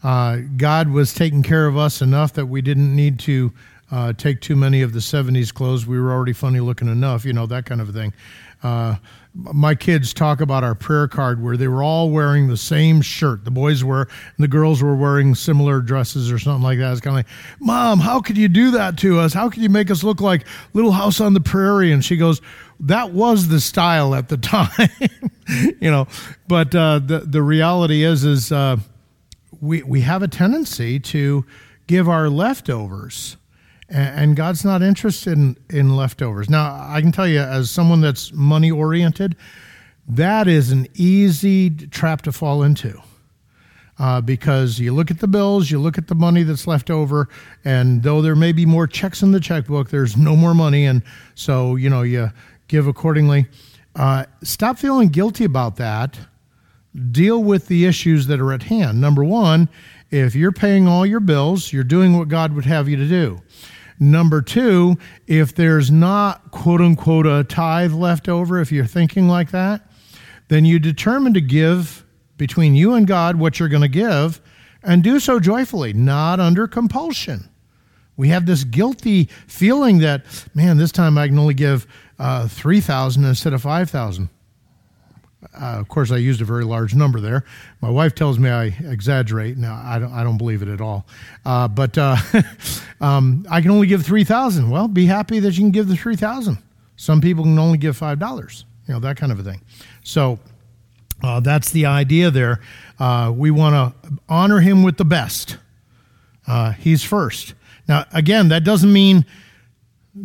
Uh, 0.04 0.38
God 0.58 0.90
was 0.90 1.14
taking 1.14 1.42
care 1.42 1.66
of 1.66 1.78
us 1.78 2.02
enough 2.02 2.34
that 2.34 2.46
we 2.46 2.62
didn't 2.62 2.96
need 2.96 3.20
to 3.22 3.52
uh, 3.92 4.14
take 4.14 4.42
too 4.42 4.56
many 4.56 4.82
of 4.82 4.94
the 4.94 5.00
70s 5.00 5.54
clothes. 5.54 5.88
We 5.88 6.00
were 6.00 6.12
already 6.12 6.34
funny 6.34 6.60
looking 6.60 6.88
enough, 6.88 7.26
you 7.26 7.34
know, 7.34 7.46
that 7.48 7.66
kind 7.66 7.82
of 7.82 7.94
thing. 7.94 8.14
My 9.34 9.76
kids 9.76 10.14
talk 10.14 10.40
about 10.40 10.64
our 10.64 10.76
prayer 10.76 11.10
card 11.10 11.44
where 11.44 11.58
they 11.58 11.68
were 11.68 11.84
all 11.84 12.10
wearing 12.10 12.48
the 12.48 12.56
same 12.56 13.02
shirt. 13.02 13.44
The 13.44 13.52
boys 13.52 13.84
were, 13.84 14.04
and 14.04 14.44
the 14.44 14.48
girls 14.48 14.82
were 14.82 14.96
wearing 14.96 15.36
similar 15.36 15.82
dresses 15.82 16.32
or 16.32 16.40
something 16.40 16.64
like 16.64 16.80
that. 16.80 16.92
It's 16.94 17.02
kind 17.02 17.20
of 17.20 17.26
like, 17.26 17.60
Mom, 17.60 18.00
how 18.00 18.22
could 18.22 18.38
you 18.38 18.48
do 18.48 18.72
that 18.72 18.98
to 19.00 19.20
us? 19.20 19.34
How 19.34 19.50
could 19.50 19.62
you 19.62 19.70
make 19.70 19.92
us 19.92 20.04
look 20.04 20.22
like 20.22 20.48
Little 20.74 20.94
House 20.94 21.20
on 21.20 21.34
the 21.34 21.42
Prairie? 21.42 21.92
And 21.92 22.04
she 22.04 22.16
goes, 22.16 22.42
That 22.80 23.12
was 23.12 23.50
the 23.50 23.60
style 23.60 24.16
at 24.16 24.30
the 24.30 24.38
time, 24.38 24.90
you 25.82 25.92
know. 25.92 26.08
But 26.48 26.74
uh, 26.74 27.00
the 27.00 27.20
the 27.20 27.42
reality 27.42 28.04
is, 28.04 28.24
is 28.24 28.54
uh, 28.54 28.78
we 29.60 29.84
we 29.84 30.02
have 30.02 30.24
a 30.24 30.30
tendency 30.30 31.00
to 31.00 31.46
give 31.88 32.08
our 32.08 32.30
leftovers 32.30 33.36
and 33.90 34.36
God's 34.36 34.66
not 34.66 34.82
interested 34.82 35.38
in, 35.38 35.58
in 35.70 35.96
leftovers. 35.96 36.50
Now, 36.50 36.88
I 36.90 37.02
can 37.02 37.12
tell 37.12 37.28
you, 37.28 37.40
as 37.40 37.70
someone 37.70 38.02
that's 38.02 38.32
money 38.34 38.72
oriented, 38.72 39.36
that 40.08 40.48
is 40.48 40.72
an 40.72 40.88
easy 40.94 41.70
trap 41.70 42.22
to 42.24 42.32
fall 42.32 42.64
into. 42.64 43.00
Uh, 43.98 44.20
because 44.20 44.78
you 44.78 44.94
look 44.94 45.10
at 45.10 45.20
the 45.20 45.28
bills, 45.28 45.72
you 45.72 45.80
look 45.80 45.98
at 45.98 46.08
the 46.10 46.16
money 46.16 46.44
that's 46.44 46.68
left 46.68 46.90
over, 46.90 47.30
and 47.64 48.04
though 48.04 48.22
there 48.22 48.36
may 48.36 48.52
be 48.52 48.66
more 48.66 48.88
checks 48.88 49.22
in 49.22 49.32
the 49.32 49.40
checkbook, 49.40 49.90
there's 49.90 50.18
no 50.18 50.36
more 50.36 50.54
money, 50.54 50.86
and 50.86 51.02
so 51.34 51.78
you 51.78 51.90
know 51.90 52.02
you 52.02 52.30
give 52.68 52.88
accordingly. 52.88 53.48
Uh, 53.96 54.26
stop 54.44 54.78
feeling 54.78 55.08
guilty 55.08 55.46
about 55.46 55.78
that. 55.78 56.20
Deal 57.12 57.42
with 57.42 57.68
the 57.68 57.86
issues 57.86 58.28
that 58.28 58.42
are 58.42 58.52
at 58.52 58.64
hand. 58.64 59.00
Number 59.00 59.24
one, 59.24 59.70
if 60.12 60.36
you're 60.36 60.52
paying 60.52 60.90
all 60.90 61.06
your 61.06 61.22
bills, 61.22 61.72
you're 61.72 61.86
doing 61.86 62.18
what 62.18 62.28
God 62.28 62.52
would 62.54 62.66
have 62.66 62.90
you 62.90 62.98
to 62.98 63.08
do. 63.08 63.42
Number 64.00 64.42
two, 64.42 64.98
if 65.26 65.56
there's 65.56 65.90
not 65.90 66.52
quote 66.52 66.82
unquote 66.82 67.26
a 67.26 67.44
tithe 67.44 67.94
left 67.94 68.28
over, 68.28 68.60
if 68.60 68.72
you're 68.72 68.86
thinking 68.86 69.28
like 69.28 69.52
that, 69.52 69.90
then 70.48 70.66
you 70.66 70.80
determine 70.80 71.34
to 71.34 71.42
give 71.42 72.06
between 72.38 72.76
you 72.76 72.94
and 72.94 73.08
God 73.08 73.38
what 73.38 73.60
you're 73.60 73.70
going 73.70 73.82
to 73.82 73.88
give 73.88 74.42
and 74.84 75.04
do 75.04 75.20
so 75.20 75.40
joyfully, 75.40 75.94
not 75.94 76.40
under 76.40 76.68
compulsion. 76.68 77.50
We 78.18 78.30
have 78.30 78.46
this 78.46 78.64
guilty 78.64 79.30
feeling 79.48 80.00
that, 80.00 80.26
man, 80.54 80.78
this 80.78 80.92
time 80.92 81.18
I 81.18 81.28
can 81.28 81.38
only 81.40 81.54
give 81.54 81.88
uh, 82.18 82.48
3,000 82.48 83.26
instead 83.26 83.54
of 83.54 83.62
5,000. 83.62 84.30
Uh, 85.54 85.80
of 85.80 85.88
course, 85.88 86.12
I 86.12 86.18
used 86.18 86.42
a 86.42 86.46
very 86.46 86.64
large 86.64 86.96
number 86.96 87.20
there. 87.20 87.44
My 87.82 87.90
wife 87.90 88.16
tells 88.16 88.40
me 88.40 88.50
I 88.50 88.66
exaggerate. 88.66 89.58
Now, 89.58 89.82
I 89.84 90.00
don't, 90.00 90.12
I 90.12 90.24
don't 90.24 90.38
believe 90.38 90.62
it 90.62 90.68
at 90.68 90.82
all. 90.82 91.06
Uh, 91.46 91.68
but 91.68 91.98
uh, 91.98 92.18
um, 93.02 93.46
I 93.50 93.62
can 93.62 93.72
only 93.72 93.88
give 93.88 94.06
3000 94.06 94.70
Well, 94.70 94.88
be 94.88 95.06
happy 95.06 95.40
that 95.40 95.54
you 95.54 95.62
can 95.62 95.72
give 95.72 95.88
the 95.88 95.96
3000 95.96 96.58
Some 96.96 97.22
people 97.22 97.44
can 97.44 97.58
only 97.60 97.78
give 97.78 97.98
$5, 97.98 98.64
you 98.88 98.94
know, 98.94 99.00
that 99.00 99.18
kind 99.18 99.32
of 99.32 99.40
a 99.40 99.44
thing. 99.44 99.62
So 100.04 100.40
uh, 101.24 101.40
that's 101.40 101.72
the 101.72 101.86
idea 101.86 102.32
there. 102.32 102.62
Uh, 103.00 103.32
we 103.36 103.52
want 103.52 103.76
to 103.76 104.12
honor 104.30 104.60
him 104.60 104.84
with 104.84 104.98
the 104.98 105.06
best. 105.06 105.58
Uh, 106.48 106.72
he's 106.72 107.04
first. 107.04 107.54
Now, 107.88 108.06
again, 108.14 108.50
that 108.50 108.64
doesn't 108.64 108.92
mean 108.92 109.26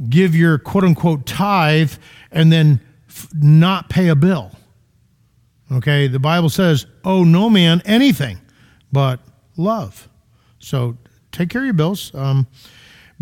give 0.09 0.35
your 0.35 0.59
quote 0.59 0.85
unquote 0.85 1.27
tithe 1.27 1.93
and 2.31 2.53
then 2.53 2.81
f- 3.09 3.29
not 3.35 3.89
pay 3.89 4.09
a 4.09 4.15
bill. 4.15 4.53
Okay, 5.73 6.07
the 6.09 6.19
Bible 6.19 6.49
says, 6.49 6.87
"Oh, 7.05 7.25
no 7.25 7.49
man 7.49 7.83
anything 7.85 8.39
but 8.93 9.21
love." 9.57 10.09
So 10.59 10.97
take 11.33 11.51
care 11.51 11.63
of 11.63 11.67
your 11.67 11.75
bills. 11.75 12.13
Um, 12.15 12.47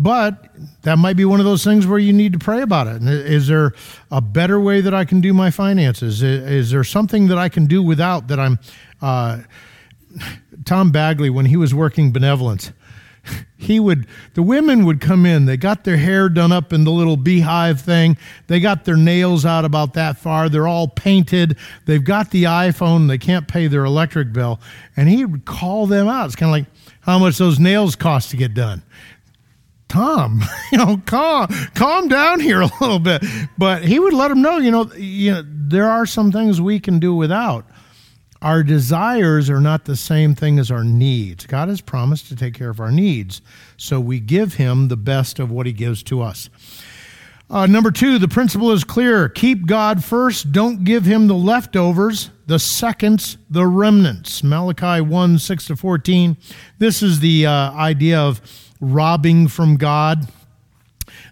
but 0.01 0.55
that 0.83 0.97
might 0.97 1.17
be 1.17 1.25
one 1.25 1.41
of 1.41 1.45
those 1.45 1.63
things 1.63 1.85
where 1.85 1.99
you 1.99 2.13
need 2.13 2.31
to 2.31 2.39
pray 2.39 2.61
about 2.61 2.87
it. 2.87 3.03
Is 3.03 3.47
there 3.47 3.73
a 4.09 4.21
better 4.21 4.59
way 4.59 4.79
that 4.79 4.93
I 4.93 5.03
can 5.03 5.19
do 5.19 5.33
my 5.33 5.51
finances? 5.51 6.23
Is 6.23 6.71
there 6.71 6.85
something 6.85 7.27
that 7.27 7.37
I 7.37 7.49
can 7.49 7.65
do 7.65 7.83
without 7.83 8.27
that 8.29 8.39
I'm. 8.39 8.59
Uh, 9.01 9.41
Tom 10.65 10.91
Bagley, 10.91 11.29
when 11.29 11.45
he 11.45 11.55
was 11.55 11.73
working 11.73 12.11
benevolence, 12.11 12.71
he 13.57 13.79
would 13.79 14.07
the 14.33 14.41
women 14.41 14.85
would 14.85 15.01
come 15.01 15.25
in. 15.25 15.45
They 15.45 15.57
got 15.57 15.83
their 15.83 15.97
hair 15.97 16.29
done 16.29 16.51
up 16.51 16.71
in 16.71 16.83
the 16.83 16.91
little 16.91 17.17
beehive 17.17 17.81
thing. 17.81 18.17
They 18.47 18.59
got 18.59 18.85
their 18.85 18.95
nails 18.95 19.45
out 19.45 19.65
about 19.65 19.93
that 19.95 20.17
far. 20.17 20.49
They're 20.49 20.67
all 20.67 20.87
painted. 20.87 21.57
They've 21.85 22.03
got 22.03 22.31
the 22.31 22.45
iphone. 22.45 23.07
They 23.07 23.17
can't 23.17 23.47
pay 23.47 23.67
their 23.67 23.85
electric 23.85 24.31
bill. 24.31 24.59
And 24.95 25.09
he 25.09 25.25
would 25.25 25.45
call 25.45 25.87
them 25.87 26.07
out. 26.07 26.27
It's 26.27 26.35
kind 26.35 26.49
of 26.49 26.51
like 26.51 26.65
how 27.01 27.19
much 27.19 27.37
those 27.37 27.59
nails 27.59 27.95
cost 27.95 28.31
to 28.31 28.37
get 28.37 28.53
done. 28.53 28.83
Tom 29.89 30.41
you 30.71 30.77
know 30.77 31.01
calm 31.05 31.47
calm 31.73 32.07
down 32.07 32.39
here 32.39 32.61
a 32.61 32.69
little 32.79 32.99
bit. 32.99 33.23
But 33.57 33.83
he 33.83 33.99
would 33.99 34.13
let 34.13 34.29
them 34.29 34.41
know 34.41 34.57
you 34.57 34.71
know 34.71 34.91
you 34.93 35.31
know 35.31 35.43
there 35.45 35.89
are 35.89 36.05
some 36.05 36.31
things 36.31 36.61
we 36.61 36.79
can 36.79 36.99
do 36.99 37.13
without 37.13 37.65
our 38.41 38.63
desires 38.63 39.49
are 39.49 39.59
not 39.59 39.85
the 39.85 39.97
same 39.97 40.33
thing 40.33 40.59
as 40.59 40.71
our 40.71 40.83
needs. 40.83 41.45
God 41.45 41.67
has 41.67 41.81
promised 41.81 42.27
to 42.29 42.35
take 42.35 42.53
care 42.53 42.69
of 42.69 42.79
our 42.79 42.91
needs, 42.91 43.41
so 43.75 43.99
we 43.99 44.19
give 44.19 44.53
Him 44.53 44.87
the 44.87 44.97
best 44.97 45.39
of 45.39 45.51
what 45.51 45.65
He 45.65 45.73
gives 45.73 46.03
to 46.03 46.21
us. 46.21 46.49
Uh, 47.49 47.65
number 47.65 47.89
two, 47.89 48.19
the 48.19 48.27
principle 48.27 48.71
is 48.71 48.83
clear. 48.83 49.27
Keep 49.27 49.65
God 49.65 50.03
first. 50.03 50.51
Don't 50.51 50.83
give 50.83 51.03
Him 51.03 51.27
the 51.27 51.35
leftovers, 51.35 52.29
the 52.45 52.59
seconds, 52.59 53.37
the 53.49 53.65
remnants. 53.65 54.43
Malachi 54.43 55.01
1 55.01 55.39
6 55.39 55.65
to 55.67 55.75
14. 55.75 56.37
This 56.77 57.01
is 57.01 57.19
the 57.19 57.47
uh, 57.47 57.71
idea 57.73 58.19
of 58.19 58.39
robbing 58.79 59.47
from 59.47 59.77
God. 59.77 60.29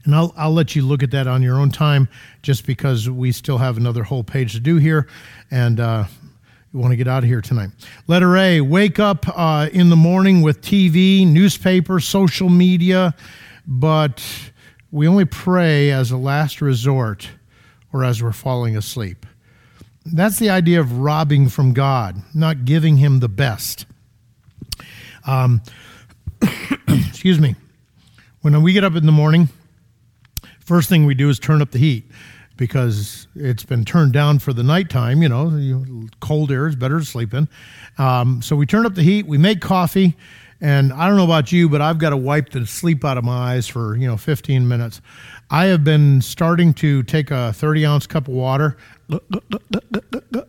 And 0.03 0.15
I'll, 0.15 0.33
I'll 0.35 0.53
let 0.53 0.75
you 0.75 0.81
look 0.81 1.03
at 1.03 1.11
that 1.11 1.27
on 1.27 1.43
your 1.43 1.59
own 1.59 1.69
time 1.69 2.09
just 2.41 2.65
because 2.65 3.09
we 3.09 3.31
still 3.31 3.59
have 3.59 3.77
another 3.77 4.03
whole 4.03 4.23
page 4.23 4.53
to 4.53 4.59
do 4.59 4.77
here. 4.77 5.07
And 5.51 5.79
uh, 5.79 6.05
want 6.77 6.91
to 6.91 6.95
get 6.95 7.07
out 7.07 7.23
of 7.23 7.29
here 7.29 7.41
tonight. 7.41 7.71
Letter 8.07 8.37
A 8.37 8.61
wake 8.61 8.99
up 8.99 9.25
uh, 9.37 9.69
in 9.71 9.89
the 9.89 9.95
morning 9.95 10.41
with 10.41 10.61
TV, 10.61 11.27
newspaper, 11.27 11.99
social 11.99 12.49
media, 12.49 13.15
but 13.65 14.23
we 14.91 15.07
only 15.07 15.25
pray 15.25 15.91
as 15.91 16.11
a 16.11 16.17
last 16.17 16.61
resort 16.61 17.29
or 17.91 18.03
as 18.03 18.21
we're 18.21 18.31
falling 18.31 18.77
asleep. 18.77 19.25
That's 20.05 20.39
the 20.39 20.49
idea 20.49 20.79
of 20.79 20.99
robbing 20.99 21.49
from 21.49 21.73
God, 21.73 22.21
not 22.33 22.63
giving 22.63 22.97
Him 22.97 23.19
the 23.19 23.29
best. 23.29 23.85
Um, 25.25 25.61
excuse 26.87 27.39
me. 27.39 27.55
When 28.41 28.61
we 28.61 28.71
get 28.71 28.83
up 28.83 28.95
in 28.95 29.05
the 29.05 29.11
morning, 29.11 29.49
first 30.59 30.87
thing 30.87 31.05
we 31.05 31.15
do 31.15 31.29
is 31.29 31.39
turn 31.39 31.61
up 31.61 31.71
the 31.71 31.79
heat 31.79 32.05
because 32.57 33.27
it's 33.35 33.63
been 33.63 33.85
turned 33.85 34.13
down 34.13 34.39
for 34.39 34.53
the 34.53 34.63
nighttime. 34.63 35.21
You 35.21 35.29
know, 35.29 36.07
cold 36.19 36.51
air 36.51 36.67
is 36.67 36.75
better 36.75 36.99
to 36.99 37.05
sleep 37.05 37.33
in. 37.33 37.47
Um, 37.97 38.41
so 38.41 38.55
we 38.55 38.65
turn 38.65 38.85
up 38.85 38.95
the 38.95 39.03
heat, 39.03 39.27
we 39.27 39.37
make 39.37 39.61
coffee, 39.61 40.17
and 40.59 40.91
I 40.91 41.07
don't 41.07 41.17
know 41.17 41.23
about 41.23 41.51
you, 41.51 41.69
but 41.69 41.81
I've 41.81 41.99
got 41.99 42.09
to 42.09 42.17
wipe 42.17 42.49
the 42.49 42.65
sleep 42.65 43.05
out 43.05 43.17
of 43.17 43.23
my 43.23 43.53
eyes 43.53 43.67
for 43.67 43.95
you 43.95 44.07
know 44.07 44.17
15 44.17 44.67
minutes. 44.67 45.01
I 45.49 45.65
have 45.65 45.83
been 45.83 46.21
starting 46.21 46.73
to 46.75 47.03
take 47.03 47.31
a 47.31 47.53
30 47.53 47.85
ounce 47.85 48.07
cup 48.07 48.27
of 48.27 48.33
water, 48.33 48.75
you 49.09 49.19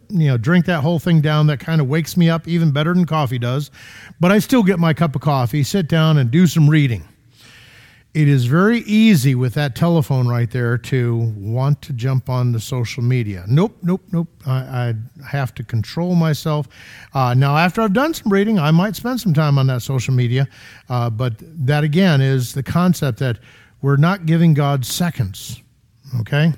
know, 0.08 0.36
drink 0.36 0.66
that 0.66 0.80
whole 0.82 0.98
thing 0.98 1.20
down. 1.20 1.46
That 1.46 1.60
kind 1.60 1.80
of 1.80 1.86
wakes 1.86 2.16
me 2.16 2.28
up 2.28 2.48
even 2.48 2.72
better 2.72 2.92
than 2.94 3.04
coffee 3.04 3.38
does. 3.38 3.70
But 4.18 4.32
I 4.32 4.40
still 4.40 4.64
get 4.64 4.80
my 4.80 4.94
cup 4.94 5.14
of 5.14 5.20
coffee, 5.20 5.62
sit 5.62 5.88
down, 5.88 6.18
and 6.18 6.30
do 6.30 6.46
some 6.46 6.68
reading 6.68 7.06
it 8.18 8.26
is 8.26 8.46
very 8.46 8.80
easy 8.80 9.36
with 9.36 9.54
that 9.54 9.76
telephone 9.76 10.26
right 10.26 10.50
there 10.50 10.76
to 10.76 11.32
want 11.36 11.80
to 11.82 11.92
jump 11.92 12.28
on 12.28 12.50
the 12.50 12.58
social 12.58 13.00
media. 13.00 13.44
Nope, 13.46 13.76
nope, 13.80 14.02
nope. 14.10 14.26
I, 14.44 14.92
I 15.22 15.24
have 15.24 15.54
to 15.54 15.62
control 15.62 16.16
myself. 16.16 16.66
Uh, 17.14 17.34
now, 17.34 17.56
after 17.56 17.80
I've 17.80 17.92
done 17.92 18.12
some 18.12 18.32
reading, 18.32 18.58
I 18.58 18.72
might 18.72 18.96
spend 18.96 19.20
some 19.20 19.32
time 19.32 19.56
on 19.56 19.68
that 19.68 19.82
social 19.82 20.12
media. 20.12 20.48
Uh, 20.88 21.08
but 21.10 21.34
that 21.38 21.84
again 21.84 22.20
is 22.20 22.54
the 22.54 22.62
concept 22.64 23.20
that 23.20 23.38
we're 23.82 23.96
not 23.96 24.26
giving 24.26 24.52
God 24.52 24.84
seconds. 24.84 25.62
Okay? 26.18 26.52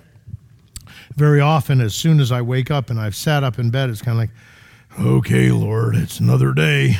Very 1.16 1.42
often, 1.42 1.82
as 1.82 1.94
soon 1.94 2.20
as 2.20 2.32
I 2.32 2.40
wake 2.40 2.70
up 2.70 2.88
and 2.88 2.98
I've 2.98 3.14
sat 3.14 3.44
up 3.44 3.58
in 3.58 3.68
bed, 3.68 3.90
it's 3.90 4.00
kind 4.00 4.16
of 4.18 4.18
like, 4.18 5.06
okay, 5.18 5.50
Lord, 5.50 5.94
it's 5.94 6.20
another 6.20 6.54
day. 6.54 6.96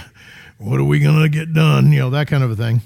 What 0.59 0.79
are 0.81 0.85
we 0.85 1.01
going 1.01 1.23
to 1.23 1.31
get 1.31 1.55
done? 1.55 1.93
You 1.93 2.01
know, 2.01 2.11
that 2.11 2.27
kind 2.27 2.45
of 2.45 2.51
a 2.51 2.57
thing. 2.57 2.83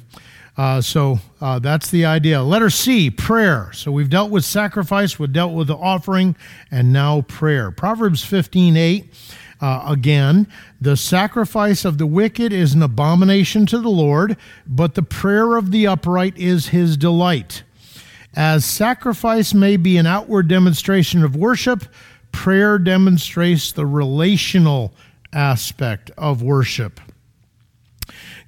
Uh, 0.57 0.81
so 0.81 1.19
uh, 1.41 1.59
that's 1.59 1.91
the 1.91 2.05
idea. 2.05 2.43
Letter 2.43 2.71
C, 2.71 3.11
prayer. 3.11 3.73
So 3.73 3.91
we've 3.91 4.11
dealt 4.11 4.31
with 4.31 4.45
sacrifice, 4.45 5.19
we've 5.19 5.33
dealt 5.33 5.53
with 5.53 5.67
the 5.67 5.77
offering, 5.77 6.37
and 6.71 6.93
now 6.93 7.23
prayer. 7.23 7.71
Proverbs 7.71 8.25
15 8.25 8.77
8. 8.77 9.15
Uh, 9.61 9.85
again, 9.89 10.47
the 10.81 10.97
sacrifice 10.97 11.85
of 11.85 11.99
the 11.99 12.07
wicked 12.07 12.53
is 12.53 12.75
an 12.75 12.83
abomination 12.83 13.67
to 13.67 13.79
the 13.79 13.89
Lord, 13.89 14.37
but 14.67 14.95
the 14.95 15.03
prayer 15.03 15.57
of 15.57 15.71
the 15.71 15.87
upright 15.87 16.37
is 16.37 16.69
his 16.69 16.97
delight. 16.97 17.63
As 18.35 18.65
sacrifice 18.65 19.55
may 19.55 19.77
be 19.77 19.97
an 19.97 20.07
outward 20.07 20.49
demonstration 20.49 21.23
of 21.23 21.37
worship, 21.37 21.85
prayer 22.33 22.79
demonstrates 22.79 23.73
the 23.73 23.87
relational 23.87 24.93
aspect 25.33 26.11
of 26.19 26.43
worship. 26.43 27.01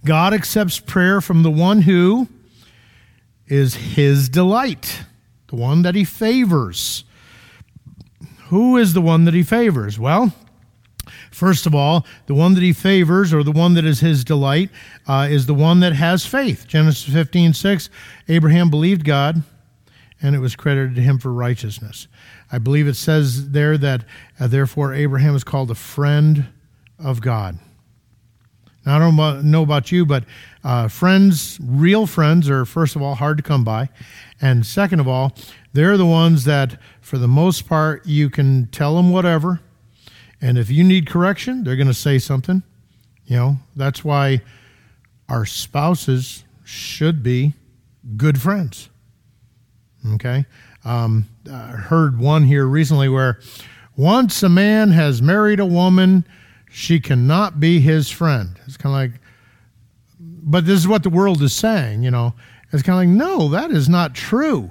God 0.06 0.32
accepts 0.32 0.80
prayer 0.80 1.20
from 1.20 1.42
the 1.42 1.50
one 1.50 1.82
who 1.82 2.28
is 3.46 3.74
his 3.74 4.28
delight, 4.28 5.02
the 5.48 5.56
one 5.56 5.82
that 5.82 5.94
he 5.94 6.04
favors. 6.04 7.04
Who 8.48 8.76
is 8.76 8.94
the 8.94 9.02
one 9.02 9.24
that 9.24 9.34
he 9.34 9.42
favors? 9.42 9.98
Well, 9.98 10.32
First 11.36 11.66
of 11.66 11.74
all, 11.74 12.06
the 12.24 12.34
one 12.34 12.54
that 12.54 12.62
he 12.62 12.72
favors, 12.72 13.34
or 13.34 13.42
the 13.42 13.52
one 13.52 13.74
that 13.74 13.84
is 13.84 14.00
his 14.00 14.24
delight, 14.24 14.70
uh, 15.06 15.28
is 15.30 15.44
the 15.44 15.52
one 15.52 15.80
that 15.80 15.92
has 15.92 16.24
faith. 16.24 16.66
Genesis 16.66 17.12
15, 17.12 17.52
6, 17.52 17.90
Abraham 18.28 18.70
believed 18.70 19.04
God, 19.04 19.42
and 20.22 20.34
it 20.34 20.38
was 20.38 20.56
credited 20.56 20.94
to 20.94 21.02
him 21.02 21.18
for 21.18 21.30
righteousness. 21.30 22.08
I 22.50 22.56
believe 22.56 22.88
it 22.88 22.96
says 22.96 23.50
there 23.50 23.76
that, 23.76 24.04
uh, 24.40 24.46
therefore, 24.46 24.94
Abraham 24.94 25.36
is 25.36 25.44
called 25.44 25.70
a 25.70 25.74
friend 25.74 26.46
of 26.98 27.20
God. 27.20 27.58
Now, 28.86 28.96
I 28.96 28.98
don't 29.00 29.50
know 29.50 29.62
about 29.62 29.92
you, 29.92 30.06
but 30.06 30.24
uh, 30.64 30.88
friends, 30.88 31.58
real 31.60 32.06
friends, 32.06 32.48
are, 32.48 32.64
first 32.64 32.96
of 32.96 33.02
all, 33.02 33.16
hard 33.16 33.36
to 33.36 33.42
come 33.42 33.64
by. 33.64 33.90
And 34.40 34.64
second 34.64 35.00
of 35.00 35.08
all, 35.08 35.34
they're 35.72 35.96
the 35.96 36.06
ones 36.06 36.44
that, 36.44 36.80
for 37.00 37.18
the 37.18 37.28
most 37.28 37.68
part, 37.68 38.06
you 38.06 38.30
can 38.30 38.68
tell 38.68 38.96
them 38.96 39.10
whatever 39.10 39.60
and 40.40 40.58
if 40.58 40.70
you 40.70 40.84
need 40.84 41.06
correction, 41.06 41.64
they're 41.64 41.76
going 41.76 41.86
to 41.86 41.94
say 41.94 42.18
something. 42.18 42.62
You 43.26 43.36
know, 43.36 43.56
that's 43.74 44.04
why 44.04 44.42
our 45.28 45.46
spouses 45.46 46.44
should 46.64 47.22
be 47.22 47.54
good 48.16 48.40
friends. 48.40 48.88
Okay? 50.14 50.46
Um, 50.84 51.26
I 51.50 51.68
heard 51.68 52.18
one 52.18 52.44
here 52.44 52.66
recently 52.66 53.08
where 53.08 53.40
once 53.96 54.42
a 54.42 54.48
man 54.48 54.90
has 54.90 55.22
married 55.22 55.58
a 55.58 55.66
woman, 55.66 56.24
she 56.76 57.00
cannot 57.00 57.58
be 57.58 57.80
his 57.80 58.10
friend. 58.10 58.60
It's 58.66 58.76
kind 58.76 58.94
of 58.94 59.10
like, 59.14 59.20
but 60.20 60.66
this 60.66 60.78
is 60.78 60.86
what 60.86 61.02
the 61.02 61.08
world 61.08 61.40
is 61.40 61.54
saying, 61.54 62.02
you 62.02 62.10
know. 62.10 62.34
It's 62.70 62.82
kind 62.82 63.10
of 63.10 63.18
like, 63.18 63.28
no, 63.28 63.48
that 63.48 63.70
is 63.70 63.88
not 63.88 64.14
true. 64.14 64.70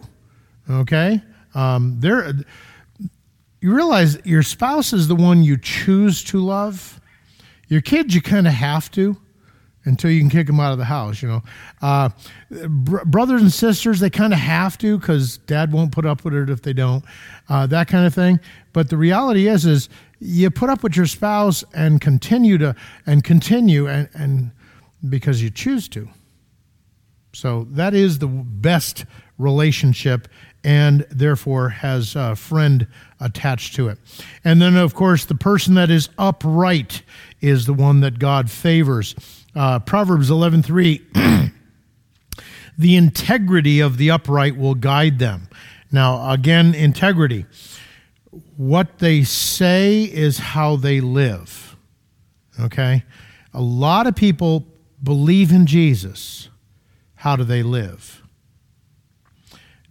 Okay? 0.70 1.20
Um, 1.56 2.00
there 2.00 2.32
you 3.60 3.74
realize 3.74 4.24
your 4.24 4.44
spouse 4.44 4.94
is 4.94 5.08
the 5.08 5.16
one 5.16 5.42
you 5.42 5.58
choose 5.58 6.24
to 6.26 6.40
love. 6.40 7.02
Your 7.70 7.82
kids, 7.82 8.14
you 8.14 8.22
kind 8.22 8.46
of 8.46 8.54
have 8.54 8.92
to 8.92 9.18
until 9.86 10.12
you 10.12 10.20
can 10.20 10.30
kick 10.30 10.46
them 10.46 10.60
out 10.60 10.74
of 10.74 10.78
the 10.78 10.86
house, 10.86 11.24
you 11.24 11.28
know. 11.28 11.42
Uh, 11.82 12.10
br- 12.52 13.04
brothers 13.06 13.42
and 13.42 13.52
sisters, 13.52 14.00
they 14.00 14.12
kind 14.12 14.32
of 14.32 14.38
have 14.38 14.78
to 14.78 15.00
because 15.00 15.38
dad 15.40 15.72
won't 15.72 15.92
put 15.92 16.06
up 16.06 16.24
with 16.24 16.36
it 16.36 16.52
if 16.52 16.62
they 16.62 16.74
don't, 16.74 17.04
uh, 17.50 17.66
that 17.66 17.88
kind 17.88 18.06
of 18.06 18.14
thing. 18.14 18.40
But 18.74 18.92
the 18.92 18.98
reality 18.98 19.48
is, 19.48 19.66
is 19.66 19.90
you 20.26 20.50
put 20.50 20.70
up 20.70 20.84
with 20.84 20.96
your 20.96 21.06
spouse 21.06 21.64
and 21.74 22.02
continue 22.02 22.58
to, 22.58 22.76
and 23.06 23.24
continue, 23.24 23.88
and, 23.88 24.10
and 24.14 24.52
because 25.08 25.42
you 25.42 25.50
choose 25.50 25.88
to. 25.90 26.10
So 27.34 27.68
that 27.72 27.94
is 27.94 28.20
the 28.20 28.28
best 28.28 29.06
relationship 29.38 30.28
and 30.64 31.06
therefore 31.12 31.70
has 31.70 32.16
a 32.16 32.36
friend 32.36 32.88
attached 33.20 33.76
to 33.76 33.90
it. 33.90 34.00
And 34.44 34.62
then, 34.62 34.76
of 34.76 34.96
course, 34.96 35.26
the 35.26 35.36
person 35.36 35.76
that 35.76 35.92
is 35.92 36.10
upright 36.18 37.04
is 37.40 37.66
the 37.66 37.74
one 37.74 38.00
that 38.00 38.18
God 38.18 38.50
favors. 38.50 39.16
Uh, 39.56 39.80
Proverbs 39.80 40.30
11:3 40.30 41.52
The 42.78 42.96
integrity 42.96 43.80
of 43.80 43.98
the 43.98 44.12
upright 44.12 44.58
will 44.58 44.76
guide 44.76 45.20
them. 45.20 45.48
Now, 45.92 46.30
again, 46.32 46.74
integrity. 46.74 47.46
What 48.58 49.00
they 49.00 49.24
say 49.24 50.04
is 50.04 50.38
how 50.38 50.76
they 50.76 51.02
live. 51.02 51.76
Okay? 52.60 53.04
A 53.54 53.62
lot 53.62 54.08
of 54.08 54.16
people 54.16 54.66
believe 55.02 55.52
in 55.52 55.66
Jesus. 55.66 56.50
How 57.16 57.36
do 57.36 57.44
they 57.44 57.64
live? 57.64 58.22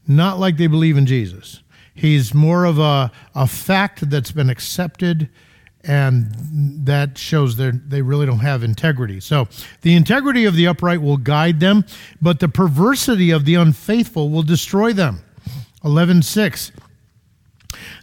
not 0.07 0.39
like 0.39 0.57
they 0.57 0.67
believe 0.67 0.97
in 0.97 1.07
Jesus. 1.07 1.63
He's 1.95 2.35
more 2.35 2.65
of 2.65 2.79
a, 2.79 3.11
a 3.35 3.47
fact 3.47 4.09
that's 4.11 4.33
been 4.33 4.51
accepted, 4.51 5.29
and 5.83 6.27
that 6.87 7.19
shows 7.19 7.57
that 7.57 7.91
they 7.91 8.03
really 8.03 8.27
don't 8.27 8.41
have 8.41 8.63
integrity. 8.63 9.21
So 9.21 9.49
the 9.83 9.95
integrity 9.95 10.45
of 10.45 10.57
the 10.57 10.67
upright 10.67 11.03
will 11.03 11.19
guide 11.19 11.61
them, 11.61 11.85
but 12.21 12.41
the 12.41 12.49
perversity 12.49 13.31
of 13.31 13.45
the 13.45 13.55
unfaithful 13.55 14.31
will 14.31 14.43
destroy 14.43 14.93
them. 14.93 15.21
11.6 15.85 16.73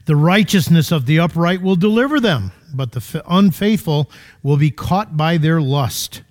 The 0.05 0.15
righteousness 0.15 0.91
of 0.91 1.05
the 1.05 1.19
upright 1.19 1.61
will 1.61 1.75
deliver 1.75 2.19
them, 2.19 2.51
but 2.73 2.91
the 2.91 3.23
unfaithful 3.27 4.09
will 4.41 4.57
be 4.57 4.71
caught 4.71 5.15
by 5.15 5.37
their 5.37 5.61
lust. 5.61 6.23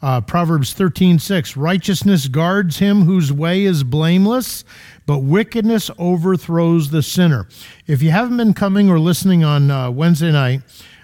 Uh, 0.00 0.20
Proverbs 0.20 0.74
13, 0.74 1.18
6. 1.18 1.56
Righteousness 1.56 2.28
guards 2.28 2.78
him 2.78 3.02
whose 3.02 3.32
way 3.32 3.64
is 3.64 3.82
blameless, 3.82 4.64
but 5.06 5.20
wickedness 5.20 5.90
overthrows 5.98 6.90
the 6.90 7.02
sinner. 7.02 7.48
If 7.86 8.02
you 8.02 8.10
haven't 8.10 8.36
been 8.36 8.54
coming 8.54 8.90
or 8.90 9.00
listening 9.00 9.42
on 9.42 9.70
uh, 9.70 9.90
Wednesday 9.90 10.30
night, 10.30 10.62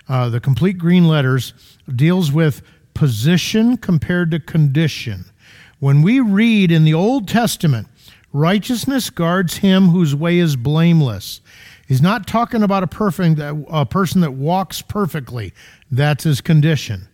uh, 0.09 0.29
the 0.29 0.41
Complete 0.41 0.79
Green 0.79 1.09
Letters 1.09 1.55
deals 1.93 2.31
with 2.31 2.63
position 2.93 3.77
compared 3.77 4.31
to 4.31 4.39
condition. 4.39 5.25
When 5.81 6.03
we 6.03 6.21
read 6.21 6.71
in 6.71 6.85
the 6.85 6.95
Old 6.95 7.27
Testament, 7.27 7.89
righteousness 8.33 9.11
guards 9.11 9.57
him 9.57 9.89
whose 9.89 10.15
way 10.15 10.39
is 10.39 10.55
blameless. 10.55 11.41
He's 11.87 12.03
not 12.03 12.26
talking 12.26 12.62
about 12.62 12.82
a 12.82 12.87
perfect 12.87 13.39
a 13.39 13.87
person 13.87 14.20
that 14.22 14.32
walks 14.32 14.80
perfectly. 14.82 15.53
That's 15.91 16.24
his 16.24 16.41
condition. 16.41 17.09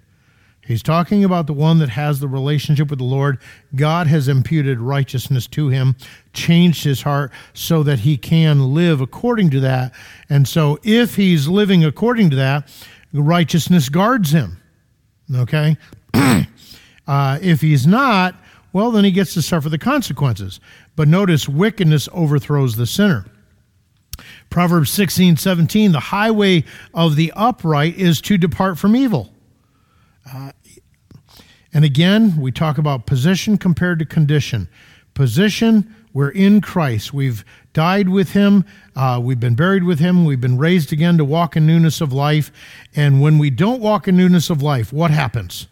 He's 0.70 0.82
talking 0.84 1.24
about 1.24 1.48
the 1.48 1.52
one 1.52 1.78
that 1.78 1.88
has 1.88 2.20
the 2.20 2.28
relationship 2.28 2.90
with 2.90 3.00
the 3.00 3.04
Lord. 3.04 3.38
God 3.74 4.06
has 4.06 4.28
imputed 4.28 4.78
righteousness 4.78 5.48
to 5.48 5.68
him, 5.68 5.96
changed 6.32 6.84
his 6.84 7.02
heart 7.02 7.32
so 7.54 7.82
that 7.82 8.00
he 8.00 8.16
can 8.16 8.72
live 8.72 9.00
according 9.00 9.50
to 9.50 9.60
that. 9.60 9.92
And 10.28 10.46
so, 10.46 10.78
if 10.84 11.16
he's 11.16 11.48
living 11.48 11.84
according 11.84 12.30
to 12.30 12.36
that, 12.36 12.68
righteousness 13.12 13.88
guards 13.88 14.30
him. 14.30 14.58
Okay? 15.34 15.76
uh, 16.14 17.38
if 17.42 17.60
he's 17.60 17.84
not, 17.84 18.36
well, 18.72 18.92
then 18.92 19.02
he 19.02 19.10
gets 19.10 19.34
to 19.34 19.42
suffer 19.42 19.68
the 19.68 19.78
consequences. 19.78 20.60
But 20.94 21.08
notice, 21.08 21.48
wickedness 21.48 22.08
overthrows 22.12 22.76
the 22.76 22.86
sinner. 22.86 23.24
Proverbs 24.51 24.90
16, 24.90 25.36
17, 25.36 25.92
the 25.92 26.01
highway 26.01 26.64
of 26.92 27.14
the 27.14 27.32
upright 27.36 27.96
is 27.96 28.20
to 28.22 28.36
depart 28.36 28.78
from 28.78 28.96
evil. 28.96 29.32
Uh, 30.30 30.51
and 31.72 31.84
again, 31.84 32.36
we 32.36 32.51
talk 32.51 32.76
about 32.76 33.07
position 33.07 33.57
compared 33.57 34.01
to 34.01 34.05
condition. 34.05 34.68
Position, 35.14 35.94
we're 36.12 36.30
in 36.30 36.61
Christ. 36.61 37.14
We've 37.14 37.44
died 37.72 38.09
with 38.09 38.32
Him. 38.32 38.64
Uh, 38.96 39.20
we've 39.22 39.38
been 39.38 39.55
buried 39.55 39.84
with 39.84 40.01
Him. 40.01 40.24
We've 40.24 40.40
been 40.40 40.59
raised 40.59 40.92
again 40.92 41.16
to 41.18 41.24
walk 41.24 41.57
in 41.57 41.64
newness 41.64 42.01
of 42.01 42.12
life. 42.12 42.51
And 42.96 43.20
when 43.20 43.38
we 43.38 43.51
don't 43.51 43.80
walk 43.80 44.09
in 44.09 44.16
newness 44.16 44.51
of 44.51 44.62
life, 44.62 44.92
what 44.92 45.12
happens? 45.12 45.68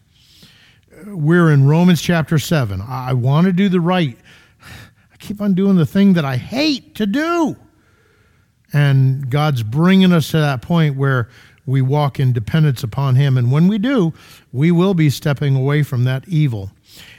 We're 1.05 1.51
in 1.51 1.67
Romans 1.67 2.01
chapter 2.01 2.39
7. 2.39 2.81
I 2.81 3.13
want 3.15 3.47
to 3.47 3.53
do 3.53 3.69
the 3.69 3.81
right. 3.81 4.17
I 5.13 5.17
keep 5.19 5.41
on 5.41 5.55
doing 5.55 5.77
the 5.77 5.87
thing 5.87 6.13
that 6.13 6.25
I 6.25 6.37
hate 6.37 6.95
to 6.97 7.07
do. 7.07 7.57
And 8.73 9.31
God's 9.31 9.63
bringing 9.63 10.13
us 10.13 10.31
to 10.31 10.39
that 10.39 10.63
point 10.63 10.97
where 10.97 11.29
we 11.67 11.83
walk 11.83 12.19
in 12.19 12.33
dependence 12.33 12.83
upon 12.83 13.17
Him. 13.17 13.37
And 13.37 13.53
when 13.53 13.69
we 13.69 13.79
do, 13.79 14.13
we 14.53 14.71
will 14.71 14.95
be 14.95 15.11
stepping 15.11 15.55
away 15.55 15.83
from 15.83 16.05
that 16.05 16.27
evil. 16.29 16.71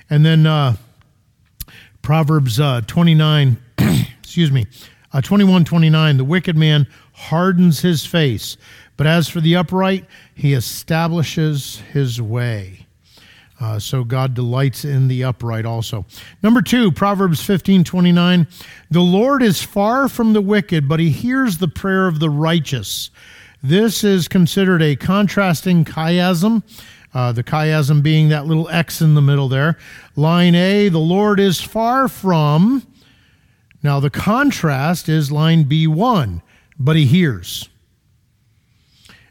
And 0.09 0.25
then 0.25 0.45
uh, 0.45 0.75
Proverbs 2.01 2.59
uh, 2.59 2.81
29, 2.87 3.57
excuse 4.19 4.51
me, 4.51 4.65
uh, 5.13 5.21
21 5.21 5.65
29, 5.65 6.17
the 6.17 6.23
wicked 6.23 6.57
man 6.57 6.87
hardens 7.13 7.81
his 7.81 8.05
face, 8.05 8.57
but 8.97 9.07
as 9.07 9.27
for 9.27 9.41
the 9.41 9.55
upright, 9.55 10.05
he 10.33 10.53
establishes 10.53 11.77
his 11.91 12.21
way. 12.21 12.85
Uh, 13.59 13.77
so 13.77 14.03
God 14.03 14.33
delights 14.33 14.85
in 14.85 15.09
the 15.09 15.23
upright 15.23 15.65
also. 15.65 16.05
Number 16.41 16.61
two, 16.61 16.91
Proverbs 16.91 17.43
15 17.43 17.83
29. 17.83 18.47
The 18.89 19.01
Lord 19.01 19.43
is 19.43 19.61
far 19.61 20.07
from 20.07 20.33
the 20.33 20.41
wicked, 20.41 20.87
but 20.87 20.99
he 20.99 21.09
hears 21.09 21.57
the 21.57 21.67
prayer 21.67 22.07
of 22.07 22.19
the 22.19 22.29
righteous. 22.29 23.09
This 23.61 24.03
is 24.03 24.29
considered 24.29 24.81
a 24.81 24.95
contrasting 24.95 25.83
chiasm. 25.83 26.63
Uh, 27.13 27.31
the 27.31 27.43
chiasm 27.43 28.01
being 28.01 28.29
that 28.29 28.45
little 28.45 28.69
X 28.69 29.01
in 29.01 29.15
the 29.15 29.21
middle 29.21 29.49
there. 29.49 29.77
Line 30.15 30.55
A, 30.55 30.89
the 30.89 30.99
Lord 30.99 31.39
is 31.39 31.59
far 31.59 32.07
from. 32.07 32.85
Now, 33.81 33.99
the 33.99 34.09
contrast 34.09 35.09
is 35.09 35.31
line 35.31 35.65
B1, 35.65 36.41
but 36.77 36.95
he 36.95 37.05
hears. 37.05 37.67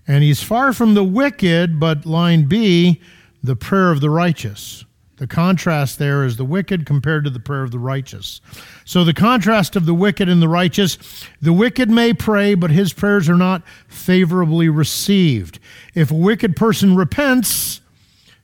And 0.07 0.25
he's 0.25 0.43
far 0.43 0.73
from 0.73 0.95
the 0.95 1.05
wicked, 1.05 1.79
but 1.79 2.05
line 2.05 2.45
B, 2.45 3.01
the 3.43 3.57
prayer 3.57 3.91
of 3.91 4.01
the 4.01 4.11
righteous. 4.11 4.85
The 5.17 5.27
contrast 5.27 5.99
there 5.99 6.25
is 6.25 6.37
the 6.37 6.45
wicked 6.45 6.87
compared 6.87 7.25
to 7.25 7.31
the 7.31 7.41
prayer 7.41 7.65
of 7.65 7.73
the 7.73 7.79
righteous. 7.81 8.41
So, 8.85 9.03
the 9.03 9.13
contrast 9.13 9.75
of 9.75 9.85
the 9.85 9.95
wicked 9.95 10.29
and 10.29 10.41
the 10.41 10.49
righteous 10.49 10.97
the 11.43 11.53
wicked 11.53 11.91
may 11.91 12.13
pray, 12.13 12.55
but 12.55 12.71
his 12.71 12.93
prayers 12.93 13.29
are 13.29 13.37
not 13.37 13.63
favorably 13.89 14.69
received. 14.69 15.59
If 15.95 16.13
a 16.13 16.15
wicked 16.15 16.55
person 16.55 16.95
repents, 16.95 17.81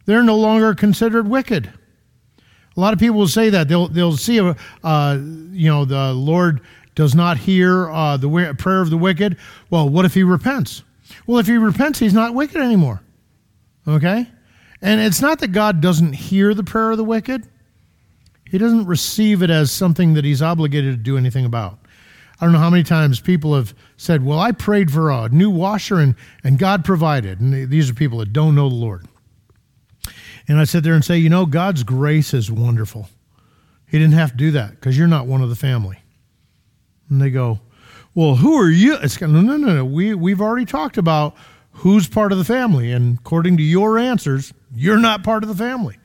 They're 0.06 0.22
no 0.22 0.36
longer 0.36 0.74
considered 0.74 1.28
wicked. 1.28 1.72
A 2.76 2.80
lot 2.80 2.92
of 2.92 2.98
people 2.98 3.16
will 3.18 3.28
say 3.28 3.50
that 3.50 3.68
they'll 3.68 3.88
they'll 3.88 4.16
see 4.16 4.40
uh, 4.40 5.18
you 5.20 5.68
know 5.70 5.84
the 5.84 6.12
Lord 6.12 6.60
does 6.94 7.14
not 7.14 7.38
hear 7.38 7.88
uh, 7.90 8.16
the 8.16 8.54
prayer 8.58 8.80
of 8.80 8.90
the 8.90 8.96
wicked. 8.96 9.36
Well, 9.70 9.88
what 9.88 10.04
if 10.04 10.14
he 10.14 10.22
repents? 10.24 10.82
Well, 11.26 11.38
if 11.38 11.46
he 11.46 11.56
repents, 11.56 11.98
he's 12.00 12.14
not 12.14 12.34
wicked 12.34 12.56
anymore. 12.60 13.00
Okay, 13.86 14.26
and 14.84 15.00
it's 15.00 15.22
not 15.22 15.38
that 15.38 15.48
God 15.48 15.80
doesn't 15.80 16.12
hear 16.12 16.52
the 16.52 16.62
prayer 16.62 16.90
of 16.90 16.98
the 16.98 17.04
wicked. 17.04 17.48
He 18.50 18.58
doesn't 18.58 18.84
receive 18.84 19.42
it 19.42 19.48
as 19.48 19.72
something 19.72 20.12
that 20.12 20.26
he's 20.26 20.42
obligated 20.42 20.92
to 20.92 21.02
do 21.02 21.16
anything 21.16 21.46
about. 21.46 21.78
I 22.38 22.44
don't 22.44 22.52
know 22.52 22.58
how 22.58 22.68
many 22.68 22.82
times 22.82 23.18
people 23.18 23.54
have 23.54 23.74
said, 23.96 24.22
Well, 24.22 24.38
I 24.38 24.52
prayed 24.52 24.90
for 24.90 25.10
a 25.10 25.30
new 25.30 25.48
washer 25.48 26.00
and, 26.00 26.14
and 26.44 26.58
God 26.58 26.84
provided. 26.84 27.40
And 27.40 27.70
these 27.70 27.88
are 27.88 27.94
people 27.94 28.18
that 28.18 28.34
don't 28.34 28.54
know 28.54 28.68
the 28.68 28.74
Lord. 28.74 29.08
And 30.46 30.60
I 30.60 30.64
sit 30.64 30.84
there 30.84 30.92
and 30.92 31.02
say, 31.02 31.16
You 31.16 31.30
know, 31.30 31.46
God's 31.46 31.82
grace 31.82 32.34
is 32.34 32.50
wonderful. 32.50 33.08
He 33.86 33.98
didn't 33.98 34.14
have 34.14 34.32
to 34.32 34.36
do 34.36 34.50
that 34.50 34.72
because 34.72 34.98
you're 34.98 35.08
not 35.08 35.26
one 35.26 35.40
of 35.40 35.48
the 35.48 35.56
family. 35.56 35.98
And 37.08 37.22
they 37.22 37.30
go, 37.30 37.58
Well, 38.14 38.36
who 38.36 38.54
are 38.60 38.68
you? 38.68 38.98
It's 38.98 39.18
no, 39.18 39.28
no, 39.28 39.56
no, 39.56 39.72
no. 39.72 39.84
We, 39.86 40.14
we've 40.14 40.42
already 40.42 40.66
talked 40.66 40.98
about 40.98 41.34
who's 41.74 42.08
part 42.08 42.32
of 42.32 42.38
the 42.38 42.44
family. 42.44 42.92
And 42.92 43.18
according 43.18 43.56
to 43.58 43.62
your 43.62 43.98
answers, 43.98 44.52
you're 44.74 44.98
not 44.98 45.22
part 45.22 45.42
of 45.42 45.48
the 45.48 45.54
family. 45.54 45.98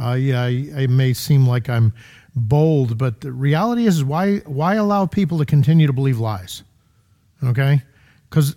Uh, 0.00 0.14
yeah, 0.14 0.46
it 0.46 0.90
may 0.90 1.12
seem 1.12 1.46
like 1.46 1.68
I'm 1.68 1.92
bold, 2.34 2.98
but 2.98 3.20
the 3.20 3.30
reality 3.30 3.86
is, 3.86 4.02
why 4.02 4.38
why 4.38 4.74
allow 4.74 5.06
people 5.06 5.38
to 5.38 5.44
continue 5.44 5.86
to 5.86 5.92
believe 5.92 6.18
lies? 6.18 6.64
Okay, 7.44 7.82
because 8.28 8.56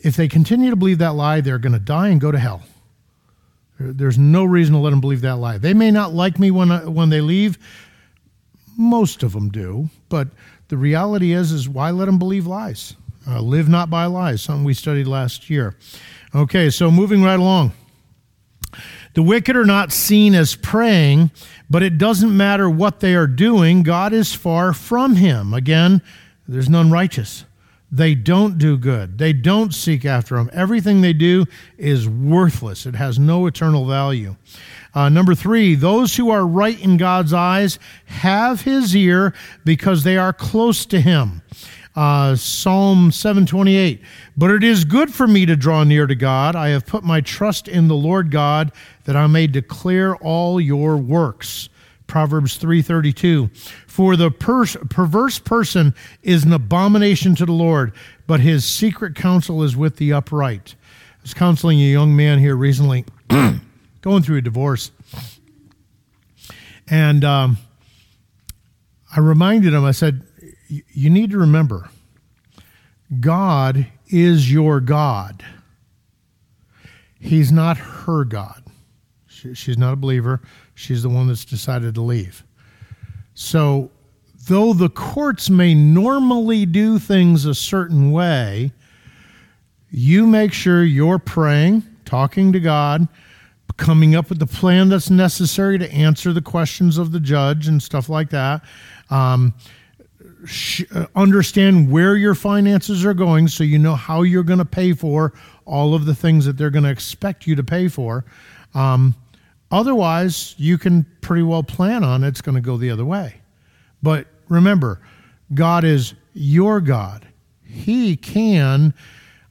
if 0.00 0.16
they 0.16 0.28
continue 0.28 0.70
to 0.70 0.76
believe 0.76 0.98
that 0.98 1.14
lie, 1.14 1.40
they're 1.40 1.58
going 1.58 1.72
to 1.72 1.78
die 1.78 2.08
and 2.08 2.20
go 2.20 2.32
to 2.32 2.38
hell. 2.38 2.62
There's 3.78 4.18
no 4.18 4.44
reason 4.44 4.74
to 4.74 4.80
let 4.80 4.90
them 4.90 5.00
believe 5.00 5.20
that 5.22 5.36
lie. 5.36 5.58
They 5.58 5.74
may 5.74 5.90
not 5.90 6.12
like 6.12 6.38
me 6.38 6.50
when 6.50 6.92
when 6.92 7.10
they 7.10 7.20
leave. 7.20 7.58
Most 8.76 9.22
of 9.22 9.32
them 9.32 9.50
do, 9.50 9.88
but 10.08 10.28
the 10.68 10.76
reality 10.76 11.32
is, 11.32 11.52
is 11.52 11.68
why 11.68 11.90
let 11.90 12.06
them 12.06 12.18
believe 12.18 12.46
lies? 12.46 12.96
Uh, 13.26 13.40
live 13.40 13.68
not 13.68 13.88
by 13.88 14.04
lies, 14.04 14.42
something 14.42 14.64
we 14.64 14.74
studied 14.74 15.06
last 15.06 15.48
year. 15.48 15.76
Okay, 16.34 16.68
so 16.68 16.90
moving 16.90 17.22
right 17.22 17.38
along. 17.38 17.72
The 19.14 19.22
wicked 19.22 19.56
are 19.56 19.64
not 19.64 19.92
seen 19.92 20.34
as 20.34 20.56
praying, 20.56 21.30
but 21.70 21.82
it 21.82 21.96
doesn't 21.98 22.36
matter 22.36 22.68
what 22.68 23.00
they 23.00 23.14
are 23.14 23.28
doing. 23.28 23.82
God 23.82 24.12
is 24.12 24.34
far 24.34 24.72
from 24.72 25.16
him. 25.16 25.54
Again, 25.54 26.02
there's 26.48 26.68
none 26.68 26.90
righteous. 26.90 27.44
They 27.90 28.16
don't 28.16 28.58
do 28.58 28.76
good. 28.76 29.18
They 29.18 29.32
don't 29.32 29.72
seek 29.72 30.04
after 30.04 30.36
him. 30.36 30.50
Everything 30.52 31.00
they 31.00 31.12
do 31.12 31.46
is 31.78 32.08
worthless. 32.08 32.86
It 32.86 32.96
has 32.96 33.20
no 33.20 33.46
eternal 33.46 33.86
value. 33.86 34.34
Uh, 34.94 35.08
number 35.08 35.34
three, 35.34 35.76
those 35.76 36.16
who 36.16 36.30
are 36.30 36.44
right 36.44 36.80
in 36.80 36.96
God's 36.96 37.32
eyes 37.32 37.78
have 38.06 38.62
his 38.62 38.96
ear 38.96 39.32
because 39.64 40.02
they 40.02 40.16
are 40.16 40.32
close 40.32 40.84
to 40.86 41.00
him. 41.00 41.42
Uh, 41.94 42.34
Psalm 42.34 43.12
728. 43.12 44.00
But 44.36 44.50
it 44.50 44.64
is 44.64 44.84
good 44.84 45.14
for 45.14 45.28
me 45.28 45.46
to 45.46 45.54
draw 45.54 45.84
near 45.84 46.06
to 46.06 46.14
God. 46.14 46.56
I 46.56 46.70
have 46.70 46.86
put 46.86 47.04
my 47.04 47.20
trust 47.20 47.68
in 47.68 47.86
the 47.86 47.94
Lord 47.94 48.32
God 48.32 48.72
that 49.04 49.14
I 49.14 49.26
may 49.28 49.46
declare 49.46 50.16
all 50.16 50.60
your 50.60 50.96
works. 50.96 51.68
Proverbs 52.06 52.58
3:32 52.58 53.50
For 53.86 54.16
the 54.16 54.30
perverse 54.30 55.38
person 55.38 55.94
is 56.22 56.44
an 56.44 56.52
abomination 56.52 57.34
to 57.36 57.46
the 57.46 57.52
Lord, 57.52 57.92
but 58.26 58.40
his 58.40 58.64
secret 58.64 59.14
counsel 59.14 59.62
is 59.62 59.76
with 59.76 59.96
the 59.96 60.12
upright. 60.12 60.74
I 60.80 61.22
was 61.22 61.34
counseling 61.34 61.80
a 61.80 61.84
young 61.84 62.14
man 62.14 62.38
here 62.38 62.56
recently 62.56 63.04
going 64.02 64.22
through 64.22 64.38
a 64.38 64.42
divorce. 64.42 64.90
And 66.88 67.24
um, 67.24 67.56
I 69.16 69.20
reminded 69.20 69.72
him, 69.72 69.84
I 69.84 69.92
said, 69.92 70.22
You 70.92 71.10
need 71.10 71.30
to 71.30 71.38
remember, 71.38 71.90
God 73.20 73.86
is 74.08 74.50
your 74.52 74.80
God. 74.80 75.44
He's 77.20 77.52
not 77.52 77.76
her 77.76 78.24
God. 78.24 78.62
She, 79.26 79.54
she's 79.54 79.78
not 79.78 79.92
a 79.92 79.96
believer. 79.96 80.40
She's 80.74 81.02
the 81.02 81.08
one 81.08 81.28
that's 81.28 81.44
decided 81.44 81.94
to 81.94 82.00
leave. 82.00 82.44
So, 83.34 83.90
though 84.46 84.72
the 84.72 84.90
courts 84.90 85.48
may 85.50 85.74
normally 85.74 86.66
do 86.66 86.98
things 86.98 87.44
a 87.44 87.54
certain 87.54 88.12
way, 88.12 88.72
you 89.90 90.26
make 90.26 90.52
sure 90.52 90.84
you're 90.84 91.18
praying, 91.18 91.82
talking 92.04 92.52
to 92.52 92.60
God, 92.60 93.08
coming 93.76 94.14
up 94.14 94.28
with 94.28 94.38
the 94.38 94.46
plan 94.46 94.88
that's 94.88 95.10
necessary 95.10 95.78
to 95.78 95.92
answer 95.92 96.32
the 96.32 96.42
questions 96.42 96.98
of 96.98 97.12
the 97.12 97.20
judge 97.20 97.66
and 97.68 97.82
stuff 97.82 98.08
like 98.08 98.30
that. 98.30 98.62
Um, 99.10 99.54
sh- 100.46 100.84
uh, 100.94 101.06
understand 101.14 101.90
where 101.90 102.16
your 102.16 102.34
finances 102.34 103.04
are 103.04 103.14
going 103.14 103.48
so 103.48 103.64
you 103.64 103.78
know 103.78 103.94
how 103.94 104.22
you're 104.22 104.42
going 104.42 104.58
to 104.58 104.64
pay 104.64 104.92
for 104.92 105.32
all 105.64 105.94
of 105.94 106.06
the 106.06 106.14
things 106.14 106.44
that 106.44 106.56
they're 106.56 106.70
going 106.70 106.84
to 106.84 106.90
expect 106.90 107.46
you 107.46 107.54
to 107.54 107.64
pay 107.64 107.88
for. 107.88 108.24
Um, 108.74 109.14
Otherwise, 109.74 110.54
you 110.56 110.78
can 110.78 111.04
pretty 111.20 111.42
well 111.42 111.64
plan 111.64 112.04
on 112.04 112.22
it's 112.22 112.40
going 112.40 112.54
to 112.54 112.60
go 112.60 112.76
the 112.76 112.92
other 112.92 113.04
way. 113.04 113.34
But 114.04 114.28
remember, 114.48 115.00
God 115.52 115.82
is 115.82 116.14
your 116.32 116.80
God. 116.80 117.26
He 117.64 118.16
can 118.16 118.94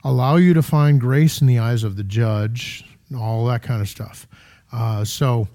allow 0.02 0.38
you 0.38 0.54
to 0.54 0.62
find 0.62 1.02
grace 1.02 1.42
in 1.42 1.48
the 1.48 1.60
eyes 1.60 1.84
of 1.84 1.98
the 1.98 2.06
judge, 2.06 2.86
all 3.14 3.46
that 3.48 3.64
kind 3.64 3.82
of 3.82 3.90
stuff. 3.90 4.26
Uh, 4.72 5.04
so 5.04 5.50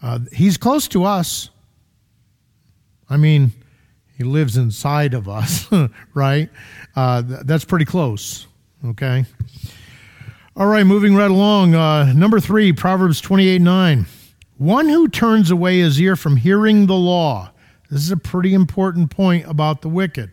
uh, 0.00 0.20
he's 0.32 0.56
close 0.56 0.86
to 0.88 1.02
us. 1.02 1.50
I 3.10 3.16
mean, 3.16 3.50
he 4.16 4.24
lives 4.24 4.56
inside 4.56 5.14
of 5.14 5.28
us, 5.28 5.68
right? 6.14 6.48
Uh, 6.94 7.22
th- 7.22 7.40
that's 7.44 7.64
pretty 7.64 7.84
close, 7.84 8.46
okay? 8.84 9.24
All 10.56 10.66
right, 10.66 10.84
moving 10.84 11.16
right 11.16 11.30
along. 11.30 11.74
Uh, 11.74 12.12
number 12.12 12.38
three, 12.38 12.72
Proverbs 12.72 13.20
28 13.20 13.60
9. 13.60 14.06
One 14.56 14.88
who 14.88 15.08
turns 15.08 15.50
away 15.50 15.80
his 15.80 16.00
ear 16.00 16.14
from 16.14 16.36
hearing 16.36 16.86
the 16.86 16.94
law. 16.94 17.50
This 17.90 18.02
is 18.02 18.12
a 18.12 18.16
pretty 18.16 18.54
important 18.54 19.10
point 19.10 19.46
about 19.48 19.82
the 19.82 19.88
wicked. 19.88 20.30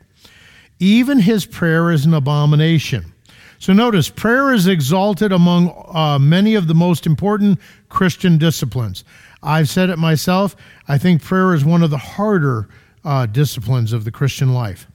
Even 0.79 1.19
his 1.19 1.45
prayer 1.45 1.91
is 1.91 2.05
an 2.05 2.13
abomination. 2.13 3.13
So 3.57 3.73
notice, 3.73 4.09
prayer 4.09 4.53
is 4.53 4.67
exalted 4.67 5.31
among 5.31 5.69
uh, 5.93 6.17
many 6.19 6.55
of 6.55 6.67
the 6.67 6.73
most 6.73 7.05
important 7.05 7.59
Christian 7.89 8.37
disciplines. 8.37 9.03
I've 9.43 9.69
said 9.69 9.89
it 9.89 9.97
myself. 9.97 10.55
I 10.87 10.97
think 10.97 11.23
prayer 11.23 11.53
is 11.53 11.65
one 11.65 11.83
of 11.83 11.89
the 11.89 11.97
harder 11.97 12.69
uh, 13.03 13.25
disciplines 13.25 13.93
of 13.93 14.03
the 14.03 14.11
Christian 14.11 14.53
life. 14.53 14.87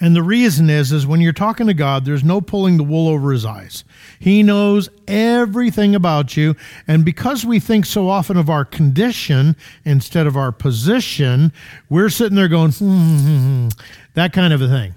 And 0.00 0.14
the 0.14 0.22
reason 0.22 0.70
is 0.70 0.92
is 0.92 1.06
when 1.06 1.20
you're 1.20 1.32
talking 1.32 1.66
to 1.66 1.74
God, 1.74 2.04
there's 2.04 2.24
no 2.24 2.40
pulling 2.40 2.76
the 2.76 2.84
wool 2.84 3.08
over 3.08 3.32
his 3.32 3.44
eyes. 3.44 3.84
He 4.18 4.42
knows 4.42 4.88
everything 5.08 5.94
about 5.94 6.36
you, 6.36 6.54
and 6.86 7.04
because 7.04 7.44
we 7.44 7.60
think 7.60 7.86
so 7.86 8.08
often 8.08 8.36
of 8.36 8.48
our 8.48 8.64
condition 8.64 9.56
instead 9.84 10.26
of 10.26 10.36
our 10.36 10.52
position, 10.52 11.52
we're 11.88 12.08
sitting 12.08 12.36
there 12.36 12.48
going, 12.48 12.72
hmm, 12.72 13.68
that 14.14 14.32
kind 14.32 14.52
of 14.52 14.62
a 14.62 14.68
thing. 14.68 14.94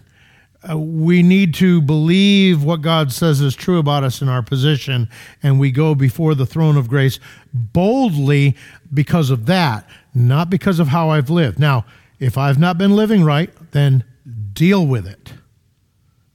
Uh, 0.68 0.78
we 0.78 1.22
need 1.22 1.54
to 1.54 1.82
believe 1.82 2.64
what 2.64 2.82
God 2.82 3.12
says 3.12 3.42
is 3.42 3.56
true 3.56 3.78
about 3.78 4.04
us 4.04 4.22
in 4.22 4.28
our 4.28 4.42
position, 4.42 5.08
and 5.44 5.60
we 5.60 5.72
go 5.72 5.96
before 5.96 6.36
the 6.36 6.46
throne 6.46 6.78
of 6.78 6.90
grace 6.90 7.20
boldly 7.54 8.56
because 8.94 9.30
of 9.30 9.46
that, 9.46 9.88
not 10.18 10.50
because 10.50 10.80
of 10.80 10.88
how 10.90 11.10
I've 11.10 11.30
lived. 11.30 11.60
Now, 11.60 11.86
if 12.20 12.38
I've 12.38 12.58
not 12.58 12.78
been 12.78 12.96
living 12.96 13.24
right, 13.24 13.52
then 13.72 14.04
deal 14.54 14.86
with 14.86 15.08
it. 15.08 15.34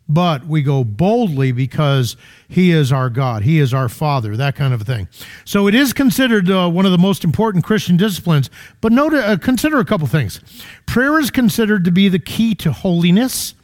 But 0.09 0.47
we 0.47 0.63
go 0.63 0.85
boldly 0.85 1.53
because 1.53 2.17
He 2.49 2.71
is 2.71 2.93
our 2.93 3.09
God, 3.09 3.43
He 3.43 3.59
is 3.59 3.73
our 3.73 3.89
Father, 3.89 4.37
that 4.37 4.55
kind 4.55 4.75
of 4.75 4.83
a 4.83 4.85
thing. 4.85 5.09
So 5.45 5.67
it 5.69 5.75
is 5.75 5.93
considered 5.93 6.51
uh, 6.51 6.69
one 6.69 6.85
of 6.85 6.93
the 6.93 6.99
most 6.99 7.25
important 7.25 7.65
Christian 7.65 7.97
disciplines. 7.97 8.51
But 8.81 8.93
note, 8.93 9.15
uh, 9.15 9.39
consider 9.39 9.79
a 9.79 9.85
couple 9.85 10.07
things. 10.07 10.41
Prayer 10.87 11.19
is 11.19 11.31
considered 11.31 11.85
to 11.85 11.91
be 11.91 12.09
the 12.09 12.19
key 12.19 12.55
to 12.57 12.73
holiness, 12.73 13.55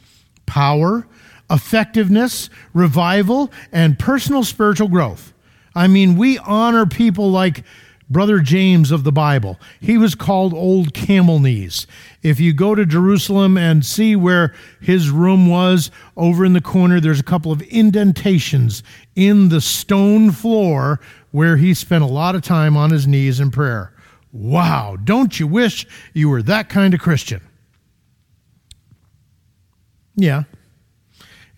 power, 0.45 1.05
effectiveness, 1.51 2.49
revival, 2.73 3.51
and 3.71 3.99
personal 3.99 4.43
spiritual 4.43 4.87
growth. 4.87 5.33
I 5.75 5.87
mean, 5.87 6.15
we 6.15 6.37
honor 6.39 6.85
people 6.85 7.29
like 7.29 7.63
brother 8.09 8.39
James 8.39 8.91
of 8.91 9.03
the 9.03 9.11
Bible. 9.11 9.59
He 9.79 9.97
was 9.97 10.15
called 10.15 10.53
Old 10.53 10.93
Camel 10.93 11.39
Knees. 11.39 11.85
If 12.23 12.39
you 12.39 12.53
go 12.53 12.75
to 12.75 12.85
Jerusalem 12.85 13.57
and 13.57 13.85
see 13.85 14.15
where 14.15 14.53
his 14.81 15.09
room 15.09 15.47
was, 15.47 15.91
over 16.17 16.43
in 16.43 16.53
the 16.53 16.61
corner, 16.61 16.99
there's 16.99 17.19
a 17.19 17.23
couple 17.23 17.51
of 17.51 17.61
indentations 17.63 18.83
in 19.15 19.49
the 19.49 19.61
stone 19.61 20.31
floor 20.31 20.99
where 21.31 21.57
he 21.57 21.73
spent 21.73 22.03
a 22.03 22.07
lot 22.07 22.35
of 22.35 22.41
time 22.41 22.75
on 22.75 22.89
his 22.89 23.05
knees 23.05 23.39
in 23.39 23.51
prayer. 23.51 23.93
Wow, 24.31 24.97
don't 25.03 25.39
you 25.39 25.47
wish 25.47 25.87
you 26.13 26.29
were 26.29 26.41
that 26.43 26.69
kind 26.69 26.93
of 26.93 26.99
Christian? 26.99 27.41
Yeah. 30.15 30.43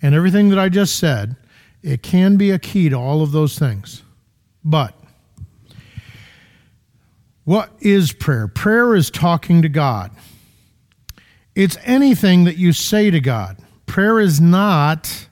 And 0.02 0.16
everything 0.16 0.50
that 0.50 0.60
I 0.60 0.70
just 0.70 0.98
said, 0.98 1.36
it 1.82 2.04
can 2.04 2.38
be 2.38 2.52
a 2.52 2.60
key 2.60 2.90
to 2.90 2.96
all 2.96 3.22
of 3.22 3.32
those 3.32 3.58
things. 3.58 4.04
But 4.64 4.96
What 7.44 7.72
is 7.80 8.12
prayer? 8.12 8.48
Prayer 8.48 8.96
is 8.96 9.10
talking 9.10 9.62
to 9.62 9.70
God. 9.70 10.12
It's 11.56 11.78
anything 11.84 12.46
that 12.46 12.58
you 12.58 12.72
say 12.72 13.12
to 13.12 13.20
God. 13.20 13.58
Prayer 13.86 14.20
is 14.20 14.40
not 14.40 15.28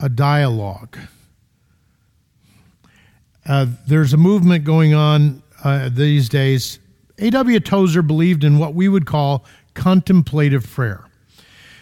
a 0.00 0.08
dialogue. 0.08 0.96
Uh, 3.44 3.66
there's 3.86 4.12
a 4.12 4.16
movement 4.16 4.64
going 4.64 4.94
on 4.94 5.42
uh, 5.62 5.88
these 5.92 6.28
days. 6.28 6.78
A.W. 7.18 7.60
Tozer 7.60 8.02
believed 8.02 8.44
in 8.44 8.58
what 8.58 8.74
we 8.74 8.88
would 8.88 9.06
call 9.06 9.44
contemplative 9.74 10.68
prayer. 10.68 11.04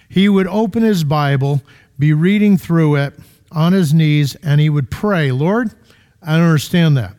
He 0.09 0.29
would 0.29 0.47
open 0.47 0.83
his 0.83 1.05
Bible, 1.05 1.63
be 1.99 2.13
reading 2.13 2.57
through 2.57 2.97
it 2.97 3.15
on 3.51 3.73
his 3.73 3.95
knees, 3.95 4.35
and 4.37 4.61
he 4.61 4.69
would 4.69 4.91
pray, 4.91 5.33
Lord, 5.33 5.71
I 6.23 6.37
don't 6.37 6.47
understand 6.47 6.97
that. 6.97 7.15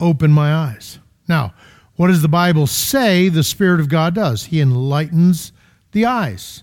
Open 0.00 0.30
my 0.30 0.54
eyes. 0.54 0.98
Now, 1.28 1.54
what 1.96 2.08
does 2.08 2.22
the 2.22 2.28
Bible 2.28 2.66
say 2.66 3.28
the 3.28 3.44
Spirit 3.44 3.80
of 3.80 3.88
God 3.88 4.14
does? 4.14 4.44
He 4.46 4.60
enlightens 4.60 5.52
the 5.92 6.06
eyes. 6.06 6.62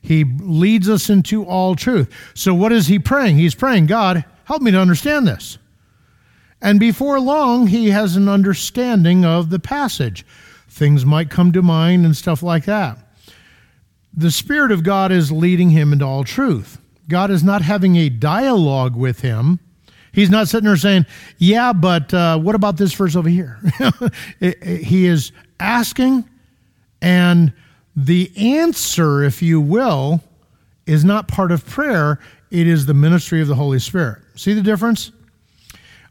He 0.00 0.24
leads 0.24 0.88
us 0.88 1.08
into 1.08 1.44
all 1.44 1.76
truth. 1.76 2.12
So, 2.34 2.54
what 2.54 2.72
is 2.72 2.88
he 2.88 2.98
praying? 2.98 3.36
He's 3.36 3.54
praying, 3.54 3.86
God, 3.86 4.24
help 4.44 4.62
me 4.62 4.70
to 4.72 4.80
understand 4.80 5.28
this. 5.28 5.58
And 6.60 6.80
before 6.80 7.20
long, 7.20 7.66
he 7.68 7.90
has 7.90 8.16
an 8.16 8.28
understanding 8.28 9.24
of 9.24 9.50
the 9.50 9.58
passage. 9.58 10.24
Things 10.68 11.04
might 11.04 11.30
come 11.30 11.52
to 11.52 11.62
mind 11.62 12.04
and 12.04 12.16
stuff 12.16 12.42
like 12.42 12.64
that. 12.64 12.98
The 14.14 14.30
Spirit 14.30 14.72
of 14.72 14.82
God 14.82 15.12
is 15.12 15.32
leading 15.32 15.70
him 15.70 15.92
into 15.92 16.04
all 16.04 16.24
truth. 16.24 16.80
God 17.08 17.30
is 17.30 17.42
not 17.42 17.62
having 17.62 17.96
a 17.96 18.08
dialogue 18.08 18.96
with 18.96 19.20
him. 19.20 19.60
He's 20.12 20.30
not 20.30 20.48
sitting 20.48 20.66
there 20.66 20.76
saying, 20.76 21.06
Yeah, 21.38 21.72
but 21.72 22.12
uh, 22.12 22.38
what 22.38 22.54
about 22.54 22.76
this 22.76 22.92
verse 22.92 23.16
over 23.16 23.28
here? 23.28 23.58
he 24.40 25.06
is 25.06 25.32
asking, 25.58 26.28
and 27.00 27.52
the 27.96 28.30
answer, 28.36 29.22
if 29.22 29.42
you 29.42 29.60
will, 29.60 30.22
is 30.86 31.04
not 31.04 31.28
part 31.28 31.52
of 31.52 31.66
prayer, 31.66 32.18
it 32.50 32.66
is 32.66 32.86
the 32.86 32.94
ministry 32.94 33.40
of 33.40 33.48
the 33.48 33.54
Holy 33.54 33.78
Spirit. 33.78 34.22
See 34.34 34.52
the 34.52 34.62
difference? 34.62 35.12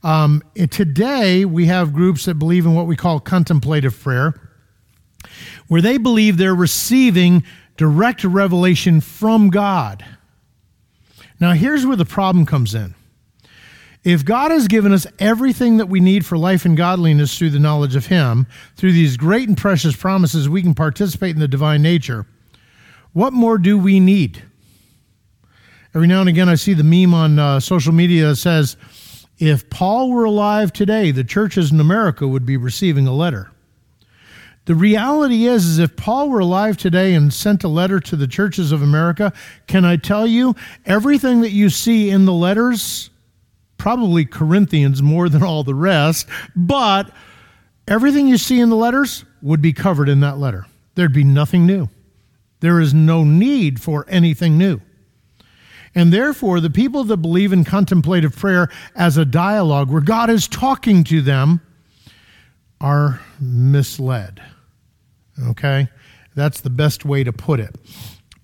Um, 0.04 0.42
today, 0.72 1.46
we 1.46 1.68
have 1.68 1.94
groups 1.94 2.26
that 2.26 2.36
believe 2.36 2.66
in 2.66 2.74
what 2.74 2.88
we 2.88 2.96
call 2.96 3.20
contemplative 3.20 4.00
prayer, 4.00 4.34
where 5.68 5.82
they 5.82 5.98
believe 5.98 6.38
they're 6.38 6.56
receiving 6.56 7.44
direct 7.78 8.24
revelation 8.24 9.02
from 9.02 9.50
God. 9.50 10.04
Now, 11.40 11.54
here's 11.54 11.86
where 11.86 11.96
the 11.96 12.06
problem 12.06 12.46
comes 12.46 12.74
in. 12.74 12.96
If 14.04 14.26
God 14.26 14.50
has 14.50 14.68
given 14.68 14.94
us 14.94 15.06
everything 15.20 15.78
that 15.78 15.88
we 15.88 16.00
need 16.00 16.26
for 16.26 16.38
life 16.38 16.66
and 16.66 16.76
godliness 16.76 17.38
through 17.38 17.52
the 17.52 17.60
knowledge 17.60 17.96
of 17.96 18.08
Him, 18.08 18.48
through 18.76 18.94
these 18.94 19.16
great 19.16 19.48
and 19.48 19.56
precious 19.56 19.96
promises, 19.96 20.50
we 20.50 20.64
can 20.64 20.74
participate 20.74 21.36
in 21.36 21.40
the 21.40 21.48
divine 21.48 21.84
nature. 21.84 22.26
What 23.14 23.32
more 23.32 23.60
do 23.60 23.78
we 23.78 24.00
need? 24.00 24.42
Every 25.94 26.08
now 26.08 26.22
and 26.22 26.30
again, 26.30 26.50
I 26.50 26.56
see 26.56 26.74
the 26.74 26.84
meme 26.84 27.14
on 27.14 27.38
uh, 27.38 27.60
social 27.60 27.94
media 27.94 28.30
that 28.30 28.38
says, 28.38 28.76
if 29.38 29.70
Paul 29.70 30.12
were 30.12 30.26
alive 30.26 30.74
today, 30.74 31.12
the 31.12 31.24
churches 31.24 31.72
in 31.72 31.80
America 31.80 32.28
would 32.28 32.46
be 32.46 32.58
receiving 32.58 33.08
a 33.08 33.14
letter. 33.14 33.52
The 34.66 34.76
reality 34.76 35.46
is, 35.46 35.66
is 35.66 35.80
if 35.80 35.96
Paul 35.96 36.30
were 36.30 36.40
alive 36.40 36.78
today 36.78 37.14
and 37.14 37.34
sent 37.34 37.64
a 37.64 37.68
letter 37.68 38.00
to 38.00 38.16
the 38.16 38.28
churches 38.28 38.72
of 38.72 38.82
America, 38.82 39.34
can 39.68 39.86
I 39.86 39.98
tell 39.98 40.26
you, 40.26 40.56
everything 40.86 41.42
that 41.42 41.52
you 41.52 41.70
see 41.70 42.10
in 42.10 42.26
the 42.26 42.34
letters, 42.34 43.11
probably 43.82 44.26
Corinthians 44.26 45.02
more 45.02 45.28
than 45.28 45.42
all 45.42 45.64
the 45.64 45.74
rest, 45.74 46.28
but 46.56 47.12
everything 47.88 48.28
you 48.28 48.38
see 48.38 48.60
in 48.60 48.70
the 48.70 48.76
letters 48.76 49.26
would 49.42 49.60
be 49.60 49.74
covered 49.74 50.08
in 50.08 50.20
that 50.20 50.38
letter. 50.38 50.68
There'd 50.94 51.12
be 51.12 51.24
nothing 51.24 51.66
new. 51.66 51.90
There 52.60 52.80
is 52.80 52.94
no 52.94 53.24
need 53.24 53.82
for 53.82 54.06
anything 54.08 54.56
new. 54.56 54.82
And 55.96 56.14
therefore, 56.14 56.60
the 56.60 56.70
people 56.70 57.06
that 57.06 57.18
believe 57.18 57.52
in 57.52 57.64
contemplative 57.64 58.36
prayer 58.36 58.70
as 58.96 59.18
a 59.18 59.26
dialogue 59.26 59.90
where 59.90 60.04
God 60.04 60.30
is 60.30 60.48
talking 60.48 61.04
to 61.06 61.24
them 61.24 61.60
are 62.80 63.20
misled. 63.40 64.44
Okay? 65.48 65.90
That's 66.36 66.62
the 66.62 66.70
best 66.70 67.04
way 67.04 67.24
to 67.24 67.34
put 67.34 67.60
it. 67.60 67.76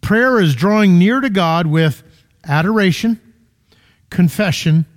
Prayer 0.01 0.39
is 0.39 0.55
drawing 0.55 0.97
near 0.97 1.19
to 1.21 1.29
God 1.29 1.67
with 1.67 2.01
adoration, 2.43 3.21
confession, 4.09 4.87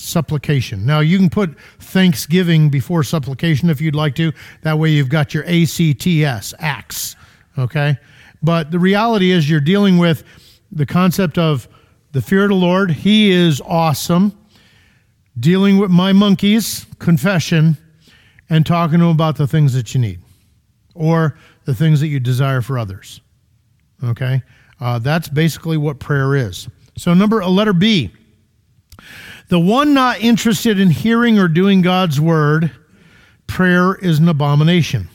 supplication. 0.00 0.86
Now, 0.86 1.00
you 1.00 1.18
can 1.18 1.30
put 1.30 1.58
thanksgiving 1.78 2.70
before 2.70 3.02
supplication 3.04 3.70
if 3.70 3.80
you'd 3.80 3.94
like 3.94 4.14
to. 4.16 4.32
That 4.62 4.78
way, 4.78 4.90
you've 4.90 5.08
got 5.08 5.34
your 5.34 5.44
ACTS, 5.44 6.54
acts. 6.58 7.16
Okay? 7.58 7.98
But 8.42 8.70
the 8.70 8.78
reality 8.78 9.30
is, 9.30 9.48
you're 9.48 9.60
dealing 9.60 9.98
with 9.98 10.24
the 10.72 10.86
concept 10.86 11.36
of 11.38 11.68
the 12.12 12.22
fear 12.22 12.44
of 12.44 12.48
the 12.50 12.54
Lord. 12.54 12.90
He 12.90 13.30
is 13.30 13.60
awesome. 13.60 14.36
Dealing 15.38 15.78
with 15.78 15.90
my 15.90 16.12
monkeys, 16.12 16.86
confession, 16.98 17.76
and 18.48 18.66
talking 18.66 18.98
to 18.98 19.04
them 19.04 19.14
about 19.14 19.36
the 19.36 19.46
things 19.46 19.74
that 19.74 19.94
you 19.94 20.00
need 20.00 20.20
or 20.94 21.38
the 21.64 21.74
things 21.74 22.00
that 22.00 22.08
you 22.08 22.18
desire 22.18 22.62
for 22.62 22.78
others. 22.78 23.20
Okay? 24.02 24.42
Uh, 24.80 24.98
that's 24.98 25.28
basically 25.28 25.76
what 25.76 25.98
prayer 25.98 26.34
is. 26.34 26.68
So, 26.96 27.14
number 27.14 27.40
a 27.40 27.48
letter 27.48 27.72
B. 27.72 28.10
The 29.50 29.58
one 29.58 29.94
not 29.94 30.20
interested 30.20 30.78
in 30.78 30.90
hearing 30.90 31.36
or 31.36 31.48
doing 31.48 31.82
God's 31.82 32.20
word, 32.20 32.70
prayer 33.48 33.96
is 33.96 34.20
an 34.20 34.28
abomination. 34.28 35.08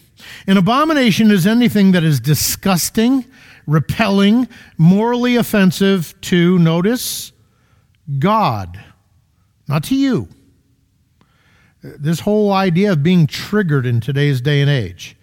An 0.45 0.57
abomination 0.57 1.31
is 1.31 1.47
anything 1.47 1.93
that 1.93 2.03
is 2.03 2.19
disgusting, 2.19 3.23
repelling, 3.65 4.49
morally 4.77 5.38
offensive 5.38 6.13
to, 6.21 6.59
notice, 6.59 7.31
God, 8.19 8.77
not 9.69 9.86
to 9.86 9.95
you. 9.95 10.27
This 11.81 12.19
whole 12.19 12.51
idea 12.51 12.91
of 12.91 13.01
being 13.01 13.27
triggered 13.27 13.86
in 13.86 14.01
today's 14.01 14.41
day 14.41 14.59
and 14.59 14.69
age, 14.69 15.15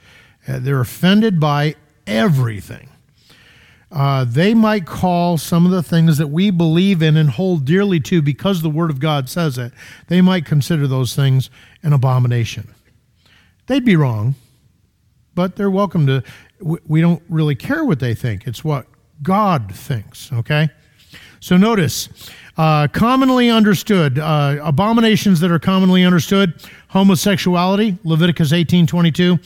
uh, 0.48 0.58
they're 0.58 0.80
offended 0.80 1.38
by 1.38 1.74
everything. 2.06 2.88
Uh, 3.93 4.24
they 4.24 4.55
might 4.55 4.86
call 4.86 5.36
some 5.36 5.66
of 5.66 5.70
the 5.70 5.82
things 5.82 6.16
that 6.16 6.28
we 6.28 6.51
believe 6.51 7.03
in 7.03 7.16
and 7.16 7.28
hold 7.28 7.66
dearly 7.66 8.01
to 8.01 8.22
because 8.22 8.62
the 8.62 8.70
Word 8.70 8.90
of 8.90 8.99
God 8.99 9.28
says 9.28 9.59
it, 9.59 9.72
they 10.09 10.22
might 10.22 10.47
consider 10.47 10.86
those 10.86 11.14
things 11.14 11.51
an 11.82 11.93
abomination. 11.93 12.74
They'd 13.66 13.84
be 13.84 13.97
wrong, 13.97 14.34
but 15.34 15.57
they're 15.57 15.70
welcome 15.70 16.07
to 16.07 16.22
we 16.62 17.01
don't 17.01 17.22
really 17.28 17.55
care 17.55 17.84
what 17.84 18.01
they 18.01 18.14
think. 18.14 18.47
It's 18.47 18.64
what 18.64 18.86
God 19.22 19.74
thinks, 19.74 20.32
okay? 20.32 20.70
So 21.40 21.57
notice, 21.57 22.09
uh, 22.57 22.86
commonly 22.88 23.51
understood, 23.51 24.18
uh, 24.18 24.59
abominations 24.62 25.40
that 25.40 25.51
are 25.51 25.59
commonly 25.59 26.05
understood, 26.05 26.55
homosexuality, 26.93 27.99
Leviticus 28.05 28.53
18.22, 28.53 29.38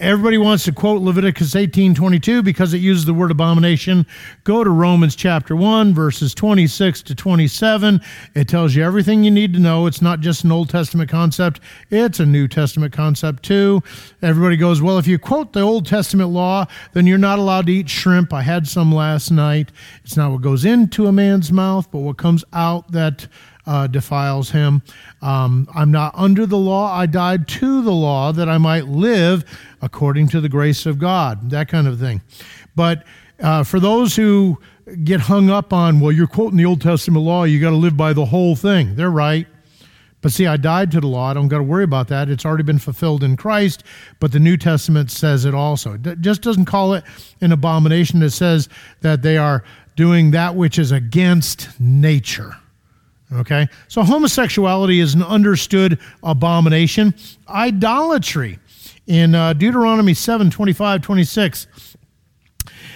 Everybody 0.00 0.38
wants 0.38 0.64
to 0.64 0.72
quote 0.72 1.02
Leviticus 1.02 1.54
18:22 1.54 2.42
because 2.42 2.72
it 2.72 2.78
uses 2.78 3.04
the 3.04 3.12
word 3.12 3.30
abomination. 3.30 4.06
Go 4.44 4.64
to 4.64 4.70
Romans 4.70 5.14
chapter 5.14 5.54
1 5.54 5.92
verses 5.92 6.34
26 6.34 7.02
to 7.02 7.14
27. 7.14 8.00
It 8.34 8.48
tells 8.48 8.74
you 8.74 8.82
everything 8.82 9.24
you 9.24 9.30
need 9.30 9.52
to 9.52 9.60
know. 9.60 9.86
It's 9.86 10.00
not 10.00 10.20
just 10.20 10.42
an 10.42 10.52
Old 10.52 10.70
Testament 10.70 11.10
concept, 11.10 11.60
it's 11.90 12.18
a 12.18 12.24
New 12.24 12.48
Testament 12.48 12.94
concept 12.94 13.42
too. 13.42 13.82
Everybody 14.22 14.56
goes, 14.56 14.80
"Well, 14.80 14.96
if 14.96 15.06
you 15.06 15.18
quote 15.18 15.52
the 15.52 15.60
Old 15.60 15.84
Testament 15.84 16.30
law, 16.30 16.64
then 16.94 17.06
you're 17.06 17.18
not 17.18 17.38
allowed 17.38 17.66
to 17.66 17.72
eat 17.74 17.90
shrimp. 17.90 18.32
I 18.32 18.40
had 18.40 18.66
some 18.66 18.90
last 18.90 19.30
night. 19.30 19.70
It's 20.02 20.16
not 20.16 20.32
what 20.32 20.40
goes 20.40 20.64
into 20.64 21.08
a 21.08 21.12
man's 21.12 21.52
mouth, 21.52 21.90
but 21.92 21.98
what 21.98 22.16
comes 22.16 22.42
out 22.54 22.90
that 22.92 23.26
uh, 23.70 23.86
defiles 23.86 24.50
him. 24.50 24.82
Um, 25.22 25.68
I'm 25.72 25.92
not 25.92 26.12
under 26.16 26.44
the 26.44 26.58
law. 26.58 26.92
I 26.92 27.06
died 27.06 27.46
to 27.48 27.82
the 27.82 27.92
law 27.92 28.32
that 28.32 28.48
I 28.48 28.58
might 28.58 28.88
live 28.88 29.44
according 29.80 30.26
to 30.30 30.40
the 30.40 30.48
grace 30.48 30.86
of 30.86 30.98
God, 30.98 31.50
that 31.50 31.68
kind 31.68 31.86
of 31.86 32.00
thing. 32.00 32.20
But 32.74 33.04
uh, 33.38 33.62
for 33.62 33.78
those 33.78 34.16
who 34.16 34.58
get 35.04 35.20
hung 35.20 35.50
up 35.50 35.72
on, 35.72 36.00
well, 36.00 36.10
you're 36.10 36.26
quoting 36.26 36.56
the 36.56 36.64
Old 36.64 36.80
Testament 36.80 37.24
law, 37.24 37.44
you 37.44 37.60
got 37.60 37.70
to 37.70 37.76
live 37.76 37.96
by 37.96 38.12
the 38.12 38.24
whole 38.24 38.56
thing. 38.56 38.96
They're 38.96 39.08
right. 39.08 39.46
But 40.20 40.32
see, 40.32 40.48
I 40.48 40.56
died 40.56 40.90
to 40.90 41.00
the 41.00 41.06
law. 41.06 41.30
I 41.30 41.34
don't 41.34 41.46
got 41.46 41.58
to 41.58 41.62
worry 41.62 41.84
about 41.84 42.08
that. 42.08 42.28
It's 42.28 42.44
already 42.44 42.64
been 42.64 42.80
fulfilled 42.80 43.22
in 43.22 43.36
Christ, 43.36 43.84
but 44.18 44.32
the 44.32 44.40
New 44.40 44.56
Testament 44.56 45.12
says 45.12 45.44
it 45.44 45.54
also. 45.54 45.94
It 45.94 46.20
just 46.20 46.42
doesn't 46.42 46.64
call 46.64 46.94
it 46.94 47.04
an 47.40 47.52
abomination. 47.52 48.20
It 48.22 48.30
says 48.30 48.68
that 49.02 49.22
they 49.22 49.38
are 49.38 49.62
doing 49.94 50.32
that 50.32 50.56
which 50.56 50.76
is 50.76 50.90
against 50.90 51.68
nature. 51.80 52.56
Okay? 53.32 53.68
So 53.88 54.02
homosexuality 54.02 55.00
is 55.00 55.14
an 55.14 55.22
understood 55.22 55.98
abomination. 56.22 57.14
Idolatry 57.48 58.58
in 59.06 59.34
uh, 59.34 59.52
Deuteronomy 59.52 60.14
7 60.14 60.50
25, 60.50 61.02
26. 61.02 61.89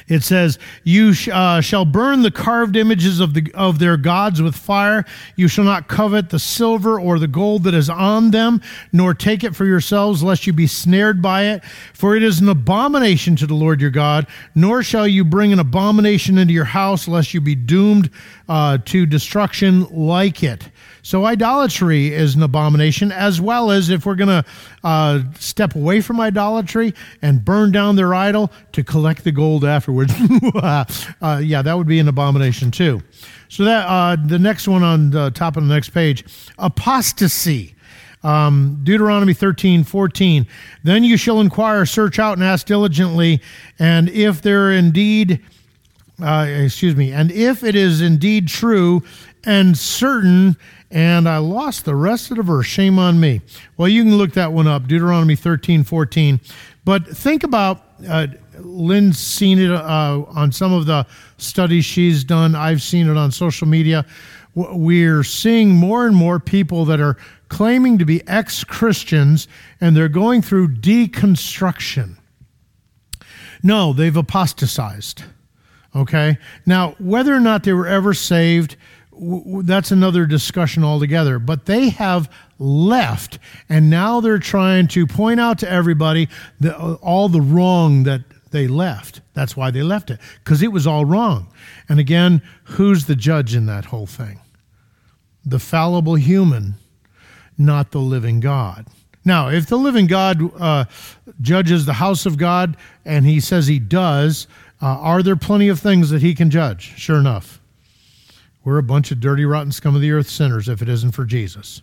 It 0.07 0.23
says, 0.23 0.59
"You 0.83 1.15
sh- 1.15 1.29
uh, 1.33 1.61
shall 1.63 1.85
burn 1.85 2.23
the 2.23 2.31
carved 2.31 2.77
images 2.77 3.21
of 3.21 3.33
the 3.33 3.51
of 3.55 3.79
their 3.79 3.97
gods 3.97 4.43
with 4.43 4.55
fire. 4.55 5.05
You 5.35 5.49
shall 5.49 5.65
not 5.65 5.89
covet 5.89 6.29
the 6.29 6.39
silver 6.39 7.01
or 7.01 7.19
the 7.19 7.27
gold 7.27 7.65
that 7.65 7.73
is 7.73 7.89
on 7.89 8.31
them, 8.31 8.61
nor 8.93 9.15
take 9.15 9.43
it 9.43 9.57
for 9.57 9.65
yourselves, 9.65 10.23
lest 10.23 10.47
you 10.47 10.53
be 10.53 10.67
snared 10.67 11.23
by 11.23 11.45
it. 11.45 11.65
For 11.95 12.17
it 12.17 12.23
is 12.23 12.41
an 12.41 12.49
abomination 12.49 13.35
to 13.37 13.47
the 13.47 13.55
Lord 13.55 13.81
your 13.81 13.91
God. 13.91 14.27
Nor 14.55 14.83
shall 14.83 15.09
you 15.09 15.25
bring 15.25 15.53
an 15.53 15.59
abomination 15.59 16.37
into 16.37 16.53
your 16.53 16.65
house, 16.65 17.09
lest 17.09 17.33
you 17.33 17.41
be 17.41 17.55
doomed 17.55 18.11
uh, 18.49 18.79
to 18.85 19.07
destruction 19.07 19.87
like 19.91 20.43
it." 20.43 20.69
So 21.05 21.27
idolatry 21.27 22.15
is 22.15 22.35
an 22.35 22.43
abomination, 22.43 23.13
as 23.13 23.39
well 23.39 23.71
as 23.71 23.91
if 23.91 24.07
we're 24.07 24.15
going 24.15 24.43
to 24.43 24.45
uh, 24.83 25.21
step 25.39 25.75
away 25.75 26.01
from 26.01 26.19
idolatry 26.19 26.95
and 27.21 27.45
burn 27.45 27.73
down 27.73 27.97
their 27.97 28.15
idol 28.15 28.51
to 28.73 28.83
collect 28.83 29.23
the 29.23 29.31
gold 29.31 29.67
afterwards. 29.67 30.15
uh, 30.55 31.41
yeah, 31.45 31.61
that 31.61 31.77
would 31.77 31.87
be 31.87 31.99
an 31.99 32.09
abomination 32.09 32.71
too. 32.71 33.03
So 33.51 33.65
that 33.65 33.87
uh, 33.87 34.17
the 34.17 34.39
next 34.39 34.67
one 34.67 34.83
on 34.83 35.11
the 35.11 35.31
top 35.31 35.59
of 35.59 35.69
the 35.69 35.73
next 35.73 35.91
page, 35.91 36.25
apostasy. 36.59 37.75
Um, 38.23 38.81
Deuteronomy 38.83 39.35
13, 39.35 39.85
14. 39.85 40.47
Then 40.85 41.05
you 41.05 41.19
shall 41.19 41.43
inquire, 41.43 41.85
search 41.85 42.19
out, 42.19 42.39
and 42.39 42.43
ask 42.43 42.67
diligently, 42.67 43.43
and 43.79 44.09
if 44.09 44.41
there 44.41 44.73
indeed, 44.73 45.43
uh, 46.23 46.47
excuse 46.49 46.97
me, 46.97 47.13
and 47.13 47.31
if 47.31 47.63
it 47.63 47.77
is 47.77 48.01
indeed 48.01 48.49
true 48.49 49.03
and 49.45 49.77
certain 49.77 50.57
and 50.95 51.29
I 51.29 51.39
lost 51.39 51.85
the 51.85 51.97
rest 51.97 52.31
of 52.31 52.37
the 52.37 52.45
verse. 52.45 52.67
Shame 52.67 53.01
on 53.01 53.19
me. 53.19 53.41
Well, 53.77 53.89
you 53.89 54.05
can 54.05 54.17
look 54.17 54.33
that 54.35 54.53
one 54.53 54.69
up, 54.69 54.87
Deuteronomy 54.87 55.35
13, 55.35 55.83
14. 55.83 56.41
But 56.85 57.05
think 57.05 57.43
about, 57.43 57.83
uh, 58.09 58.29
Lynn's 58.61 59.19
seen 59.19 59.59
it 59.59 59.73
uh, 59.73 60.25
on 60.29 60.53
some 60.53 60.73
of 60.73 60.87
the 60.87 61.05
studies 61.37 61.85
she's 61.85 62.23
done. 62.23 62.55
I've 62.55 62.81
seen 62.81 63.09
it 63.09 63.17
on 63.17 63.33
social 63.33 63.67
media. 63.67 64.07
We're 64.55 65.25
seeing 65.25 65.71
more 65.71 66.07
and 66.07 66.15
more 66.15 66.39
people 66.39 66.85
that 66.85 67.01
are 67.01 67.17
claiming 67.49 67.99
to 67.99 68.05
be 68.05 68.27
ex 68.29 68.63
Christians 68.63 69.49
and 69.81 69.97
they're 69.97 70.09
going 70.09 70.43
through 70.43 70.69
deconstruction. 70.77 72.19
No, 73.65 73.93
they've 73.93 74.17
apostatized. 74.17 75.25
Okay? 75.97 76.39
Now, 76.67 76.95
whether 77.01 77.35
or 77.35 77.41
not 77.41 77.65
they 77.65 77.73
were 77.73 77.89
ever 77.89 78.15
saved, 78.15 78.77
that's 79.19 79.91
another 79.91 80.27
discussion 80.27 80.85
altogether. 80.85 81.39
But 81.39 81.67
they 81.67 81.91
have 81.91 82.31
left, 82.59 83.39
and 83.69 83.91
now 83.91 84.21
they're 84.21 84.39
trying 84.39 84.89
to 84.89 85.07
point 85.07 85.41
out 85.41 85.59
to 85.61 85.71
everybody 85.71 86.29
the, 86.61 86.77
all 86.97 87.29
the 87.29 87.41
wrong 87.41 88.05
that 88.05 88.23
they 88.51 88.69
left. 88.69 89.21
That's 89.35 89.57
why 89.57 89.71
they 89.71 89.83
left 89.83 90.11
it, 90.11 90.21
because 90.43 90.63
it 90.63 90.73
was 90.73 90.87
all 90.87 91.05
wrong. 91.05 91.49
And 91.89 91.99
again, 91.99 92.43
who's 92.65 93.07
the 93.07 93.17
judge 93.17 93.55
in 93.55 93.67
that 93.67 93.87
whole 93.87 94.07
thing? 94.07 94.41
The 95.45 95.59
fallible 95.59 96.15
human, 96.15 96.75
not 97.59 97.91
the 97.91 98.01
living 98.01 98.41
God. 98.41 98.87
Now, 99.25 99.49
if 99.49 99.67
the 99.67 99.77
living 99.79 100.07
God 100.07 100.53
uh, 100.61 100.85
judges 101.41 101.87
the 101.87 101.95
house 101.95 102.27
of 102.27 102.37
God, 102.37 102.77
and 103.05 103.25
he 103.25 103.41
says 103.41 103.67
he 103.67 103.79
does, 103.79 104.47
uh, 104.83 104.87
are 104.87 105.23
there 105.23 105.37
plenty 105.37 105.69
of 105.69 105.81
things 105.81 106.11
that 106.11 106.21
he 106.23 106.35
can 106.35 106.51
judge? 106.51 106.95
Sure 106.97 107.19
enough. 107.19 107.61
We're 108.65 108.79
a 108.79 108.83
bunch 108.83 109.13
of 109.13 109.21
dirty, 109.21 109.45
rotten 109.45 109.73
scum 109.73 109.95
of 109.95 110.01
the 110.01 110.13
earth 110.13 110.31
sinners 110.31 110.67
if 110.69 110.81
it 110.81 110.89
isn't 110.89 111.13
for 111.13 111.27
Jesus. 111.27 111.83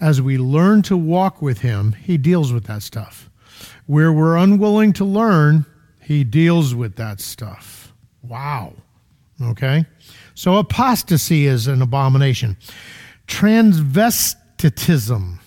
As 0.00 0.22
we 0.22 0.38
learn 0.38 0.82
to 0.82 0.96
walk 0.96 1.42
with 1.42 1.62
Him, 1.62 1.92
He 1.92 2.16
deals 2.16 2.52
with 2.52 2.62
that 2.64 2.82
stuff. 2.82 3.28
Where 3.86 4.12
we're 4.12 4.36
unwilling 4.36 4.92
to 4.94 5.04
learn, 5.04 5.66
He 6.00 6.22
deals 6.22 6.72
with 6.74 6.94
that 6.96 7.20
stuff. 7.20 7.92
Wow. 8.22 8.74
Okay? 9.42 9.84
So 10.34 10.58
apostasy 10.58 11.46
is 11.46 11.66
an 11.66 11.80
abomination. 11.82 12.56
Transvestitism. 13.26 15.39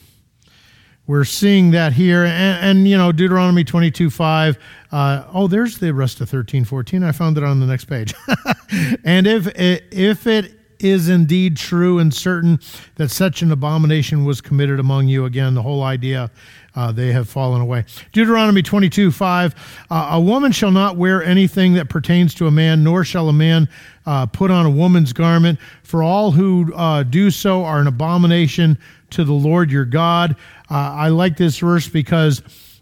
We're 1.05 1.25
seeing 1.25 1.71
that 1.71 1.93
here. 1.93 2.23
And, 2.23 2.65
and 2.65 2.87
you 2.87 2.97
know, 2.97 3.11
Deuteronomy 3.11 3.63
22 3.63 4.09
5. 4.09 4.57
Uh, 4.91 5.25
oh, 5.33 5.47
there's 5.47 5.77
the 5.79 5.93
rest 5.93 6.21
of 6.21 6.29
13 6.29 6.63
14. 6.65 7.03
I 7.03 7.11
found 7.11 7.37
it 7.37 7.43
on 7.43 7.59
the 7.59 7.65
next 7.65 7.85
page. 7.85 8.13
and 9.03 9.27
if 9.27 9.47
it, 9.47 9.83
if 9.91 10.27
it 10.27 10.53
is 10.79 11.09
indeed 11.09 11.55
true 11.55 11.99
and 11.99 12.13
certain 12.13 12.59
that 12.95 13.09
such 13.09 13.41
an 13.41 13.51
abomination 13.51 14.25
was 14.25 14.41
committed 14.41 14.79
among 14.79 15.07
you, 15.07 15.25
again, 15.25 15.53
the 15.53 15.61
whole 15.61 15.83
idea 15.83 16.29
uh, 16.75 16.91
they 16.91 17.11
have 17.11 17.29
fallen 17.29 17.61
away. 17.61 17.85
Deuteronomy 18.11 18.61
22 18.61 19.11
5 19.11 19.85
uh, 19.89 20.09
A 20.11 20.19
woman 20.19 20.51
shall 20.51 20.71
not 20.71 20.97
wear 20.97 21.23
anything 21.23 21.73
that 21.73 21.89
pertains 21.89 22.33
to 22.35 22.47
a 22.47 22.51
man, 22.51 22.83
nor 22.83 23.03
shall 23.03 23.29
a 23.29 23.33
man 23.33 23.69
uh, 24.05 24.25
put 24.25 24.51
on 24.51 24.65
a 24.65 24.69
woman's 24.69 25.13
garment, 25.13 25.59
for 25.83 26.01
all 26.01 26.31
who 26.31 26.73
uh, 26.73 27.03
do 27.03 27.29
so 27.29 27.63
are 27.63 27.79
an 27.79 27.87
abomination 27.87 28.77
to 29.11 29.23
the 29.23 29.33
Lord 29.33 29.71
your 29.71 29.85
God. 29.85 30.35
Uh, 30.73 30.91
I 30.95 31.09
like 31.09 31.37
this 31.37 31.59
verse 31.59 31.87
because 31.87 32.41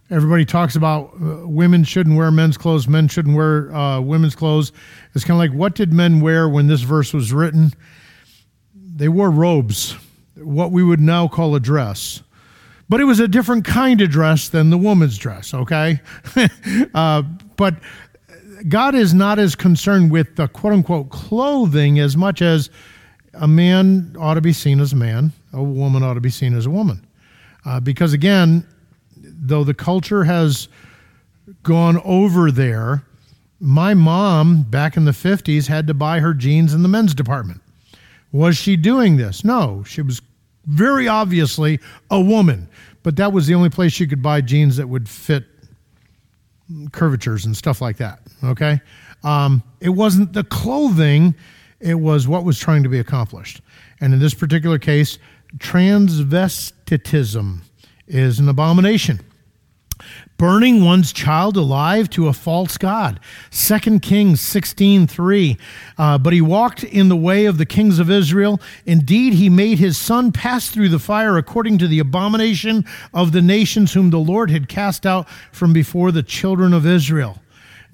everybody 0.09 0.45
talks 0.45 0.77
about 0.77 1.13
uh, 1.15 1.45
women 1.45 1.83
shouldn't 1.83 2.15
wear 2.15 2.31
men's 2.31 2.57
clothes, 2.57 2.87
men 2.87 3.09
shouldn't 3.09 3.35
wear 3.35 3.75
uh, 3.75 3.99
women's 3.99 4.33
clothes. 4.33 4.71
It's 5.13 5.25
kind 5.25 5.35
of 5.35 5.39
like, 5.39 5.51
what 5.51 5.75
did 5.75 5.91
men 5.91 6.21
wear 6.21 6.47
when 6.47 6.67
this 6.67 6.79
verse 6.83 7.13
was 7.13 7.33
written? 7.33 7.73
They 8.73 9.09
wore 9.09 9.29
robes, 9.29 9.97
what 10.35 10.71
we 10.71 10.85
would 10.85 11.01
now 11.01 11.27
call 11.27 11.53
a 11.53 11.59
dress. 11.59 12.23
But 12.87 13.01
it 13.01 13.03
was 13.03 13.19
a 13.19 13.27
different 13.27 13.65
kind 13.65 13.99
of 13.99 14.09
dress 14.09 14.47
than 14.47 14.69
the 14.69 14.77
woman's 14.77 15.17
dress, 15.17 15.53
okay? 15.53 15.99
uh, 16.93 17.23
but 17.57 17.75
God 18.69 18.95
is 18.95 19.13
not 19.13 19.37
as 19.37 19.53
concerned 19.53 20.11
with 20.11 20.37
the 20.37 20.47
quote 20.47 20.71
unquote 20.71 21.09
clothing 21.09 21.99
as 21.99 22.15
much 22.15 22.41
as 22.41 22.69
a 23.33 23.49
man 23.49 24.15
ought 24.17 24.35
to 24.35 24.41
be 24.41 24.53
seen 24.53 24.79
as 24.79 24.93
a 24.93 24.95
man, 24.95 25.33
a 25.51 25.61
woman 25.61 26.03
ought 26.03 26.13
to 26.13 26.21
be 26.21 26.29
seen 26.29 26.55
as 26.55 26.65
a 26.65 26.69
woman. 26.69 27.05
Uh, 27.65 27.79
because 27.79 28.13
again, 28.13 28.65
though 29.17 29.63
the 29.63 29.73
culture 29.73 30.23
has 30.23 30.67
gone 31.63 32.01
over 32.03 32.51
there, 32.51 33.03
my 33.59 33.93
mom 33.93 34.63
back 34.63 34.97
in 34.97 35.05
the 35.05 35.11
50s 35.11 35.67
had 35.67 35.87
to 35.87 35.93
buy 35.93 36.19
her 36.19 36.33
jeans 36.33 36.73
in 36.73 36.81
the 36.81 36.89
men's 36.89 37.13
department. 37.13 37.61
Was 38.31 38.57
she 38.57 38.75
doing 38.75 39.17
this? 39.17 39.43
No, 39.43 39.83
she 39.83 40.01
was 40.01 40.21
very 40.65 41.07
obviously 41.07 41.79
a 42.09 42.19
woman, 42.19 42.67
but 43.03 43.15
that 43.17 43.33
was 43.33 43.47
the 43.47 43.53
only 43.53 43.69
place 43.69 43.91
she 43.91 44.07
could 44.07 44.21
buy 44.21 44.41
jeans 44.41 44.77
that 44.77 44.87
would 44.87 45.07
fit 45.07 45.45
curvatures 46.91 47.45
and 47.45 47.55
stuff 47.55 47.81
like 47.81 47.97
that. 47.97 48.19
Okay. 48.43 48.79
Um, 49.23 49.61
it 49.79 49.89
wasn't 49.89 50.33
the 50.33 50.43
clothing, 50.43 51.35
it 51.79 51.95
was 51.95 52.27
what 52.27 52.43
was 52.43 52.57
trying 52.57 52.83
to 52.83 52.89
be 52.89 52.99
accomplished. 52.99 53.61
And 53.99 54.13
in 54.13 54.19
this 54.19 54.33
particular 54.33 54.79
case, 54.79 55.19
transvestitism 56.91 57.61
is 58.07 58.39
an 58.39 58.49
abomination 58.49 59.19
burning 60.37 60.83
one's 60.83 61.13
child 61.13 61.55
alive 61.55 62.09
to 62.09 62.27
a 62.27 62.33
false 62.33 62.77
god 62.77 63.19
2 63.51 63.99
kings 63.99 64.41
16.3 64.41 65.57
uh, 65.97 66.17
but 66.17 66.33
he 66.33 66.41
walked 66.41 66.83
in 66.83 67.07
the 67.09 67.15
way 67.15 67.45
of 67.45 67.57
the 67.57 67.65
kings 67.65 67.99
of 67.99 68.09
israel 68.09 68.59
indeed 68.85 69.33
he 69.33 69.49
made 69.49 69.77
his 69.77 69.97
son 69.97 70.31
pass 70.31 70.69
through 70.69 70.89
the 70.89 70.99
fire 70.99 71.37
according 71.37 71.77
to 71.77 71.87
the 71.87 71.99
abomination 71.99 72.83
of 73.13 73.31
the 73.31 73.41
nations 73.41 73.93
whom 73.93 74.09
the 74.09 74.17
lord 74.17 74.49
had 74.49 74.67
cast 74.67 75.05
out 75.05 75.29
from 75.51 75.71
before 75.71 76.11
the 76.11 76.23
children 76.23 76.73
of 76.73 76.85
israel 76.85 77.37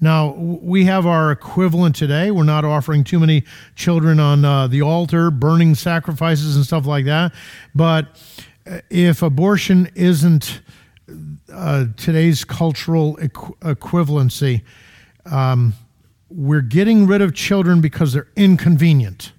now, 0.00 0.34
we 0.34 0.84
have 0.84 1.06
our 1.06 1.32
equivalent 1.32 1.96
today. 1.96 2.30
We're 2.30 2.44
not 2.44 2.64
offering 2.64 3.02
too 3.02 3.18
many 3.18 3.42
children 3.74 4.20
on 4.20 4.44
uh, 4.44 4.68
the 4.68 4.82
altar, 4.82 5.30
burning 5.32 5.74
sacrifices 5.74 6.54
and 6.54 6.64
stuff 6.64 6.86
like 6.86 7.06
that. 7.06 7.34
But 7.74 8.06
if 8.90 9.22
abortion 9.22 9.90
isn't 9.94 10.60
uh, 11.52 11.86
today's 11.96 12.44
cultural 12.44 13.16
equ- 13.16 13.56
equivalency, 13.58 14.62
um, 15.26 15.74
we're 16.30 16.60
getting 16.60 17.06
rid 17.06 17.22
of 17.22 17.34
children 17.34 17.80
because 17.80 18.12
they're 18.12 18.28
inconvenient. 18.36 19.32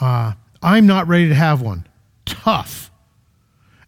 Uh, 0.00 0.32
I'm 0.62 0.86
not 0.86 1.08
ready 1.08 1.28
to 1.28 1.34
have 1.34 1.60
one. 1.60 1.86
Tough. 2.24 2.90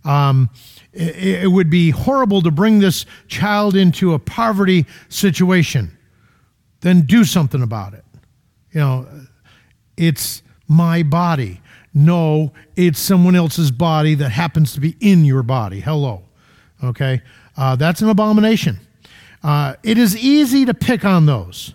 Um, 0.05 0.51
it, 0.93 1.45
it 1.45 1.49
would 1.51 1.71
be 1.71 1.91
horrible 1.91 2.43
to 2.43 2.51
bring 2.51 2.79
this 2.79 3.07
child 3.29 3.77
into 3.77 4.15
a 4.15 4.19
poverty 4.19 4.87
situation. 5.09 5.97
Then 6.81 7.03
do 7.03 7.25
something 7.25 7.63
about 7.63 7.95
it. 7.95 8.05
You 8.73 8.81
know, 8.81 9.07
it's 9.97 10.43
my 10.69 11.03
body. 11.03 11.61
No, 11.97 12.53
it's 12.77 13.01
someone 13.01 13.35
else's 13.35 13.71
body 13.71 14.15
that 14.17 14.29
happens 14.29 14.75
to 14.75 14.81
be 14.81 14.97
in 15.01 15.25
your 15.25 15.43
body. 15.43 15.81
Hello. 15.81 16.25
Okay? 16.85 17.23
Uh, 17.57 17.75
that's 17.75 18.03
an 18.03 18.11
abomination. 18.11 18.79
Uh, 19.43 19.77
it 19.83 19.97
is 19.97 20.15
easy 20.15 20.67
to 20.67 20.75
pick 20.75 21.07
on 21.07 21.25
those. 21.25 21.73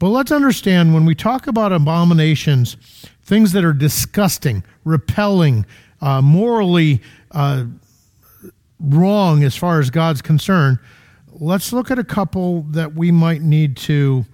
But 0.00 0.08
let's 0.08 0.32
understand 0.32 0.92
when 0.92 1.04
we 1.04 1.14
talk 1.14 1.46
about 1.46 1.70
abominations, 1.70 2.76
things 3.22 3.52
that 3.52 3.64
are 3.64 3.72
disgusting, 3.72 4.64
repelling, 4.84 5.66
uh, 6.00 6.20
morally 6.20 7.00
uh, 7.30 7.66
wrong 8.80 9.44
as 9.44 9.54
far 9.54 9.78
as 9.78 9.88
God's 9.88 10.20
concerned, 10.20 10.80
let's 11.30 11.72
look 11.72 11.92
at 11.92 11.98
a 12.00 12.04
couple 12.04 12.62
that 12.70 12.94
we 12.94 13.12
might 13.12 13.40
need 13.40 13.76
to 13.76 14.26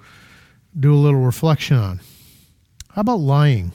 do 0.78 0.94
a 0.94 0.96
little 0.96 1.20
reflection 1.20 1.76
on. 1.76 2.00
How 2.92 3.02
about 3.02 3.20
lying? 3.20 3.72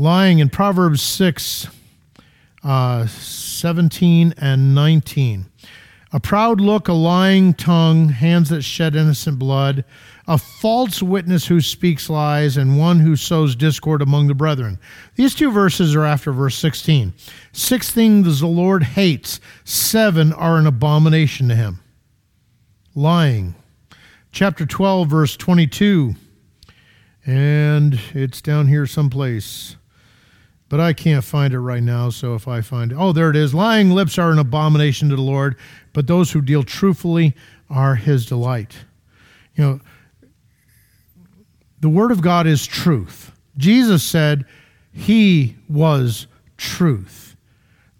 Lying 0.00 0.38
in 0.38 0.48
Proverbs 0.48 1.02
6, 1.02 1.66
uh, 2.62 3.06
17 3.08 4.32
and 4.38 4.72
19. 4.72 5.46
A 6.12 6.20
proud 6.20 6.60
look, 6.60 6.86
a 6.86 6.92
lying 6.92 7.52
tongue, 7.52 8.08
hands 8.10 8.48
that 8.50 8.62
shed 8.62 8.94
innocent 8.94 9.40
blood, 9.40 9.84
a 10.28 10.38
false 10.38 11.02
witness 11.02 11.48
who 11.48 11.60
speaks 11.60 12.08
lies, 12.08 12.56
and 12.56 12.78
one 12.78 13.00
who 13.00 13.16
sows 13.16 13.56
discord 13.56 14.00
among 14.00 14.28
the 14.28 14.34
brethren. 14.34 14.78
These 15.16 15.34
two 15.34 15.50
verses 15.50 15.96
are 15.96 16.04
after 16.04 16.30
verse 16.30 16.54
16. 16.54 17.12
Six 17.50 17.90
things 17.90 18.38
the 18.38 18.46
Lord 18.46 18.84
hates, 18.84 19.40
seven 19.64 20.32
are 20.32 20.58
an 20.58 20.68
abomination 20.68 21.48
to 21.48 21.56
him. 21.56 21.80
Lying. 22.94 23.56
Chapter 24.30 24.64
12, 24.64 25.08
verse 25.08 25.36
22. 25.36 26.14
And 27.26 28.00
it's 28.14 28.40
down 28.40 28.68
here 28.68 28.86
someplace 28.86 29.74
but 30.68 30.80
I 30.80 30.92
can't 30.92 31.24
find 31.24 31.54
it 31.54 31.60
right 31.60 31.82
now. 31.82 32.10
So 32.10 32.34
if 32.34 32.46
I 32.46 32.60
find 32.60 32.92
it, 32.92 32.96
oh, 32.98 33.12
there 33.12 33.30
it 33.30 33.36
is. 33.36 33.54
Lying 33.54 33.90
lips 33.90 34.18
are 34.18 34.30
an 34.30 34.38
abomination 34.38 35.08
to 35.08 35.16
the 35.16 35.22
Lord, 35.22 35.56
but 35.92 36.06
those 36.06 36.32
who 36.32 36.42
deal 36.42 36.62
truthfully 36.62 37.34
are 37.70 37.94
his 37.94 38.26
delight. 38.26 38.76
You 39.54 39.64
know, 39.64 39.80
the 41.80 41.88
word 41.88 42.10
of 42.10 42.20
God 42.20 42.46
is 42.46 42.66
truth. 42.66 43.32
Jesus 43.56 44.02
said 44.02 44.44
he 44.92 45.56
was 45.68 46.26
truth. 46.56 47.36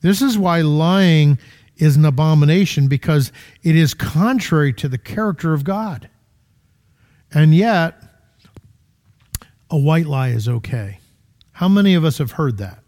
This 0.01 0.23
is 0.23 0.39
why 0.39 0.61
lying 0.61 1.39
is 1.77 1.97
an 1.97 2.05
abomination 2.05 2.89
because 2.89 3.33
it 3.63 3.77
is 3.77 3.95
contrary 3.95 4.73
to 4.75 4.89
the 4.89 4.99
character 4.99 5.55
of 5.55 5.65
God. 5.65 6.09
And 7.33 7.55
yet, 7.55 8.03
a 9.71 9.77
white 9.77 10.07
lie 10.07 10.31
is 10.31 10.49
okay. 10.49 10.99
How 11.59 11.67
many 11.67 11.95
of 11.95 12.05
us 12.05 12.19
have 12.19 12.31
heard 12.31 12.59
that? 12.59 12.85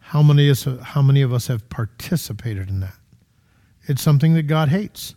How 0.00 0.22
many, 0.22 0.48
us, 0.48 0.66
how 0.84 1.02
many 1.02 1.20
of 1.20 1.34
us 1.34 1.48
have 1.48 1.68
participated 1.68 2.70
in 2.70 2.80
that? 2.80 2.94
It's 3.82 4.00
something 4.00 4.32
that 4.32 4.44
God 4.44 4.70
hates. 4.70 5.14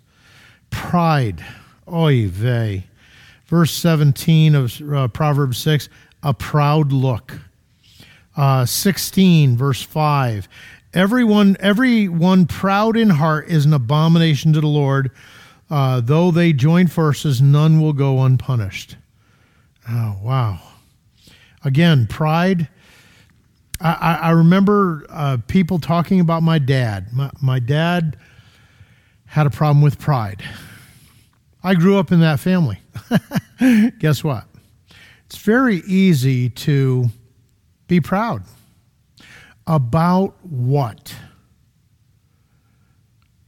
Pride. 0.70 1.45
Oy 1.89 2.28
vey. 2.28 2.88
Verse 3.45 3.72
17 3.72 4.53
of 4.53 4.82
uh, 4.82 5.07
Proverbs 5.07 5.57
6 5.59 5.88
a 6.22 6.34
proud 6.34 6.91
look. 6.91 7.39
Uh, 8.36 8.65
16, 8.65 9.55
verse 9.55 9.82
5. 9.82 10.49
Everyone, 10.93 11.55
everyone 11.61 12.47
proud 12.47 12.97
in 12.97 13.11
heart 13.11 13.47
is 13.47 13.65
an 13.65 13.72
abomination 13.72 14.51
to 14.51 14.59
the 14.59 14.68
Lord. 14.68 15.11
Uh, 15.70 16.01
though 16.01 16.32
they 16.32 16.51
join 16.51 16.88
forces, 16.88 17.41
none 17.41 17.80
will 17.80 17.93
go 17.93 18.24
unpunished. 18.24 18.97
Oh, 19.89 20.18
wow. 20.22 20.59
Again, 21.64 22.08
pride. 22.08 22.70
I, 23.80 24.20
I 24.24 24.30
remember 24.32 25.05
uh, 25.10 25.38
people 25.47 25.80
talking 25.80 26.20
about 26.20 26.43
my 26.43 26.60
dad. 26.60 27.14
My, 27.14 27.30
my 27.41 27.60
dad 27.60 28.18
had 29.26 29.45
a 29.45 29.49
problem 29.49 29.82
with 29.82 29.99
pride. 29.99 30.43
I 31.64 31.76
grew 31.76 31.97
up 31.97 32.12
in 32.12 32.22
that 32.22 32.39
family. 32.39 32.80
Guess 33.99 34.24
what? 34.24 34.45
It's 35.26 35.38
very 35.38 35.78
easy 35.86 36.49
to 36.49 37.10
be 37.88 37.99
proud. 37.99 38.43
About 39.66 40.36
what? 40.43 41.14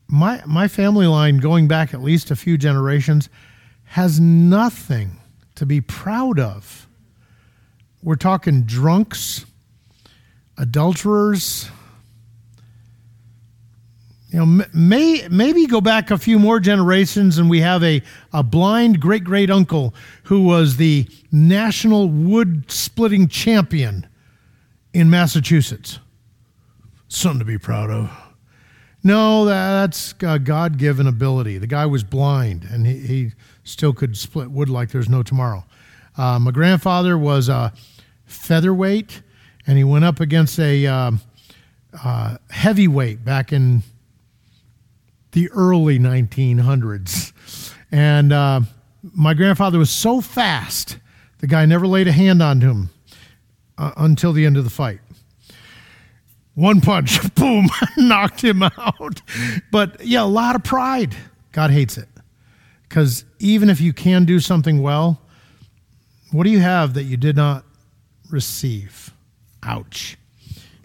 My, 0.07 0.43
my 0.45 0.67
family 0.67 1.07
line, 1.07 1.37
going 1.37 1.67
back 1.67 1.93
at 1.93 2.01
least 2.01 2.29
a 2.29 2.35
few 2.35 2.57
generations, 2.57 3.29
has 3.85 4.19
nothing 4.19 5.17
to 5.55 5.65
be 5.65 5.79
proud 5.79 6.39
of. 6.39 6.88
We're 8.01 8.15
talking 8.15 8.63
drunks, 8.63 9.45
adulterers. 10.57 11.69
You 14.29 14.39
know, 14.39 14.65
may, 14.73 15.27
maybe 15.29 15.65
go 15.65 15.81
back 15.81 16.11
a 16.11 16.17
few 16.17 16.37
more 16.37 16.59
generations 16.59 17.39
and 17.39 17.49
we 17.49 17.61
have 17.61 17.83
a, 17.83 18.01
a 18.31 18.43
blind 18.43 18.99
great 18.99 19.23
great 19.23 19.49
uncle 19.49 19.93
who 20.23 20.43
was 20.43 20.77
the 20.77 21.07
national 21.31 22.09
wood 22.09 22.71
splitting 22.71 23.27
champion 23.27 24.07
in 24.93 25.09
Massachusetts. 25.09 25.99
Something 27.07 27.39
to 27.39 27.45
be 27.45 27.57
proud 27.57 27.89
of. 27.89 28.11
No, 29.03 29.45
that's 29.45 30.13
God 30.13 30.77
given 30.77 31.07
ability. 31.07 31.57
The 31.57 31.67
guy 31.67 31.85
was 31.85 32.03
blind 32.03 32.67
and 32.69 32.85
he, 32.85 32.99
he 32.99 33.31
still 33.63 33.93
could 33.93 34.15
split 34.15 34.51
wood 34.51 34.69
like 34.69 34.91
there's 34.91 35.09
no 35.09 35.23
tomorrow. 35.23 35.65
Uh, 36.17 36.37
my 36.37 36.51
grandfather 36.51 37.17
was 37.17 37.49
a 37.49 37.71
featherweight, 38.29 39.21
and 39.67 39.77
he 39.77 39.83
went 39.83 40.05
up 40.05 40.19
against 40.19 40.59
a 40.59 40.85
uh, 40.85 41.11
uh, 42.03 42.37
heavyweight 42.49 43.23
back 43.25 43.51
in 43.51 43.83
the 45.31 45.49
early 45.51 45.99
1900s. 45.99 47.33
And 47.91 48.31
uh, 48.31 48.61
my 49.03 49.33
grandfather 49.33 49.77
was 49.77 49.89
so 49.89 50.21
fast, 50.21 50.97
the 51.39 51.47
guy 51.47 51.65
never 51.65 51.87
laid 51.87 52.07
a 52.07 52.11
hand 52.11 52.41
on 52.41 52.61
him 52.61 52.89
uh, 53.77 53.91
until 53.97 54.33
the 54.33 54.45
end 54.45 54.57
of 54.57 54.63
the 54.63 54.69
fight. 54.69 54.99
One 56.55 56.81
punch, 56.81 57.33
boom, 57.35 57.69
knocked 57.97 58.43
him 58.43 58.63
out. 58.63 59.21
But 59.71 60.05
yeah, 60.05 60.23
a 60.23 60.25
lot 60.25 60.55
of 60.55 60.63
pride. 60.63 61.15
God 61.51 61.71
hates 61.71 61.97
it. 61.97 62.09
Because 62.87 63.23
even 63.39 63.69
if 63.69 63.79
you 63.79 63.93
can 63.93 64.25
do 64.25 64.39
something 64.39 64.81
well, 64.81 65.21
what 66.31 66.43
do 66.43 66.49
you 66.49 66.59
have 66.59 66.95
that 66.95 67.03
you 67.03 67.17
did 67.17 67.35
not 67.35 67.63
receive? 68.29 69.13
Ouch. 69.63 70.17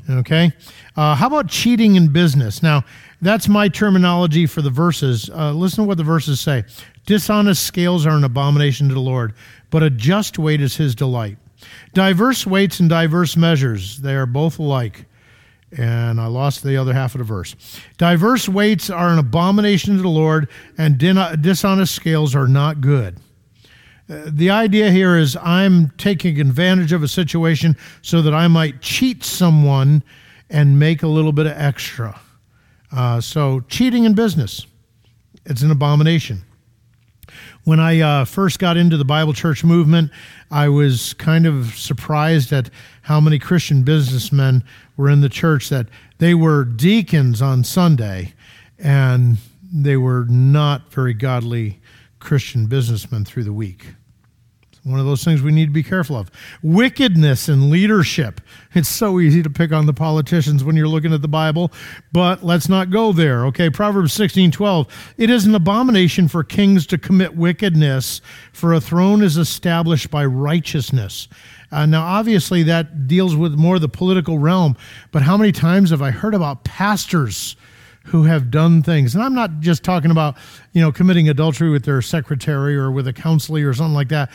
Okay. 0.08 0.52
Uh, 0.96 1.14
how 1.14 1.26
about 1.28 1.48
cheating 1.48 1.96
in 1.96 2.08
business? 2.08 2.62
Now, 2.62 2.84
that's 3.22 3.48
my 3.48 3.68
terminology 3.68 4.46
for 4.46 4.60
the 4.60 4.70
verses. 4.70 5.30
Uh, 5.30 5.52
listen 5.52 5.84
to 5.84 5.88
what 5.88 5.96
the 5.96 6.04
verses 6.04 6.40
say 6.40 6.64
Dishonest 7.06 7.64
scales 7.64 8.06
are 8.06 8.16
an 8.16 8.24
abomination 8.24 8.88
to 8.88 8.94
the 8.94 9.00
Lord, 9.00 9.34
but 9.70 9.82
a 9.82 9.90
just 9.90 10.38
weight 10.38 10.60
is 10.60 10.76
his 10.76 10.94
delight. 10.94 11.38
Diverse 11.94 12.46
weights 12.46 12.80
and 12.80 12.88
diverse 12.88 13.36
measures, 13.36 13.98
they 13.98 14.14
are 14.14 14.26
both 14.26 14.58
alike. 14.58 15.06
And 15.76 16.20
I 16.20 16.26
lost 16.26 16.62
the 16.62 16.76
other 16.76 16.92
half 16.92 17.14
of 17.14 17.18
the 17.18 17.24
verse. 17.24 17.56
Diverse 17.96 18.48
weights 18.48 18.90
are 18.90 19.08
an 19.08 19.18
abomination 19.18 19.96
to 19.96 20.02
the 20.02 20.08
Lord, 20.08 20.48
and 20.78 20.98
dishonest 20.98 21.94
scales 21.94 22.34
are 22.34 22.46
not 22.46 22.80
good. 22.80 23.18
Uh, 24.08 24.22
the 24.26 24.50
idea 24.50 24.90
here 24.90 25.16
is 25.16 25.36
I'm 25.36 25.90
taking 25.96 26.40
advantage 26.40 26.92
of 26.92 27.02
a 27.02 27.08
situation 27.08 27.76
so 28.02 28.20
that 28.22 28.34
I 28.34 28.48
might 28.48 28.82
cheat 28.82 29.24
someone 29.24 30.02
and 30.50 30.78
make 30.78 31.02
a 31.02 31.06
little 31.08 31.32
bit 31.32 31.46
of 31.46 31.52
extra. 31.56 32.20
Uh, 32.92 33.20
so, 33.20 33.60
cheating 33.68 34.04
in 34.04 34.14
business, 34.14 34.66
it's 35.46 35.62
an 35.62 35.70
abomination. 35.70 36.42
When 37.64 37.80
I 37.80 38.00
uh, 38.00 38.24
first 38.26 38.58
got 38.58 38.76
into 38.76 38.98
the 38.98 39.06
Bible 39.06 39.32
church 39.32 39.64
movement, 39.64 40.10
I 40.50 40.68
was 40.68 41.14
kind 41.14 41.46
of 41.46 41.74
surprised 41.74 42.52
at 42.52 42.68
how 43.02 43.20
many 43.20 43.38
Christian 43.38 43.82
businessmen 43.82 44.62
were 44.98 45.08
in 45.08 45.22
the 45.22 45.30
church 45.30 45.70
that 45.70 45.86
they 46.18 46.34
were 46.34 46.64
deacons 46.64 47.40
on 47.40 47.64
Sunday 47.64 48.34
and 48.78 49.38
they 49.72 49.96
were 49.96 50.26
not 50.26 50.92
very 50.92 51.14
godly 51.14 51.80
Christian 52.24 52.66
businessmen 52.66 53.24
through 53.24 53.44
the 53.44 53.52
week. 53.52 53.94
It's 54.72 54.84
One 54.84 54.98
of 54.98 55.06
those 55.06 55.22
things 55.22 55.42
we 55.42 55.52
need 55.52 55.66
to 55.66 55.72
be 55.72 55.82
careful 55.82 56.16
of. 56.16 56.30
Wickedness 56.62 57.48
in 57.48 57.70
leadership. 57.70 58.40
It's 58.74 58.88
so 58.88 59.20
easy 59.20 59.42
to 59.42 59.50
pick 59.50 59.72
on 59.72 59.86
the 59.86 59.92
politicians 59.92 60.64
when 60.64 60.74
you're 60.74 60.88
looking 60.88 61.12
at 61.12 61.22
the 61.22 61.28
Bible, 61.28 61.70
but 62.12 62.42
let's 62.42 62.68
not 62.68 62.90
go 62.90 63.12
there. 63.12 63.44
Okay, 63.46 63.68
Proverbs 63.68 64.14
16 64.14 64.50
12. 64.50 65.14
It 65.18 65.30
is 65.30 65.44
an 65.44 65.54
abomination 65.54 66.26
for 66.26 66.42
kings 66.42 66.86
to 66.88 66.98
commit 66.98 67.36
wickedness, 67.36 68.20
for 68.52 68.72
a 68.72 68.80
throne 68.80 69.22
is 69.22 69.36
established 69.36 70.10
by 70.10 70.24
righteousness. 70.24 71.28
Uh, 71.70 71.84
now, 71.86 72.04
obviously, 72.04 72.62
that 72.62 73.06
deals 73.06 73.36
with 73.36 73.54
more 73.54 73.78
the 73.78 73.88
political 73.88 74.38
realm, 74.38 74.76
but 75.12 75.22
how 75.22 75.36
many 75.36 75.52
times 75.52 75.90
have 75.90 76.02
I 76.02 76.10
heard 76.10 76.34
about 76.34 76.64
pastors? 76.64 77.56
Who 78.04 78.24
have 78.24 78.50
done 78.50 78.82
things. 78.82 79.14
And 79.14 79.24
I'm 79.24 79.34
not 79.34 79.60
just 79.60 79.82
talking 79.82 80.10
about, 80.10 80.36
you 80.72 80.80
know, 80.80 80.92
committing 80.92 81.28
adultery 81.28 81.70
with 81.70 81.84
their 81.84 82.02
secretary 82.02 82.76
or 82.76 82.90
with 82.90 83.08
a 83.08 83.12
counselor 83.12 83.68
or 83.68 83.72
something 83.72 83.94
like 83.94 84.08
that. 84.08 84.30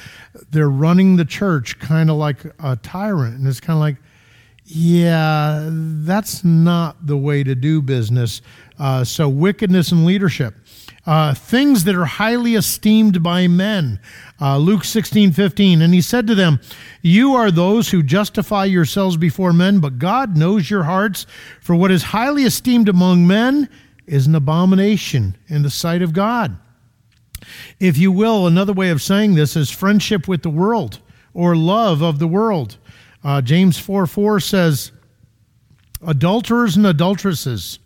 They're 0.49 0.69
running 0.69 1.15
the 1.15 1.25
church 1.25 1.77
kind 1.79 2.09
of 2.09 2.17
like 2.17 2.43
a 2.59 2.75
tyrant. 2.77 3.37
And 3.37 3.47
it's 3.47 3.59
kind 3.59 3.77
of 3.77 3.81
like, 3.81 3.97
yeah, 4.65 5.67
that's 5.71 6.43
not 6.43 7.05
the 7.05 7.17
way 7.17 7.43
to 7.43 7.55
do 7.55 7.81
business. 7.81 8.41
Uh, 8.77 9.03
so, 9.03 9.27
wickedness 9.27 9.91
in 9.91 10.05
leadership. 10.05 10.55
Uh, 11.09 11.33
things 11.33 11.85
that 11.85 11.95
are 11.95 12.05
highly 12.05 12.53
esteemed 12.53 13.23
by 13.23 13.47
men. 13.47 13.99
Uh, 14.39 14.59
Luke 14.59 14.83
16, 14.83 15.31
15. 15.31 15.81
And 15.81 15.91
he 15.91 16.01
said 16.01 16.27
to 16.27 16.35
them, 16.35 16.59
You 17.01 17.33
are 17.33 17.49
those 17.49 17.89
who 17.89 18.03
justify 18.03 18.65
yourselves 18.65 19.17
before 19.17 19.51
men, 19.51 19.79
but 19.79 19.97
God 19.97 20.37
knows 20.37 20.69
your 20.69 20.83
hearts. 20.83 21.25
For 21.61 21.73
what 21.73 21.89
is 21.89 22.03
highly 22.03 22.43
esteemed 22.43 22.87
among 22.87 23.25
men 23.25 23.67
is 24.05 24.27
an 24.27 24.35
abomination 24.35 25.35
in 25.47 25.63
the 25.63 25.71
sight 25.71 26.03
of 26.03 26.13
God. 26.13 26.59
If 27.79 27.97
you 27.97 28.11
will, 28.11 28.45
another 28.45 28.73
way 28.73 28.91
of 28.91 29.01
saying 29.01 29.33
this 29.33 29.55
is 29.55 29.71
friendship 29.71 30.27
with 30.27 30.43
the 30.43 30.51
world 30.51 30.99
or 31.33 31.55
love 31.55 32.03
of 32.03 32.19
the 32.19 32.27
world. 32.27 32.77
Uh, 33.23 33.41
James 33.41 33.79
4 33.79 34.05
4 34.05 34.39
says, 34.39 34.91
Adulterers 36.05 36.77
and 36.77 36.85
adulteresses. 36.85 37.79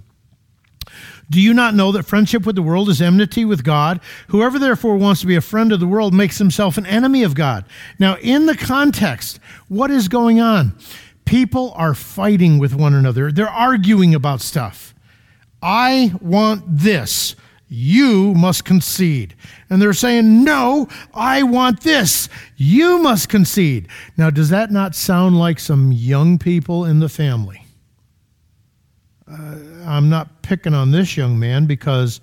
Do 1.34 1.42
you 1.42 1.52
not 1.52 1.74
know 1.74 1.92
that 1.94 2.04
friendship 2.04 2.46
with 2.46 2.56
the 2.56 2.62
world 2.62 2.90
is 2.90 3.02
enmity 3.02 3.44
with 3.44 3.64
God? 3.64 4.00
Whoever 4.28 4.60
therefore 4.60 4.98
wants 4.98 5.22
to 5.22 5.26
be 5.26 5.36
a 5.36 5.42
friend 5.42 5.72
of 5.72 5.80
the 5.80 5.88
world 5.88 6.14
makes 6.14 6.38
himself 6.38 6.78
an 6.78 6.86
enemy 6.86 7.24
of 7.24 7.34
God. 7.34 7.66
Now, 7.98 8.18
in 8.18 8.46
the 8.46 8.56
context, 8.56 9.40
what 9.68 9.90
is 9.90 10.08
going 10.08 10.40
on? 10.40 10.78
People 11.26 11.74
are 11.76 11.96
fighting 11.96 12.60
with 12.60 12.76
one 12.76 12.94
another, 12.94 13.32
they're 13.32 13.50
arguing 13.50 14.14
about 14.14 14.42
stuff. 14.42 14.94
I 15.60 16.14
want 16.22 16.66
this. 16.68 17.36
You 17.68 18.36
must 18.36 18.64
concede. 18.64 19.34
And 19.72 19.82
they're 19.82 19.94
saying, 19.94 20.44
No, 20.44 20.88
I 21.16 21.42
want 21.42 21.82
this. 21.82 22.30
You 22.58 23.00
must 23.00 23.28
concede. 23.28 23.88
Now, 24.18 24.30
does 24.30 24.50
that 24.50 24.70
not 24.70 24.94
sound 24.94 25.40
like 25.40 25.60
some 25.60 25.92
young 25.92 26.38
people 26.38 26.86
in 26.86 27.00
the 27.00 27.10
family? 27.10 27.63
Uh, 29.34 29.56
I'm 29.86 30.10
not 30.10 30.42
picking 30.44 30.74
on 30.74 30.92
this 30.92 31.18
young 31.18 31.40
man 31.40 31.66
because 31.66 32.22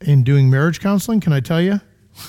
in 0.00 0.24
doing 0.24 0.50
marriage 0.50 0.80
counseling, 0.80 1.20
can 1.20 1.32
I 1.32 1.40
tell 1.40 1.60
you? 1.60 1.80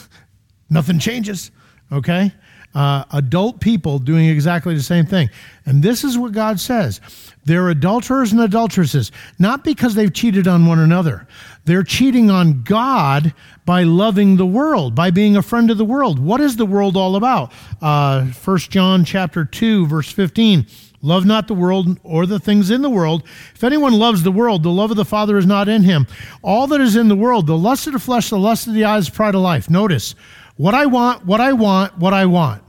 Nothing 0.70 1.00
changes, 1.00 1.52
okay? 1.92 2.32
Uh, 2.76 3.06
adult 3.12 3.62
people 3.62 4.00
doing 4.00 4.28
exactly 4.28 4.76
the 4.76 4.84
same 4.84 5.06
thing. 5.06 5.30
And 5.66 5.82
this 5.82 6.04
is 6.04 6.18
what 6.18 6.34
God 6.34 6.60
says 6.60 7.00
they're 7.46 7.70
adulterers 7.70 8.32
and 8.32 8.42
adulteresses, 8.42 9.12
not 9.40 9.64
because 9.64 9.96
they've 9.96 10.14
cheated 10.14 10.48
on 10.48 10.66
one 10.66 10.80
another. 10.80 11.28
They're 11.64 11.84
cheating 11.84 12.30
on 12.30 12.64
God 12.64 13.34
by 13.66 13.84
loving 13.84 14.38
the 14.38 14.46
world, 14.46 14.94
by 14.94 15.12
being 15.12 15.38
a 15.38 15.42
friend 15.42 15.72
of 15.72 15.78
the 15.78 15.86
world. 15.86 16.20
What 16.20 16.42
is 16.42 16.58
the 16.58 16.66
world 16.66 16.98
all 16.98 17.16
about? 17.16 17.54
Uh, 17.82 18.26
1 18.26 18.58
John 18.58 19.06
chapter 19.06 19.46
2, 19.46 19.88
verse 19.88 20.12
15. 20.12 20.66
Love 21.06 21.24
not 21.24 21.48
the 21.48 21.54
world 21.54 22.00
or 22.04 22.26
the 22.26 22.40
things 22.40 22.72
in 22.72 22.82
the 22.82 22.90
world. 22.90 23.22
If 23.54 23.64
anyone 23.64 23.94
loves 23.94 24.24
the 24.24 24.32
world, 24.32 24.64
the 24.64 24.72
love 24.72 24.90
of 24.90 24.98
the 24.98 25.06
Father 25.06 25.38
is 25.38 25.46
not 25.46 25.70
in 25.70 25.84
him. 25.84 26.08
All 26.42 26.66
that 26.68 26.82
is 26.82 26.96
in 26.96 27.10
the 27.10 27.16
world, 27.16 27.46
the 27.46 27.56
lust 27.56 27.86
of 27.86 27.94
the 27.94 28.00
flesh, 28.00 28.32
the 28.32 28.40
lust 28.40 28.66
of 28.66 28.74
the 28.74 28.86
eyes, 28.86 29.08
pride 29.08 29.36
of 29.36 29.42
life. 29.42 29.70
Notice, 29.70 30.16
what 30.58 30.74
I 30.74 30.88
want, 30.88 31.24
what 31.24 31.40
I 31.40 31.54
want, 31.54 31.96
what 32.00 32.14
I 32.14 32.26
want. 32.26 32.64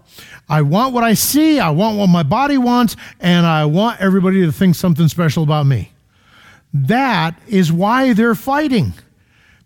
I 0.51 0.61
want 0.61 0.93
what 0.93 1.03
I 1.03 1.15
see, 1.15 1.59
I 1.59 1.71
want 1.71 1.97
what 1.97 2.09
my 2.09 2.23
body 2.23 2.59
wants, 2.59 2.95
and 3.21 3.47
I 3.47 3.65
want 3.65 4.03
everybody 4.03 4.43
to 4.43 4.53
think 4.53 4.75
something 4.75 5.09
special 5.09 5.43
about 5.43 5.65
me. 5.65 5.93
That 6.75 7.39
is 7.49 7.73
why 7.73 8.13
they're 8.13 8.35
fighting, 8.35 8.93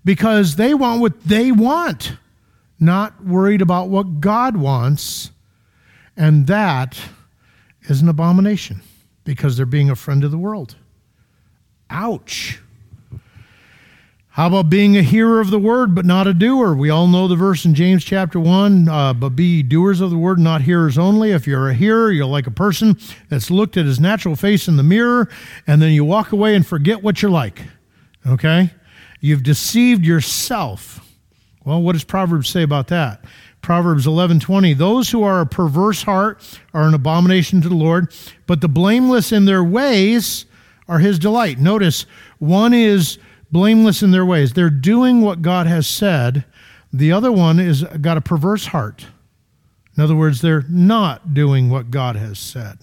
because 0.05 0.55
they 0.55 0.75
want 0.75 1.01
what 1.01 1.25
they 1.25 1.51
want, 1.51 2.17
not 2.79 3.25
worried 3.25 3.63
about 3.63 3.89
what 3.89 4.21
God 4.21 4.57
wants. 4.57 5.33
And 6.17 6.47
that 6.47 7.01
is 7.85 8.01
an 8.03 8.09
abomination 8.09 8.83
because 9.25 9.57
they're 9.57 9.67
being 9.67 9.91
a 9.91 9.97
friend 9.97 10.25
of 10.25 10.31
the 10.31 10.39
world. 10.39 10.77
Ouch. 11.89 12.61
How 14.35 14.47
about 14.47 14.71
being 14.71 14.97
a 14.97 15.03
hearer 15.03 15.41
of 15.41 15.51
the 15.51 15.59
word 15.59 15.95
but 15.95 16.07
not 16.07 16.29
a 16.29 16.33
doer? 16.33 16.73
We 16.73 16.89
all 16.89 17.09
know 17.09 17.27
the 17.27 17.35
verse 17.35 17.65
in 17.65 17.75
James 17.75 18.05
chapter 18.05 18.39
1 18.39 18.89
uh, 18.89 19.13
but 19.13 19.31
be 19.31 19.63
doers 19.63 20.01
of 20.01 20.11
the 20.11 20.17
word, 20.17 20.39
not 20.39 20.63
hearers 20.63 20.97
only. 20.97 21.33
If 21.33 21.49
you're 21.49 21.69
a 21.69 21.75
hearer, 21.75 22.13
you're 22.13 22.27
like 22.27 22.47
a 22.47 22.53
person 22.53 22.97
that's 23.29 23.51
looked 23.51 23.77
at 23.77 23.87
his 23.87 23.99
natural 23.99 24.37
face 24.37 24.69
in 24.69 24.77
the 24.77 24.85
mirror 24.85 25.29
and 25.67 25.83
then 25.83 25.93
you 25.93 26.05
walk 26.05 26.31
away 26.31 26.55
and 26.55 26.65
forget 26.65 27.03
what 27.03 27.21
you're 27.21 27.31
like. 27.31 27.63
Okay? 28.27 28.71
You've 29.21 29.43
deceived 29.43 30.07
yourself. 30.07 31.01
Well, 31.65 31.83
what 31.83 31.93
does 31.93 32.05
Proverbs 32.05 32.49
say 32.49 32.63
about 32.63 32.87
that? 32.89 33.25
Proverbs 33.63 34.07
11:20 34.07 34.77
Those 34.77 35.11
who 35.11 35.23
are 35.23 35.41
a 35.41 35.47
perverse 35.47 36.03
heart 36.03 36.59
are 36.73 36.87
an 36.87 36.95
abomination 36.95 37.61
to 37.63 37.69
the 37.69 37.75
Lord, 37.75 38.13
but 38.47 38.61
the 38.61 38.69
blameless 38.69 39.33
in 39.33 39.45
their 39.45 39.63
ways 39.63 40.47
are 40.89 40.99
his 40.99 41.19
delight. 41.19 41.59
Notice 41.59 42.07
one 42.39 42.73
is 42.73 43.19
blameless 43.53 44.03
in 44.03 44.11
their 44.11 44.27
ways. 44.27 44.53
They're 44.53 44.71
doing 44.71 45.21
what 45.21 45.43
God 45.43 45.67
has 45.67 45.87
said. 45.87 46.45
The 46.93 47.13
other 47.13 47.31
one 47.31 47.61
is 47.61 47.85
got 48.01 48.17
a 48.17 48.21
perverse 48.21 48.67
heart. 48.67 49.07
In 49.97 50.03
other 50.03 50.17
words, 50.17 50.41
they're 50.41 50.65
not 50.69 51.35
doing 51.35 51.69
what 51.69 51.91
God 51.91 52.17
has 52.17 52.39
said. 52.39 52.79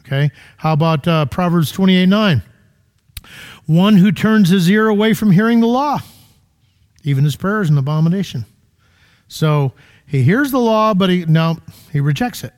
Okay? 0.00 0.30
How 0.58 0.72
about 0.72 1.06
uh, 1.08 1.26
Proverbs 1.26 1.72
28 1.72 2.06
9? 2.06 2.42
One 3.66 3.96
who 3.96 4.12
turns 4.12 4.48
his 4.48 4.68
ear 4.70 4.88
away 4.88 5.14
from 5.14 5.30
hearing 5.30 5.60
the 5.60 5.66
law, 5.66 6.00
even 7.04 7.24
his 7.24 7.36
prayer 7.36 7.60
is 7.62 7.70
an 7.70 7.78
abomination. 7.78 8.44
So 9.32 9.72
he 10.06 10.22
hears 10.22 10.50
the 10.50 10.58
law, 10.58 10.92
but 10.92 11.08
he 11.08 11.24
no, 11.24 11.56
he 11.90 12.00
rejects 12.00 12.44
it. 12.44 12.52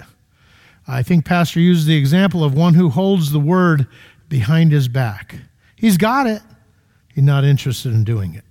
I 0.89 1.05
think 1.05 1.25
Pastor 1.25 1.61
uses 1.61 1.87
the 1.87 1.97
example 1.97 2.43
of 2.43 2.55
one 2.55 2.75
who 2.75 2.91
holds 2.91 3.31
the 3.31 3.39
word 3.39 3.87
behind 4.29 4.73
his 4.73 4.89
back. 4.89 5.37
He's 5.77 5.97
got 5.97 6.27
it. 6.27 6.43
He's 7.15 7.23
not 7.23 7.45
interested 7.45 7.93
in 7.93 8.03
doing 8.03 8.35
it. 8.35 8.45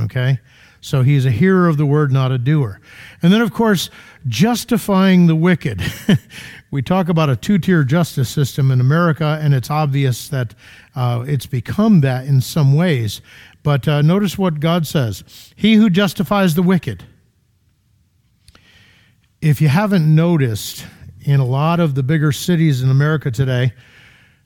Okay? 0.00 0.40
So 0.80 1.02
he's 1.02 1.26
a 1.26 1.30
hearer 1.30 1.68
of 1.68 1.76
the 1.76 1.86
word, 1.86 2.12
not 2.12 2.32
a 2.32 2.38
doer. 2.38 2.80
And 3.22 3.32
then, 3.32 3.40
of 3.40 3.52
course, 3.52 3.90
justifying 4.26 5.26
the 5.26 5.36
wicked. 5.36 5.82
we 6.70 6.82
talk 6.82 7.08
about 7.08 7.30
a 7.30 7.36
two 7.36 7.58
tier 7.58 7.84
justice 7.84 8.30
system 8.30 8.70
in 8.70 8.80
America, 8.80 9.38
and 9.40 9.54
it's 9.54 9.70
obvious 9.70 10.28
that 10.28 10.54
uh, 10.96 11.24
it's 11.26 11.46
become 11.46 12.00
that 12.00 12.26
in 12.26 12.40
some 12.40 12.74
ways. 12.74 13.20
But 13.62 13.86
uh, 13.86 14.02
notice 14.02 14.38
what 14.38 14.60
God 14.60 14.86
says 14.86 15.52
He 15.56 15.74
who 15.74 15.88
justifies 15.90 16.54
the 16.54 16.62
wicked 16.62 17.04
if 19.44 19.60
you 19.60 19.68
haven't 19.68 20.12
noticed, 20.14 20.86
in 21.20 21.38
a 21.38 21.44
lot 21.44 21.78
of 21.78 21.94
the 21.94 22.02
bigger 22.02 22.32
cities 22.32 22.82
in 22.82 22.90
America 22.90 23.30
today, 23.30 23.74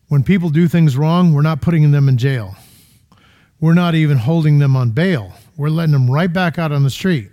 when 0.08 0.24
people 0.24 0.50
do 0.50 0.66
things 0.66 0.96
wrong, 0.96 1.32
we're 1.32 1.40
not 1.40 1.60
putting 1.60 1.92
them 1.92 2.08
in 2.08 2.18
jail. 2.18 2.56
We're 3.60 3.74
not 3.74 3.94
even 3.94 4.18
holding 4.18 4.58
them 4.58 4.74
on 4.74 4.90
bail. 4.90 5.34
We're 5.56 5.68
letting 5.68 5.92
them 5.92 6.10
right 6.10 6.32
back 6.32 6.58
out 6.58 6.72
on 6.72 6.82
the 6.82 6.90
street. 6.90 7.30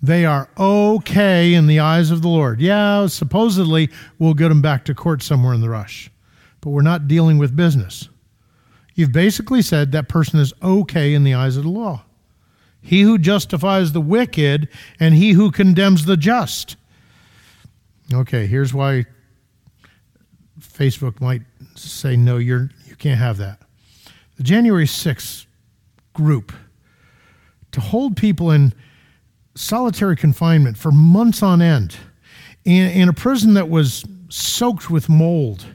They 0.00 0.24
are 0.24 0.48
okay 0.58 1.52
in 1.52 1.66
the 1.66 1.80
eyes 1.80 2.10
of 2.10 2.22
the 2.22 2.28
Lord. 2.28 2.58
Yeah, 2.58 3.06
supposedly 3.06 3.90
we'll 4.18 4.32
get 4.32 4.48
them 4.48 4.62
back 4.62 4.86
to 4.86 4.94
court 4.94 5.22
somewhere 5.22 5.52
in 5.52 5.60
the 5.60 5.68
rush, 5.68 6.10
but 6.62 6.70
we're 6.70 6.80
not 6.80 7.06
dealing 7.06 7.36
with 7.36 7.54
business. 7.54 8.08
You've 8.94 9.12
basically 9.12 9.60
said 9.60 9.92
that 9.92 10.08
person 10.08 10.40
is 10.40 10.54
okay 10.62 11.12
in 11.12 11.22
the 11.22 11.34
eyes 11.34 11.58
of 11.58 11.64
the 11.64 11.70
law. 11.70 12.04
He 12.80 13.02
who 13.02 13.18
justifies 13.18 13.92
the 13.92 14.00
wicked 14.00 14.68
and 14.98 15.14
he 15.14 15.32
who 15.32 15.50
condemns 15.50 16.06
the 16.06 16.16
just. 16.16 16.76
Okay, 18.12 18.46
here's 18.46 18.74
why 18.74 19.06
Facebook 20.60 21.20
might 21.20 21.42
say 21.74 22.16
no, 22.16 22.36
you're 22.36 22.70
you 22.86 22.96
can't 22.96 23.18
have 23.18 23.38
that. 23.38 23.60
The 24.36 24.42
January 24.42 24.86
6th 24.86 25.46
group 26.12 26.52
to 27.72 27.80
hold 27.80 28.16
people 28.16 28.50
in 28.50 28.72
solitary 29.54 30.16
confinement 30.16 30.76
for 30.76 30.92
months 30.92 31.42
on 31.42 31.62
end 31.62 31.96
in, 32.64 32.90
in 32.90 33.08
a 33.08 33.12
prison 33.12 33.54
that 33.54 33.68
was 33.68 34.04
soaked 34.28 34.90
with 34.90 35.08
mold. 35.08 35.66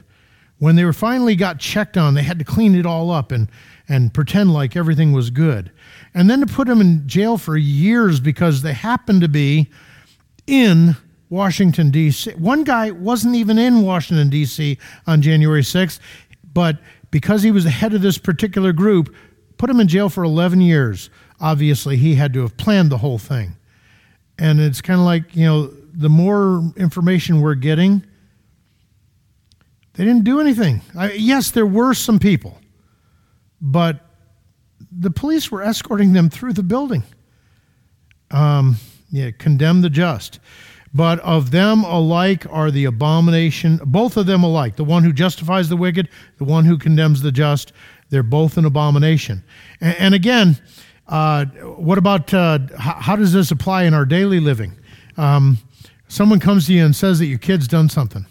When 0.58 0.76
they 0.76 0.84
were 0.84 0.92
finally 0.92 1.36
got 1.36 1.58
checked 1.58 1.96
on, 1.96 2.14
they 2.14 2.22
had 2.22 2.38
to 2.38 2.44
clean 2.44 2.74
it 2.74 2.84
all 2.84 3.10
up 3.10 3.32
and, 3.32 3.48
and 3.88 4.12
pretend 4.12 4.52
like 4.52 4.76
everything 4.76 5.12
was 5.12 5.30
good. 5.30 5.70
And 6.12 6.28
then 6.28 6.40
to 6.40 6.46
put 6.46 6.68
them 6.68 6.80
in 6.80 7.06
jail 7.08 7.38
for 7.38 7.56
years 7.56 8.20
because 8.20 8.60
they 8.60 8.74
happened 8.74 9.22
to 9.22 9.28
be 9.28 9.70
in 10.46 10.96
Washington, 11.30 11.90
D.C. 11.90 12.32
One 12.32 12.64
guy 12.64 12.90
wasn't 12.90 13.36
even 13.36 13.56
in 13.56 13.82
Washington, 13.82 14.28
D.C. 14.28 14.76
on 15.06 15.22
January 15.22 15.62
6th, 15.62 16.00
but 16.52 16.78
because 17.10 17.42
he 17.42 17.52
was 17.52 17.64
the 17.64 17.70
head 17.70 17.94
of 17.94 18.02
this 18.02 18.18
particular 18.18 18.72
group, 18.72 19.14
put 19.56 19.70
him 19.70 19.80
in 19.80 19.88
jail 19.88 20.08
for 20.08 20.24
11 20.24 20.60
years. 20.60 21.08
Obviously, 21.40 21.96
he 21.96 22.16
had 22.16 22.32
to 22.34 22.42
have 22.42 22.56
planned 22.56 22.90
the 22.90 22.98
whole 22.98 23.18
thing. 23.18 23.56
And 24.38 24.60
it's 24.60 24.80
kind 24.80 24.98
of 24.98 25.06
like, 25.06 25.36
you 25.36 25.46
know, 25.46 25.66
the 25.92 26.08
more 26.08 26.72
information 26.76 27.40
we're 27.40 27.54
getting, 27.54 28.04
they 29.94 30.04
didn't 30.04 30.24
do 30.24 30.40
anything. 30.40 30.82
I, 30.96 31.12
yes, 31.12 31.50
there 31.50 31.66
were 31.66 31.94
some 31.94 32.18
people, 32.18 32.58
but 33.60 34.00
the 34.90 35.10
police 35.10 35.50
were 35.50 35.62
escorting 35.62 36.12
them 36.12 36.30
through 36.30 36.54
the 36.54 36.62
building. 36.62 37.02
Um, 38.30 38.76
yeah, 39.10 39.30
condemn 39.30 39.82
the 39.82 39.90
just. 39.90 40.40
But 40.92 41.20
of 41.20 41.52
them 41.52 41.84
alike 41.84 42.46
are 42.50 42.70
the 42.70 42.84
abomination, 42.84 43.80
both 43.84 44.16
of 44.16 44.26
them 44.26 44.42
alike, 44.42 44.76
the 44.76 44.84
one 44.84 45.04
who 45.04 45.12
justifies 45.12 45.68
the 45.68 45.76
wicked, 45.76 46.08
the 46.38 46.44
one 46.44 46.64
who 46.64 46.76
condemns 46.76 47.22
the 47.22 47.30
just, 47.30 47.72
they're 48.08 48.24
both 48.24 48.56
an 48.56 48.64
abomination. 48.64 49.44
And, 49.80 49.96
and 49.98 50.14
again, 50.14 50.56
uh, 51.06 51.44
what 51.44 51.98
about 51.98 52.32
uh, 52.34 52.58
how, 52.76 52.94
how, 52.94 53.16
does 53.16 53.32
this 53.32 53.50
apply 53.50 53.84
in 53.84 53.94
our 53.94 54.04
daily 54.04 54.40
living? 54.40 54.76
Um, 55.16 55.58
someone 56.08 56.40
comes 56.40 56.66
to 56.66 56.72
you 56.72 56.84
and 56.84 56.94
says 56.94 57.18
that 57.20 57.26
your 57.26 57.38
kid's 57.38 57.68
done 57.68 57.88
something. 57.88 58.26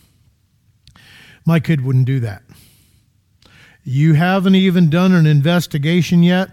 My 1.45 1.59
kid 1.59 1.81
wouldn't 1.83 2.05
do 2.05 2.19
that. 2.21 2.43
you 3.83 4.13
haven't 4.13 4.55
even 4.55 4.89
done 4.89 5.13
an 5.13 5.25
investigation 5.25 6.23
yet, 6.23 6.51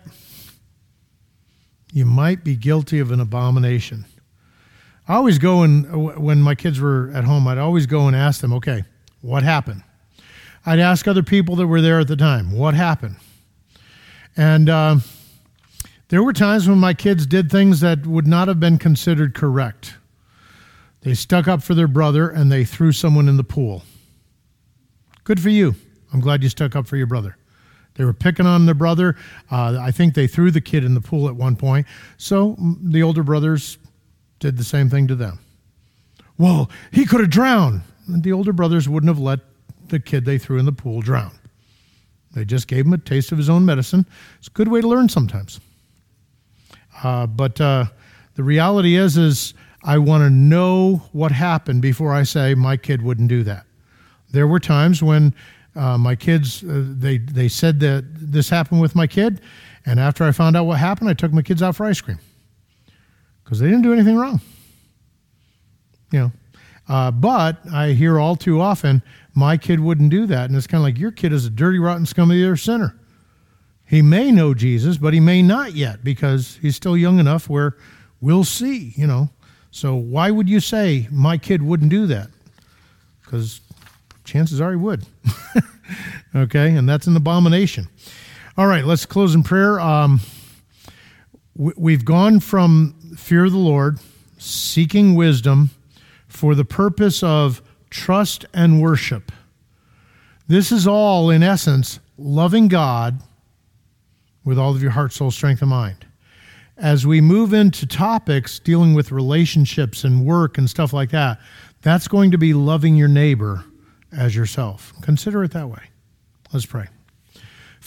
you 1.93 2.05
might 2.05 2.45
be 2.45 2.57
guilty 2.57 2.99
of 2.99 3.11
an 3.11 3.21
abomination. 3.21 4.05
I 5.09 5.15
always 5.15 5.39
go 5.39 5.63
and 5.63 6.17
when 6.17 6.43
my 6.43 6.55
kids 6.55 6.81
were 6.81 7.11
at 7.15 7.25
home, 7.25 7.47
I'd 7.47 7.59
always 7.59 7.87
go 7.87 8.09
and 8.09 8.17
ask 8.17 8.41
them, 8.41 8.53
okay, 8.55 8.85
what 9.21 9.43
happened? 9.43 9.83
I'd 10.65 10.81
ask 10.81 11.07
other 11.07 11.23
people 11.23 11.55
that 11.57 11.67
were 11.69 11.81
there 11.81 12.01
at 12.01 12.09
the 12.09 12.17
time, 12.17 12.51
what 12.51 12.75
happened? 12.75 13.17
And 14.37 14.69
uh, 14.69 14.97
there 16.09 16.23
were 16.23 16.33
times 16.33 16.69
when 16.69 16.79
my 16.79 16.93
kids 16.93 17.25
did 17.25 17.51
things 17.51 17.81
that 17.81 18.05
would 18.07 18.27
not 18.27 18.49
have 18.49 18.59
been 18.59 18.79
considered 18.79 19.35
correct. 19.35 19.95
They 21.03 21.15
stuck 21.15 21.47
up 21.47 21.63
for 21.63 21.75
their 21.75 21.87
brother 21.87 22.29
and 22.29 22.51
they 22.51 22.65
threw 22.65 22.91
someone 22.91 23.29
in 23.29 23.37
the 23.37 23.45
pool. 23.45 23.85
Good 25.23 25.41
for 25.41 25.51
you. 25.51 25.77
I'm 26.13 26.21
glad 26.21 26.43
you 26.43 26.49
stuck 26.49 26.75
up 26.75 26.87
for 26.89 26.97
your 26.97 27.07
brother. 27.07 27.37
They 27.95 28.05
were 28.05 28.13
picking 28.13 28.47
on 28.47 28.67
their 28.67 28.75
brother. 28.75 29.17
Uh, 29.51 29.79
I 29.81 29.91
think 29.91 30.15
they 30.15 30.27
threw 30.27 30.51
the 30.51 30.61
kid 30.61 30.85
in 30.85 30.95
the 30.95 31.01
pool 31.01 31.29
at 31.29 31.37
one 31.37 31.57
point. 31.57 31.87
So 32.17 32.57
the 32.59 33.03
older 33.03 33.23
brothers 33.23 33.79
did 34.39 34.57
the 34.57 34.65
same 34.65 34.89
thing 34.89 35.07
to 35.09 35.15
them. 35.15 35.39
Well, 36.39 36.71
he 36.91 37.07
could 37.07 37.21
have 37.21 37.31
drowned. 37.31 37.83
And 38.07 38.23
the 38.23 38.33
older 38.33 38.53
brothers 38.53 38.89
wouldn't 38.89 39.09
have 39.09 39.19
let 39.19 39.41
the 39.89 39.99
kid 39.99 40.25
they 40.25 40.39
threw 40.39 40.59
in 40.59 40.65
the 40.65 40.73
pool 40.73 41.01
drown. 41.01 41.33
They 42.35 42.45
just 42.45 42.69
gave 42.69 42.87
him 42.87 42.93
a 42.93 42.99
taste 42.99 43.33
of 43.33 43.39
his 43.39 43.49
own 43.49 43.65
medicine. 43.65 44.07
It's 44.39 44.49
a 44.49 44.51
good 44.51 44.69
way 44.69 44.81
to 44.81 44.89
learn 44.89 45.09
sometimes. 45.09 45.59
Uh, 47.03 47.27
but 47.27 47.61
uh, 47.61 47.87
the 48.35 48.43
reality 48.43 48.97
is, 48.97 49.17
is 49.17 49.55
I 49.83 49.99
want 49.99 50.23
to 50.23 50.31
know 50.31 51.03
what 51.13 51.33
happened 51.33 51.83
before 51.83 52.13
I 52.13 52.25
say 52.25 52.55
my 52.55 52.77
kid 52.77 53.03
wouldn't 53.03 53.29
do 53.29 53.43
that. 53.45 53.65
There 54.31 54.47
were 54.47 54.61
times 54.61 55.03
when 55.03 55.35
uh, 55.75 55.99
my 55.99 56.17
kids 56.17 56.63
uh, 56.63 56.85
they 56.87 57.19
they 57.19 57.49
said 57.49 57.81
that 57.81 58.05
this 58.09 58.49
happened 58.49 58.81
with 58.81 58.95
my 58.95 59.07
kid, 59.07 59.41
and 59.85 60.01
after 60.01 60.25
I 60.25 60.33
found 60.33 60.57
out 60.57 60.65
what 60.65 60.79
happened, 60.79 61.11
I 61.11 61.15
took 61.15 61.33
my 61.33 61.43
kids 61.43 61.63
out 61.63 61.77
for 61.77 61.87
ice 61.87 62.01
cream 62.01 62.19
because 63.47 63.61
they 63.61 63.67
didn't 63.67 63.83
do 63.83 63.93
anything 63.93 64.17
wrong. 64.17 64.41
You 66.11 66.19
know, 66.19 66.33
uh, 66.89 67.13
but 67.13 67.59
I 67.73 67.93
hear 67.93 68.19
all 68.19 68.35
too 68.35 68.61
often 68.61 69.03
my 69.35 69.57
kid 69.57 69.79
wouldn't 69.79 70.11
do 70.11 70.27
that, 70.27 70.49
and 70.49 70.57
it's 70.57 70.67
kind 70.67 70.81
of 70.81 70.83
like 70.83 70.99
your 70.99 71.13
kid 71.13 71.33
is 71.33 71.47
a 71.47 71.51
dirty, 71.51 71.79
rotten, 71.79 72.07
scum 72.07 72.31
of 72.31 72.37
the 72.37 72.45
earth 72.45 72.61
sinner. 72.61 72.99
He 73.85 74.03
may 74.03 74.33
know 74.33 74.53
Jesus, 74.53 74.97
but 74.97 75.15
he 75.15 75.21
may 75.21 75.43
not 75.43 75.75
yet 75.75 76.03
because 76.03 76.59
he's 76.61 76.75
still 76.75 76.97
young 76.97 77.21
enough 77.21 77.49
where 77.49 77.77
we'll 78.21 78.43
see, 78.43 78.93
you 78.97 79.07
know. 79.07 79.31
So 79.71 79.95
why 79.95 80.33
would 80.33 80.49
you 80.49 80.59
say 80.59 81.07
my 81.13 81.39
kid 81.39 81.63
wouldn't 81.63 81.91
do 81.91 82.07
that? 82.07 82.29
Because 83.23 83.61
chances 84.25 84.61
are 84.61 84.71
he 84.71 84.77
would. 84.77 85.07
okay, 86.35 86.75
and 86.75 86.89
that's 86.89 87.07
an 87.07 87.15
abomination. 87.15 87.87
All 88.59 88.67
right, 88.67 88.85
let's 88.85 89.07
close 89.07 89.37
in 89.37 89.45
prayer. 89.45 89.79
Um, 89.79 90.21
we've 91.55 92.05
gone 92.05 92.41
from 92.41 92.95
fear 93.17 93.47
of 93.47 93.53
the 93.53 93.59
Lord, 93.59 93.99
seeking 94.39 95.15
wisdom 95.15 95.71
for 96.29 96.55
the 96.55 96.65
purpose 96.65 97.23
of 97.23 97.63
trust 97.91 98.45
and 98.53 98.81
worship. 98.81 99.33
This 100.49 100.71
is 100.71 100.87
all, 100.87 101.31
in 101.31 101.43
essence, 101.43 101.99
loving 102.19 102.69
God 102.69 103.21
with 104.45 104.59
all 104.59 104.71
of 104.71 104.83
your 104.83 104.93
heart, 104.93 105.13
soul, 105.13 105.31
strength, 105.31 105.61
and 105.63 105.71
mind. 105.71 106.07
As 106.77 107.07
we 107.07 107.21
move 107.21 107.53
into 107.53 107.87
topics 107.87 108.59
dealing 108.59 108.95
with 108.95 109.11
relationships 109.11 110.05
and 110.05 110.25
work 110.25 110.59
and 110.59 110.69
stuff 110.69 110.93
like 110.93 111.11
that, 111.11 111.41
that's 111.83 112.07
going 112.07 112.31
to 112.31 112.39
be 112.39 112.53
loving 112.53 112.97
your 112.97 113.09
neighbor 113.09 113.65
as 114.13 114.37
yourself. 114.37 114.93
Consider 115.01 115.43
it 115.43 115.53
that 115.53 115.69
way. 115.69 115.83
Let's 116.53 116.67
pray. 116.67 116.87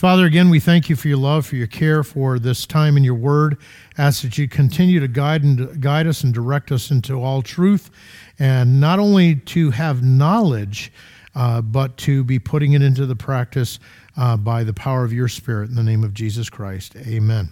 Father, 0.00 0.24
again, 0.24 0.48
we 0.48 0.60
thank 0.60 0.88
you 0.88 0.96
for 0.96 1.08
your 1.08 1.18
love, 1.18 1.44
for 1.44 1.56
your 1.56 1.66
care, 1.66 2.02
for 2.02 2.38
this 2.38 2.64
time 2.64 2.96
in 2.96 3.04
your 3.04 3.12
word. 3.12 3.58
Ask 3.98 4.22
that 4.22 4.38
you 4.38 4.48
continue 4.48 4.98
to 4.98 5.06
guide 5.06 5.42
and 5.42 5.78
guide 5.78 6.06
us 6.06 6.24
and 6.24 6.32
direct 6.32 6.72
us 6.72 6.90
into 6.90 7.22
all 7.22 7.42
truth, 7.42 7.90
and 8.38 8.80
not 8.80 8.98
only 8.98 9.36
to 9.36 9.72
have 9.72 10.02
knowledge, 10.02 10.90
uh, 11.34 11.60
but 11.60 11.98
to 11.98 12.24
be 12.24 12.38
putting 12.38 12.72
it 12.72 12.80
into 12.80 13.04
the 13.04 13.14
practice 13.14 13.78
uh, 14.16 14.38
by 14.38 14.64
the 14.64 14.72
power 14.72 15.04
of 15.04 15.12
your 15.12 15.28
Spirit 15.28 15.68
in 15.68 15.74
the 15.74 15.82
name 15.82 16.02
of 16.02 16.14
Jesus 16.14 16.48
Christ. 16.48 16.96
Amen. 16.96 17.50